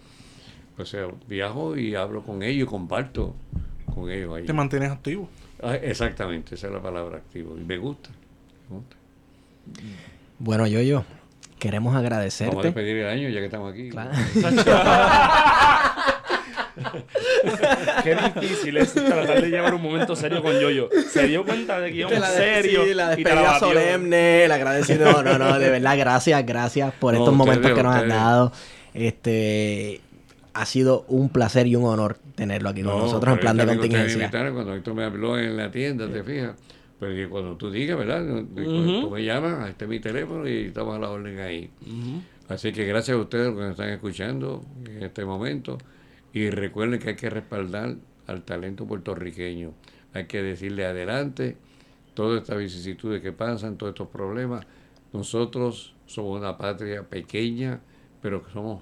[0.77, 3.33] O sea, viajo y hablo con ellos, comparto
[3.93, 4.45] con ellos ahí.
[4.45, 5.29] Te mantienes activo.
[5.61, 7.55] Ah, exactamente, esa es la palabra activo.
[7.57, 8.09] Y me gusta.
[8.69, 8.97] me gusta.
[10.39, 11.05] Bueno, yo, yo,
[11.59, 12.61] queremos Vamos a agradecerte.
[12.61, 13.89] despedir el año ya que estamos aquí.
[13.89, 14.11] Claro.
[18.03, 20.89] Qué difícil es tratar de llevar un momento serio con Yoyo.
[21.09, 24.43] Se dio cuenta de que íbamos la, serio sí, la y te la despedida solemne,
[24.45, 25.11] el agradecido.
[25.11, 28.51] No, no, no, de verdad, gracias, gracias por No, estos momentos que nos han dado.
[28.93, 30.01] Este
[30.53, 33.65] ha sido un placer y un honor tenerlo aquí con No, nosotros en plan de
[33.65, 34.29] contingencia.
[34.29, 36.55] Cuando Héctor me habló en la tienda, te fijas.
[36.99, 38.23] Pero que cuando tú digas, ¿verdad?
[38.23, 39.01] Ujú.
[39.01, 41.69] Tú me llamas, este es mi teléfono y estamos a la orden ahí.
[42.47, 45.77] Así que gracias a ustedes los que nos están escuchando en este momento.
[46.33, 47.95] Y recuerden que hay que respaldar
[48.25, 49.73] al talento puertorriqueño.
[50.13, 51.57] Hay que decirle adelante
[52.15, 54.65] todas estas vicisitudes que pasan, todos estos problemas.
[55.13, 57.81] Nosotros somos una patria pequeña,
[58.21, 58.81] pero que somos,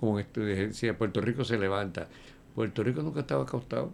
[0.00, 2.08] como este decía, Puerto Rico se levanta.
[2.56, 3.92] Puerto Rico nunca estaba acostado.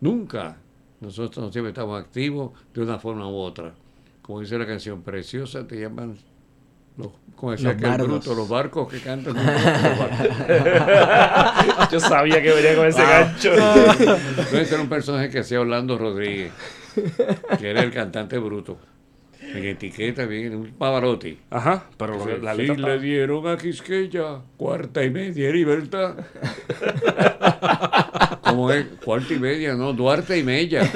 [0.00, 0.58] Nunca.
[1.00, 3.74] Nosotros siempre estamos activos de una forma u otra.
[4.22, 6.16] Como dice la canción, preciosa, te llaman
[6.96, 9.34] los, como decía Los bruto, los barcos que cantan.
[9.34, 10.28] los barcos.
[11.90, 13.20] Yo sabía que venía con ese Ah.
[13.20, 13.52] gancho.
[13.52, 16.52] Entonces era un personaje que hacía Orlando Rodríguez,
[17.58, 18.78] que era el cantante bruto.
[19.42, 21.38] En etiqueta, bien, un Pavarotti.
[21.50, 26.14] Ajá, pero lo que- la Sí, le dieron a Quisqueya cuarta y media libertad.
[28.44, 28.86] ¿Cómo es?
[29.04, 30.90] Cuarta y media, no, Duarte y media.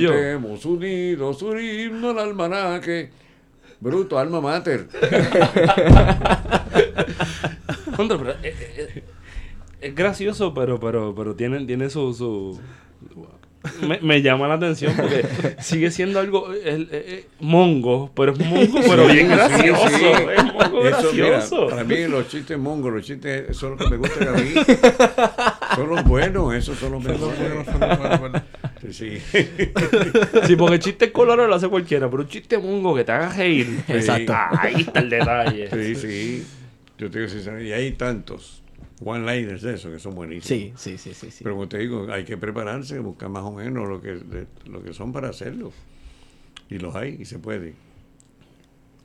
[0.00, 3.10] Cantemos unidos un himno al almanaque.
[3.80, 4.86] Bruto, alma mater.
[7.96, 9.04] Pero, eh, eh, eh,
[9.80, 12.14] es gracioso, pero pero pero tiene, tiene su...
[12.14, 12.58] su
[13.86, 15.24] me, me llama la atención porque
[15.60, 19.88] sigue siendo algo el- eh, eh, mongo, pero es mongo, pero bien gracioso.
[19.88, 20.04] sí.
[20.36, 23.96] Es mongo Eso, mira, para mí los chistes mongos, los chistes son los que me
[23.98, 24.50] gustan a mí.
[25.74, 27.38] Son los buenos, esos son los Son los
[27.98, 28.42] mejores.
[28.90, 29.18] Sí.
[30.46, 33.32] Sí, porque el chiste colorado lo hace cualquiera, pero un chiste mongo que te haga
[33.32, 33.82] reír.
[33.88, 34.32] Exacto.
[34.36, 35.70] Ahí está el detalle.
[35.70, 36.46] Sí, sí.
[36.98, 38.62] Yo te digo sinceramente, y hay tantos
[39.04, 40.80] one-liners de eso que son buenísimos.
[40.80, 41.44] Sí, sí, sí, sí, sí.
[41.44, 44.82] Pero como te digo, hay que prepararse, buscar más o menos lo que, de- lo
[44.82, 45.72] que son para hacerlo.
[46.70, 47.74] Y los hay, y se puede.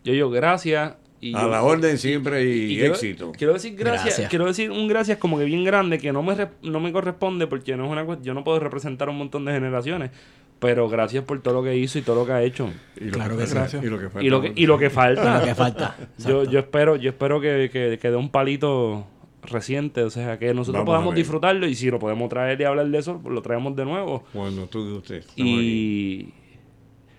[0.03, 0.93] Yo, yo, gracias.
[1.19, 3.31] Y A yo- la orden siempre y, éxito.
[3.35, 4.30] Quiero decir gracias, Gracias.
[4.30, 7.48] quiero decir un gracias como que bien grande que no me re- no me corresponde
[7.48, 10.11] porque no es una yo no puedo representar a un montón de generaciones,
[10.60, 12.69] pero gracias por todo lo que hizo y todo lo que ha hecho.
[12.99, 13.57] Y lo Claro que, sí.
[13.81, 14.23] Y lo que falta.
[14.26, 15.39] Y lo que, y lo que falta.
[15.39, 15.95] Lo que falta.
[16.19, 19.07] yo, yo espero, yo espero que, que, que dé un palito
[19.44, 22.88] reciente, o sea, que nosotros Vamos podamos disfrutarlo y si lo podemos traer y hablar
[22.88, 24.23] de eso, pues lo traemos de nuevo.
[24.34, 25.41] Cuando tú estamos aquí.
[25.41, 26.34] Y,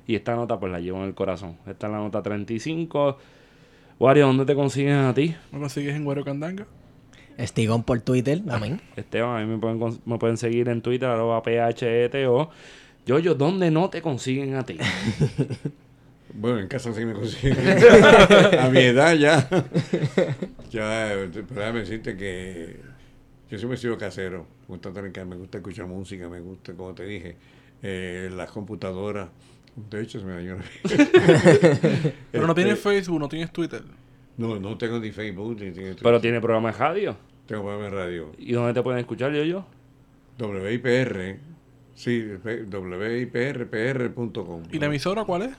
[0.07, 1.57] y esta nota pues la llevo en el corazón.
[1.67, 3.19] Esta es la nota 35.
[3.99, 5.35] Wario, ¿dónde te consiguen a ti?
[5.51, 6.67] ¿Me consigues en Guaro Candanga?
[7.37, 8.81] Estigón por Twitter, amén.
[8.97, 12.51] Esteban, a mí me pueden, me pueden seguir en Twitter, arroba PHETO.
[13.07, 14.79] Yo, yo, ¿dónde no te consiguen a ti?
[16.41, 17.57] Bueno, en casa sí me consiguen.
[18.61, 19.49] a mi edad ya.
[20.71, 22.77] ya, pero déjame decirte que
[23.51, 24.47] yo siempre he sido casero.
[24.69, 27.37] Me gusta, tener- me gusta escuchar música, me gusta, como te dije,
[27.83, 29.31] eh, las computadoras.
[29.91, 30.57] De hecho, se me dañó.
[32.33, 33.83] Pero no Este, tienes Facebook, no tienes Twitter.
[34.37, 37.17] No, no tengo ni Facebook, ni tengo, Pero tiene programa de radio.
[37.47, 38.33] tengo programa de radio.
[38.39, 39.67] ¿Y dónde te pueden escuchar, yo, yo?
[40.39, 41.39] WIPR,
[41.95, 42.25] sí,
[43.25, 44.63] WIPRPR.com.
[44.71, 45.51] ¿Y la emisora cuál es?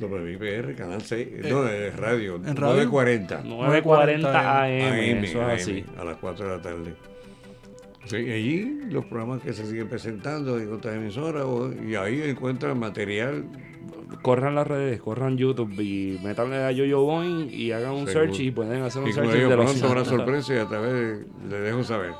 [0.00, 2.88] WIPR, Canal 6, no, es radio, ¿en radio?
[2.88, 3.42] 940.
[3.44, 4.82] 940 AM,
[5.18, 5.84] AM, eso es así.
[5.94, 6.94] AM, a las 4 de la tarde.
[8.06, 11.46] Sí, allí los programas que se siguen presentando en otras emisoras
[11.88, 13.44] y ahí encuentran material
[14.20, 18.26] Corran las redes, corran YouTube y métanle a Yo-Yo Boing y hagan un Seguro.
[18.26, 20.04] search y pueden hacer un y search digo, de pronto habrá 50.
[20.04, 22.12] sorpresa y a través le dejo saber.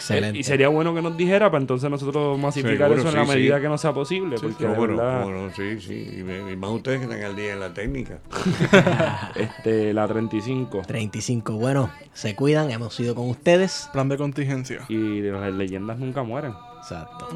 [0.00, 0.38] Excelente.
[0.38, 3.24] Eh, Y sería bueno que nos dijera para entonces nosotros masificar Seguro, eso en la
[3.26, 3.62] sí, medida sí.
[3.62, 4.36] que nos sea posible.
[4.40, 6.24] porque de Cómo no, verdad, cómo no, sí, sí.
[6.52, 8.18] Y más ustedes que están al día en la técnica.
[9.34, 11.52] este, la 35 35.
[11.54, 13.88] Bueno, se cuidan, hemos ido con ustedes.
[13.92, 14.86] Plan de contingencia.
[14.88, 16.52] y las leyendas nunca mueren.
[16.78, 17.28] Exacto.